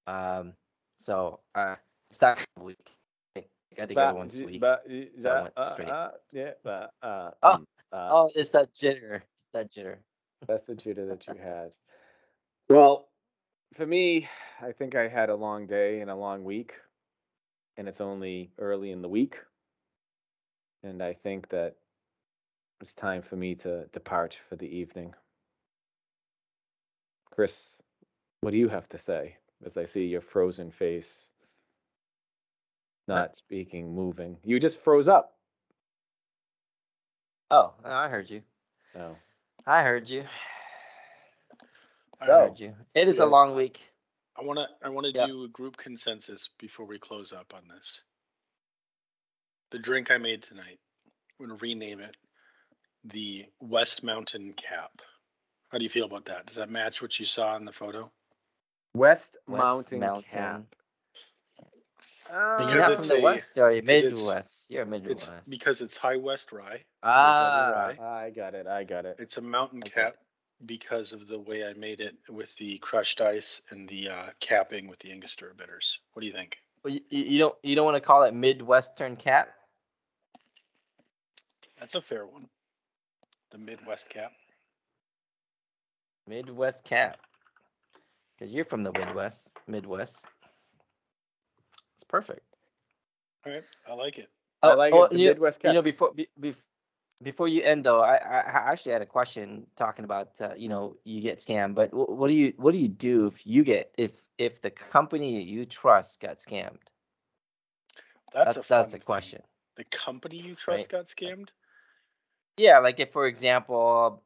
Um, 0.06 0.54
so 0.98 1.40
uh, 1.54 1.76
sake 2.10 2.38
week. 2.60 2.76
I 3.36 3.42
think 3.86 3.96
Ba- 3.96 4.12
once 4.14 4.38
a 4.38 4.44
week. 4.44 4.60
ba- 4.60 4.80
so 5.16 5.30
I 5.30 5.42
went 5.42 5.54
uh, 5.56 5.64
straight. 5.64 5.88
uh, 5.88 6.10
yeah, 6.32 6.50
but 6.62 6.90
uh, 7.02 7.30
Oh, 7.42 7.58
mm, 7.58 7.64
uh, 7.92 8.08
Oh, 8.12 8.30
it's 8.34 8.50
that 8.50 8.74
jitter, 8.74 9.22
that 9.54 9.70
jitter. 9.72 9.96
That's 10.46 10.64
the 10.64 10.74
jitter 10.74 11.08
that 11.08 11.26
you 11.28 11.34
had. 11.42 11.70
Well, 12.68 13.08
for 13.74 13.86
me, 13.86 14.28
I 14.60 14.72
think 14.72 14.94
I 14.94 15.08
had 15.08 15.30
a 15.30 15.34
long 15.36 15.66
day 15.66 16.00
and 16.00 16.10
a 16.10 16.14
long 16.16 16.44
week, 16.44 16.74
and 17.76 17.88
it's 17.88 18.00
only 18.00 18.50
early 18.58 18.90
in 18.90 19.02
the 19.02 19.08
week. 19.08 19.38
And 20.82 21.02
I 21.02 21.14
think 21.14 21.48
that 21.50 21.76
it's 22.80 22.94
time 22.94 23.22
for 23.22 23.36
me 23.36 23.54
to 23.56 23.86
depart 23.92 24.38
for 24.48 24.56
the 24.56 24.66
evening. 24.66 25.14
Chris, 27.30 27.76
what 28.40 28.52
do 28.52 28.58
you 28.58 28.68
have 28.68 28.88
to 28.90 28.98
say 28.98 29.36
as 29.64 29.76
I 29.76 29.84
see 29.84 30.06
your 30.06 30.20
frozen 30.20 30.70
face, 30.70 31.26
not 33.08 33.36
speaking, 33.36 33.94
moving? 33.94 34.38
You 34.44 34.58
just 34.60 34.80
froze 34.80 35.08
up. 35.08 35.34
Oh, 37.50 37.74
I 37.84 38.08
heard 38.08 38.30
you. 38.30 38.42
Oh. 38.98 39.16
I 39.66 39.82
heard 39.82 40.08
you. 40.08 40.24
I 42.20 42.26
So, 42.26 42.32
heard 42.32 42.60
you. 42.60 42.74
It 42.94 43.08
is 43.08 43.18
yeah. 43.18 43.24
a 43.24 43.26
long 43.26 43.54
week. 43.54 43.80
I 44.38 44.42
want 44.44 44.58
to 44.58 44.66
I 44.84 44.88
want 44.90 45.06
to 45.06 45.12
Yep. 45.14 45.28
do 45.28 45.44
a 45.44 45.48
group 45.48 45.76
consensus 45.76 46.50
before 46.58 46.86
we 46.86 46.98
close 46.98 47.32
up 47.32 47.52
on 47.54 47.62
this. 47.68 48.02
The 49.70 49.78
drink 49.78 50.10
I 50.10 50.18
made 50.18 50.42
tonight, 50.42 50.78
I'm 51.40 51.46
going 51.46 51.58
to 51.58 51.62
rename 51.62 52.00
it 52.00 52.16
the 53.04 53.46
West 53.60 54.02
Mountain 54.04 54.52
Cap. 54.54 54.90
How 55.70 55.78
do 55.78 55.84
you 55.84 55.90
feel 55.90 56.06
about 56.06 56.26
that? 56.26 56.46
Does 56.46 56.56
that 56.56 56.70
match 56.70 57.00
what 57.00 57.18
you 57.18 57.26
saw 57.26 57.56
in 57.56 57.64
the 57.64 57.72
photo? 57.72 58.10
West, 58.94 59.36
West 59.46 59.64
Mountain, 59.64 60.00
Mountain. 60.00 60.24
Cap. 60.30 60.62
But 62.28 62.58
Because 62.58 62.72
you're 62.74 62.80
not 62.82 62.92
it's 62.92 63.08
from 63.08 63.16
the 63.16 63.22
a- 63.22 63.24
West, 63.24 63.58
or 63.58 63.70
you 63.72 63.78
it's- 63.78 64.02
Midwest. 64.20 64.64
You're 64.70 64.82
It's 64.82 64.90
Midwest. 64.90 65.32
because 65.48 65.80
it's 65.80 65.96
High 65.96 66.16
West 66.16 66.52
Rye. 66.52 66.82
ah, 67.02 67.92
rye. 67.98 68.24
I 68.26 68.30
got 68.30 68.54
it. 68.54 68.66
I 68.66 68.84
got 68.84 69.04
it. 69.06 69.16
It's 69.18 69.36
a 69.36 69.40
mountain 69.42 69.80
Okay. 69.82 69.90
cap 69.90 70.16
because 70.66 71.12
of 71.12 71.26
the 71.26 71.38
way 71.38 71.64
I 71.64 71.72
made 71.72 72.00
it 72.00 72.16
with 72.28 72.54
the 72.56 72.78
crushed 72.78 73.20
ice 73.20 73.62
and 73.70 73.88
the 73.88 74.10
uh, 74.10 74.30
capping 74.40 74.86
with 74.88 74.98
the 75.00 75.10
Angostura 75.10 75.54
bitters. 75.54 75.98
What 76.12 76.20
do 76.20 76.26
you 76.26 76.32
think? 76.32 76.58
well, 76.84 76.92
you, 76.94 77.00
you 77.10 77.38
don't 77.38 77.54
you 77.62 77.74
don't 77.76 77.84
want 77.84 77.96
to 77.96 78.00
call 78.00 78.22
it 78.24 78.34
Midwestern 78.34 79.16
Cap? 79.16 79.48
That's 81.78 81.94
a 81.94 82.02
fair 82.02 82.26
one. 82.26 82.48
The 83.50 83.58
Midwest 83.58 84.08
cap. 84.08 84.32
Midwest 86.28 86.84
Cap. 86.84 87.18
Because 88.38 88.54
you're 88.54 88.64
from 88.64 88.84
the 88.84 88.92
Midwest. 88.92 89.52
Midwest. 89.66 90.26
It's 91.96 92.04
perfect. 92.08 92.42
All 93.44 93.52
right, 93.52 93.64
I 93.88 93.94
like 93.94 94.18
it. 94.18 94.28
I 94.62 94.74
like 94.74 94.94
oh, 94.94 95.04
it. 95.04 95.10
The 95.12 95.18
you, 95.18 95.28
Midwest 95.30 95.64
you 95.64 95.72
know, 95.72 95.82
before 95.82 96.12
be, 96.14 96.28
be, 96.38 96.54
before 97.22 97.48
you 97.48 97.62
end 97.62 97.84
though, 97.84 98.00
I, 98.00 98.16
I 98.16 98.38
I 98.38 98.72
actually 98.72 98.92
had 98.92 99.02
a 99.02 99.06
question 99.06 99.66
talking 99.76 100.04
about 100.04 100.40
uh, 100.40 100.54
you 100.56 100.68
know 100.68 100.96
you 101.04 101.20
get 101.20 101.38
scammed, 101.38 101.74
but 101.74 101.90
what 101.92 102.28
do 102.28 102.34
you 102.34 102.52
what 102.56 102.72
do 102.72 102.78
you 102.78 102.88
do 102.88 103.26
if 103.26 103.46
you 103.46 103.64
get 103.64 103.92
if 103.98 104.12
if 104.38 104.62
the 104.62 104.70
company 104.70 105.42
you 105.42 105.66
trust 105.66 106.20
got 106.20 106.38
scammed? 106.38 106.78
That's, 108.32 108.54
That's 108.54 108.56
a 108.56 108.68
that's, 108.68 108.90
fun 108.90 108.90
the 108.90 109.04
question. 109.04 109.42
The 109.76 109.84
company 109.84 110.36
you 110.36 110.54
trust 110.54 110.88
got 110.90 111.06
scammed. 111.06 111.48
Yeah, 112.56 112.78
like 112.80 113.00
if 113.00 113.12
for 113.12 113.26
example 113.26 114.22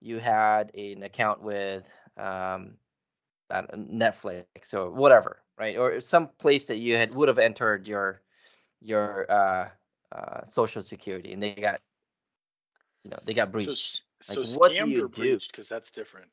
you 0.00 0.18
had 0.18 0.74
an 0.74 1.02
account 1.02 1.42
with 1.42 1.84
um 2.16 2.74
that 3.48 3.72
Netflix 3.72 4.74
or 4.74 4.90
whatever, 4.90 5.42
right? 5.58 5.76
Or 5.76 6.00
some 6.00 6.28
place 6.38 6.66
that 6.66 6.76
you 6.76 6.96
had 6.96 7.14
would 7.14 7.28
have 7.28 7.38
entered 7.38 7.86
your 7.86 8.22
your 8.80 9.30
uh, 9.30 9.68
uh, 10.12 10.44
social 10.44 10.82
security, 10.82 11.32
and 11.32 11.42
they 11.42 11.54
got 11.54 11.80
you 13.04 13.10
know 13.10 13.18
they 13.24 13.34
got 13.34 13.52
breached. 13.52 14.02
So, 14.20 14.42
so 14.44 14.60
like, 14.60 14.72
scammed 14.72 14.98
or 14.98 15.08
breached 15.08 15.50
because 15.52 15.68
that's 15.68 15.90
different. 15.90 16.28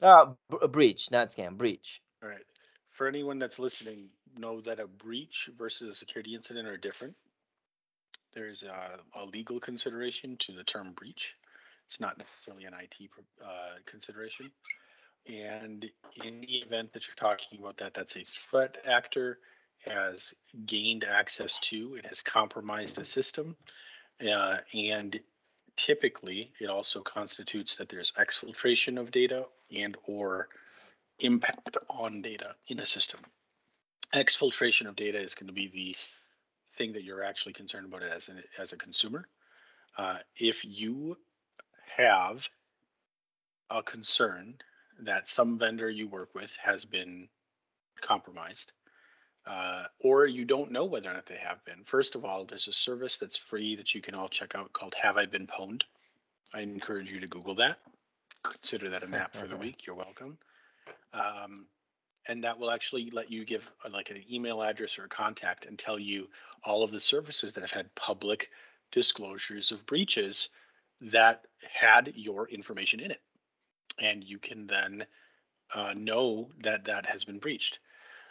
Uh, 0.00 0.32
a 0.62 0.68
breach, 0.68 1.10
not 1.10 1.28
scam, 1.28 1.56
breach. 1.56 2.00
All 2.22 2.28
right. 2.28 2.44
For 2.90 3.06
anyone 3.06 3.38
that's 3.38 3.58
listening, 3.58 4.08
know 4.36 4.60
that 4.62 4.80
a 4.80 4.86
breach 4.86 5.50
versus 5.56 5.88
a 5.88 5.94
security 5.94 6.34
incident 6.34 6.66
are 6.66 6.76
different. 6.76 7.14
There's 8.38 8.62
a, 8.62 9.00
a 9.20 9.24
legal 9.24 9.58
consideration 9.58 10.36
to 10.40 10.52
the 10.52 10.62
term 10.62 10.92
breach. 10.92 11.34
It's 11.86 11.98
not 11.98 12.18
necessarily 12.18 12.66
an 12.66 12.74
IT 12.74 13.10
uh, 13.44 13.48
consideration. 13.84 14.52
And 15.26 15.84
in 16.24 16.40
the 16.42 16.58
event 16.58 16.92
that 16.92 17.08
you're 17.08 17.16
talking 17.16 17.58
about 17.58 17.78
that, 17.78 17.94
that's 17.94 18.14
a 18.14 18.22
threat 18.22 18.78
actor 18.86 19.40
has 19.84 20.34
gained 20.66 21.02
access 21.02 21.58
to, 21.62 21.96
it 21.96 22.06
has 22.06 22.22
compromised 22.22 23.00
a 23.00 23.04
system, 23.04 23.56
uh, 24.24 24.58
and 24.72 25.18
typically 25.76 26.52
it 26.60 26.66
also 26.66 27.00
constitutes 27.00 27.74
that 27.76 27.88
there's 27.88 28.12
exfiltration 28.12 29.00
of 29.00 29.10
data 29.10 29.46
and 29.76 29.96
or 30.06 30.48
impact 31.18 31.76
on 31.90 32.22
data 32.22 32.54
in 32.68 32.78
a 32.78 32.86
system. 32.86 33.20
Exfiltration 34.14 34.86
of 34.86 34.94
data 34.94 35.18
is 35.20 35.34
going 35.34 35.48
to 35.48 35.52
be 35.52 35.68
the 35.68 35.96
thing 36.78 36.92
that 36.94 37.04
you're 37.04 37.22
actually 37.22 37.52
concerned 37.52 37.86
about 37.86 38.02
it 38.02 38.12
as, 38.12 38.28
an, 38.28 38.42
as 38.58 38.72
a 38.72 38.76
consumer. 38.76 39.26
Uh, 39.96 40.18
if 40.36 40.64
you 40.64 41.16
have 41.96 42.48
a 43.70 43.82
concern 43.82 44.54
that 45.00 45.28
some 45.28 45.58
vendor 45.58 45.90
you 45.90 46.08
work 46.08 46.34
with 46.34 46.56
has 46.62 46.84
been 46.84 47.28
compromised, 48.00 48.72
uh, 49.46 49.84
or 50.00 50.26
you 50.26 50.44
don't 50.44 50.70
know 50.70 50.84
whether 50.84 51.10
or 51.10 51.14
not 51.14 51.26
they 51.26 51.36
have 51.36 51.64
been. 51.64 51.82
First 51.84 52.14
of 52.14 52.24
all, 52.24 52.44
there's 52.44 52.68
a 52.68 52.72
service 52.72 53.18
that's 53.18 53.36
free 53.36 53.76
that 53.76 53.94
you 53.94 54.00
can 54.00 54.14
all 54.14 54.28
check 54.28 54.54
out 54.54 54.72
called 54.72 54.94
Have 55.02 55.16
I 55.16 55.26
Been 55.26 55.46
Pwned? 55.46 55.82
I 56.52 56.60
encourage 56.60 57.10
you 57.10 57.20
to 57.20 57.26
Google 57.26 57.54
that. 57.56 57.78
Consider 58.42 58.90
that 58.90 59.02
a 59.02 59.06
map 59.06 59.34
for 59.34 59.46
the 59.46 59.56
week. 59.64 59.86
You're 59.86 59.96
welcome. 59.96 60.38
Um, 61.12 61.66
and 62.28 62.44
that 62.44 62.58
will 62.58 62.70
actually 62.70 63.10
let 63.10 63.30
you 63.30 63.44
give 63.44 63.68
uh, 63.84 63.88
like 63.90 64.10
an 64.10 64.22
email 64.30 64.62
address 64.62 64.98
or 64.98 65.04
a 65.04 65.08
contact 65.08 65.64
and 65.64 65.78
tell 65.78 65.98
you 65.98 66.28
all 66.62 66.82
of 66.82 66.92
the 66.92 67.00
services 67.00 67.54
that 67.54 67.62
have 67.62 67.72
had 67.72 67.94
public 67.94 68.50
disclosures 68.92 69.72
of 69.72 69.86
breaches 69.86 70.50
that 71.00 71.46
had 71.72 72.12
your 72.14 72.48
information 72.48 73.00
in 73.00 73.10
it. 73.10 73.20
And 73.98 74.22
you 74.22 74.38
can 74.38 74.66
then 74.66 75.06
uh, 75.74 75.94
know 75.96 76.50
that 76.62 76.84
that 76.84 77.06
has 77.06 77.24
been 77.24 77.38
breached. 77.38 77.80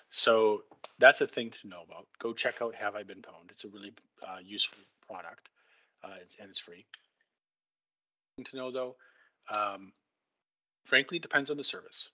So 0.10 0.64
that's 1.00 1.22
a 1.22 1.28
thing 1.28 1.50
to 1.50 1.68
know 1.68 1.82
about. 1.86 2.08
Go 2.20 2.34
check 2.34 2.62
out 2.62 2.76
have 2.76 2.95
i 2.95 3.04
been 3.04 3.22
pwned? 3.22 3.52
It's 3.52 3.66
a 3.66 3.70
really 3.70 3.93
uh, 4.26 4.38
useful 4.43 4.80
product. 5.08 5.50
Uh, 6.04 6.18
and 6.39 6.50
it's 6.50 6.60
free. 6.60 6.86
To 8.45 8.56
know 8.56 8.72
though 8.72 8.95
um, 9.50 9.91
frankly 10.86 11.18
depends 11.18 11.50
on 11.50 11.58
the 11.58 11.64
service. 11.64 12.10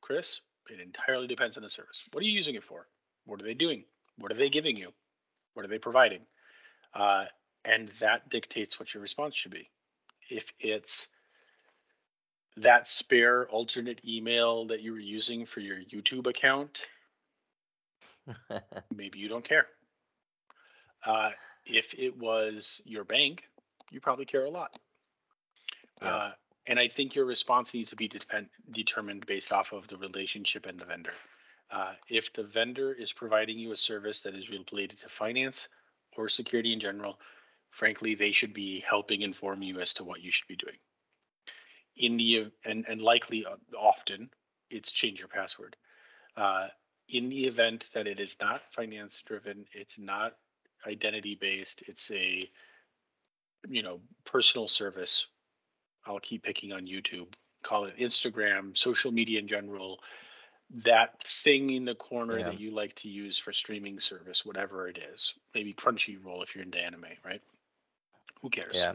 Chris 0.00 0.40
it 0.70 0.80
entirely 0.80 1.26
depends 1.26 1.56
on 1.56 1.62
the 1.62 1.70
service. 1.70 2.02
What 2.12 2.22
are 2.22 2.26
you 2.26 2.32
using 2.32 2.54
it 2.54 2.64
for? 2.64 2.86
What 3.24 3.40
are 3.40 3.44
they 3.44 3.54
doing? 3.54 3.84
What 4.18 4.32
are 4.32 4.36
they 4.36 4.50
giving 4.50 4.76
you? 4.76 4.92
What 5.54 5.64
are 5.64 5.68
they 5.68 5.78
providing? 5.78 6.20
Uh, 6.94 7.26
and 7.64 7.90
that 8.00 8.28
dictates 8.28 8.78
what 8.78 8.92
your 8.94 9.02
response 9.02 9.36
should 9.36 9.52
be. 9.52 9.70
If 10.30 10.52
it's 10.58 11.08
that 12.56 12.88
spare 12.88 13.46
alternate 13.48 14.00
email 14.06 14.66
that 14.66 14.80
you 14.80 14.92
were 14.92 14.98
using 14.98 15.46
for 15.46 15.60
your 15.60 15.78
YouTube 15.78 16.26
account, 16.26 16.86
maybe 18.94 19.18
you 19.18 19.28
don't 19.28 19.44
care. 19.44 19.66
Uh, 21.04 21.30
if 21.64 21.94
it 21.98 22.16
was 22.16 22.82
your 22.84 23.04
bank, 23.04 23.44
you 23.90 24.00
probably 24.00 24.24
care 24.24 24.44
a 24.44 24.50
lot. 24.50 24.76
Yeah. 26.02 26.08
Uh, 26.08 26.30
and 26.68 26.78
I 26.78 26.86
think 26.86 27.14
your 27.14 27.24
response 27.24 27.72
needs 27.72 27.90
to 27.90 27.96
be 27.96 28.08
depend, 28.08 28.48
determined 28.70 29.26
based 29.26 29.52
off 29.52 29.72
of 29.72 29.88
the 29.88 29.96
relationship 29.96 30.66
and 30.66 30.78
the 30.78 30.84
vendor. 30.84 31.14
Uh, 31.70 31.94
if 32.08 32.32
the 32.32 32.42
vendor 32.44 32.92
is 32.92 33.12
providing 33.12 33.58
you 33.58 33.72
a 33.72 33.76
service 33.76 34.20
that 34.22 34.34
is 34.34 34.50
related 34.50 35.00
to 35.00 35.08
finance 35.08 35.68
or 36.16 36.28
security 36.28 36.72
in 36.74 36.80
general, 36.80 37.18
frankly, 37.70 38.14
they 38.14 38.32
should 38.32 38.52
be 38.52 38.80
helping 38.80 39.22
inform 39.22 39.62
you 39.62 39.80
as 39.80 39.94
to 39.94 40.04
what 40.04 40.20
you 40.20 40.30
should 40.30 40.46
be 40.46 40.56
doing. 40.56 40.76
In 41.96 42.16
the 42.16 42.52
and 42.64 42.86
and 42.86 43.00
likely 43.00 43.44
uh, 43.44 43.56
often 43.76 44.30
it's 44.70 44.92
change 44.92 45.18
your 45.18 45.28
password. 45.28 45.74
Uh, 46.36 46.68
in 47.08 47.28
the 47.28 47.46
event 47.46 47.88
that 47.94 48.06
it 48.06 48.20
is 48.20 48.36
not 48.40 48.62
finance 48.72 49.22
driven, 49.26 49.64
it's 49.72 49.98
not 49.98 50.36
identity 50.86 51.34
based, 51.34 51.82
it's 51.88 52.10
a 52.12 52.48
you 53.68 53.82
know 53.82 54.00
personal 54.24 54.68
service 54.68 55.26
I'll 56.06 56.20
keep 56.20 56.42
picking 56.42 56.72
on 56.72 56.86
YouTube, 56.86 57.28
call 57.62 57.84
it 57.84 57.98
Instagram, 57.98 58.76
social 58.76 59.12
media 59.12 59.38
in 59.38 59.48
general, 59.48 60.00
that 60.84 61.22
thing 61.22 61.70
in 61.70 61.84
the 61.84 61.94
corner 61.94 62.38
yeah. 62.38 62.44
that 62.46 62.60
you 62.60 62.70
like 62.70 62.94
to 62.96 63.08
use 63.08 63.38
for 63.38 63.52
streaming 63.52 64.00
service, 64.00 64.44
whatever 64.44 64.88
it 64.88 64.98
is, 64.98 65.34
maybe 65.54 65.72
Crunchyroll 65.72 66.42
if 66.42 66.54
you're 66.54 66.64
into 66.64 66.78
anime, 66.78 67.06
right? 67.24 67.40
Who 68.42 68.50
cares? 68.50 68.74
Yeah. 68.74 68.94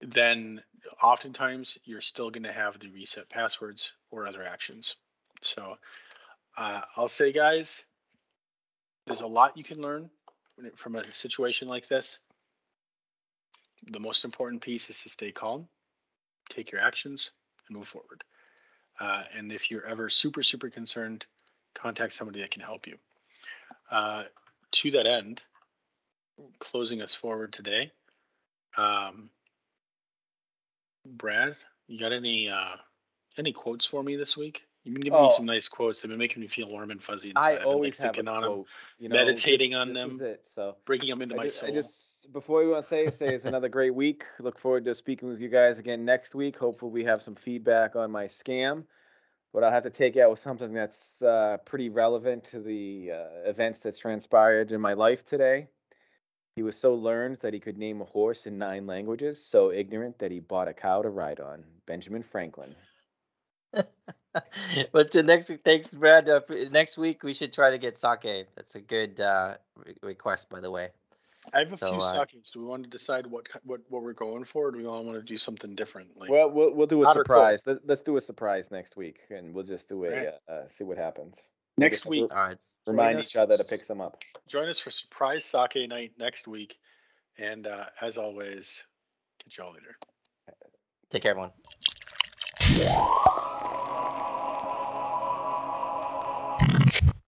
Then 0.00 0.62
oftentimes 1.02 1.78
you're 1.84 2.00
still 2.00 2.30
going 2.30 2.44
to 2.44 2.52
have 2.52 2.78
the 2.78 2.88
reset 2.88 3.28
passwords 3.28 3.92
or 4.10 4.26
other 4.26 4.42
actions. 4.42 4.96
So 5.42 5.76
uh, 6.56 6.80
I'll 6.96 7.08
say, 7.08 7.32
guys, 7.32 7.84
there's 9.06 9.20
a 9.20 9.26
lot 9.26 9.58
you 9.58 9.64
can 9.64 9.82
learn 9.82 10.10
from 10.76 10.96
a 10.96 11.12
situation 11.12 11.68
like 11.68 11.88
this. 11.88 12.18
The 13.90 14.00
most 14.00 14.24
important 14.24 14.62
piece 14.62 14.88
is 14.88 15.02
to 15.02 15.08
stay 15.10 15.32
calm 15.32 15.68
take 16.50 16.70
your 16.72 16.80
actions 16.80 17.30
and 17.68 17.76
move 17.76 17.88
forward. 17.88 18.24
Uh, 18.98 19.22
and 19.36 19.50
if 19.50 19.70
you're 19.70 19.86
ever 19.86 20.08
super, 20.08 20.42
super 20.42 20.68
concerned, 20.68 21.24
contact 21.74 22.12
somebody 22.12 22.40
that 22.40 22.50
can 22.50 22.62
help 22.62 22.86
you. 22.86 22.96
Uh, 23.90 24.24
to 24.72 24.90
that 24.90 25.06
end, 25.06 25.40
closing 26.58 27.00
us 27.00 27.14
forward 27.14 27.52
today, 27.52 27.90
um, 28.76 29.30
Brad, 31.06 31.56
you 31.88 31.98
got 31.98 32.12
any 32.12 32.48
uh, 32.48 32.76
any 33.38 33.52
quotes 33.52 33.86
for 33.86 34.02
me 34.02 34.16
this 34.16 34.36
week? 34.36 34.62
You've 34.84 34.94
been 34.94 35.02
giving 35.02 35.18
oh, 35.18 35.24
me 35.24 35.30
some 35.30 35.46
nice 35.46 35.68
quotes. 35.68 36.00
They've 36.00 36.08
been 36.08 36.18
making 36.18 36.40
me 36.40 36.48
feel 36.48 36.68
warm 36.68 36.90
and 36.90 37.02
fuzzy 37.02 37.30
inside. 37.30 37.58
I 37.58 37.64
always 37.64 37.98
like, 37.98 38.16
have 38.16 38.26
a 38.26 38.30
on 38.30 38.42
quote, 38.42 38.56
them, 38.56 38.64
you 38.98 39.08
know, 39.08 39.16
meditating 39.16 39.70
this, 39.70 39.78
on 39.78 39.88
this 39.88 39.96
them, 39.96 40.20
it, 40.20 40.46
so 40.54 40.76
bringing 40.84 41.08
them 41.08 41.22
into 41.22 41.34
I 41.34 41.38
my 41.38 41.44
just, 41.44 41.58
soul. 41.58 41.68
I 41.68 41.72
just 41.72 42.09
before 42.32 42.64
we 42.64 42.70
want 42.70 42.84
to 42.84 42.88
say, 42.88 43.10
say 43.10 43.34
it's 43.34 43.44
another 43.44 43.68
great 43.68 43.94
week. 43.94 44.24
Look 44.38 44.58
forward 44.58 44.84
to 44.84 44.94
speaking 44.94 45.28
with 45.28 45.40
you 45.40 45.48
guys 45.48 45.78
again 45.78 46.04
next 46.04 46.34
week. 46.34 46.56
Hopefully, 46.56 46.92
we 46.92 47.04
have 47.04 47.22
some 47.22 47.34
feedback 47.34 47.96
on 47.96 48.10
my 48.10 48.26
scam. 48.26 48.84
But 49.52 49.64
I'll 49.64 49.72
have 49.72 49.82
to 49.82 49.90
take 49.90 50.16
out 50.16 50.38
something 50.38 50.72
that's 50.72 51.20
uh, 51.22 51.56
pretty 51.64 51.88
relevant 51.88 52.44
to 52.52 52.60
the 52.60 53.10
uh, 53.12 53.48
events 53.50 53.80
that's 53.80 53.98
transpired 53.98 54.70
in 54.70 54.80
my 54.80 54.92
life 54.92 55.24
today. 55.24 55.66
He 56.54 56.62
was 56.62 56.76
so 56.76 56.94
learned 56.94 57.38
that 57.42 57.52
he 57.52 57.58
could 57.58 57.76
name 57.76 58.00
a 58.00 58.04
horse 58.04 58.46
in 58.46 58.58
nine 58.58 58.86
languages, 58.86 59.44
so 59.44 59.72
ignorant 59.72 60.18
that 60.20 60.30
he 60.30 60.38
bought 60.38 60.68
a 60.68 60.72
cow 60.72 61.02
to 61.02 61.08
ride 61.08 61.40
on. 61.40 61.64
Benjamin 61.86 62.22
Franklin. 62.22 62.74
but 64.92 65.10
to 65.12 65.22
next 65.22 65.48
week, 65.48 65.62
thanks, 65.64 65.90
Brad. 65.90 66.28
Uh, 66.28 66.40
next 66.70 66.96
week 66.96 67.24
we 67.24 67.34
should 67.34 67.52
try 67.52 67.70
to 67.70 67.78
get 67.78 67.96
sake. 67.96 68.46
That's 68.54 68.76
a 68.76 68.80
good 68.80 69.20
uh, 69.20 69.56
re- 69.76 69.96
request, 70.02 70.48
by 70.48 70.60
the 70.60 70.70
way. 70.70 70.90
I 71.52 71.60
have 71.60 71.72
a 71.72 71.76
so, 71.76 71.90
few 71.90 72.00
uh, 72.00 72.26
sakes. 72.26 72.50
Do 72.50 72.60
we 72.60 72.66
want 72.66 72.84
to 72.84 72.90
decide 72.90 73.26
what 73.26 73.48
what 73.64 73.80
what 73.88 74.02
we're 74.02 74.12
going 74.12 74.44
for, 74.44 74.68
or 74.68 74.70
do 74.70 74.78
we 74.78 74.86
all 74.86 75.04
want 75.04 75.18
to 75.18 75.24
do 75.24 75.36
something 75.36 75.74
different? 75.74 76.16
Like 76.16 76.30
well, 76.30 76.50
we'll 76.50 76.74
we'll 76.74 76.86
do 76.86 77.02
a 77.02 77.06
surprise. 77.06 77.62
Let, 77.66 77.88
us 77.88 78.02
do 78.02 78.16
a 78.16 78.20
surprise 78.20 78.70
next 78.70 78.96
week, 78.96 79.20
and 79.30 79.54
we'll 79.54 79.64
just 79.64 79.88
do 79.88 80.04
a 80.04 80.10
right. 80.10 80.28
uh, 80.48 80.68
see 80.76 80.84
what 80.84 80.98
happens. 80.98 81.40
Next 81.78 82.06
week, 82.06 82.30
all 82.30 82.36
right. 82.36 82.58
Remind 82.86 83.18
each 83.18 83.36
other 83.36 83.56
to 83.56 83.64
pick 83.68 83.86
some 83.86 84.00
up. 84.00 84.22
Join 84.46 84.68
us 84.68 84.78
for 84.78 84.90
surprise 84.90 85.44
sake 85.44 85.88
night 85.88 86.12
next 86.18 86.46
week, 86.46 86.76
and 87.38 87.66
uh, 87.66 87.86
as 88.00 88.18
always, 88.18 88.84
catch 89.42 89.58
y'all 89.58 89.72
later. 89.72 89.96
Take 91.10 91.22
care, 91.22 91.32
everyone. 91.32 91.50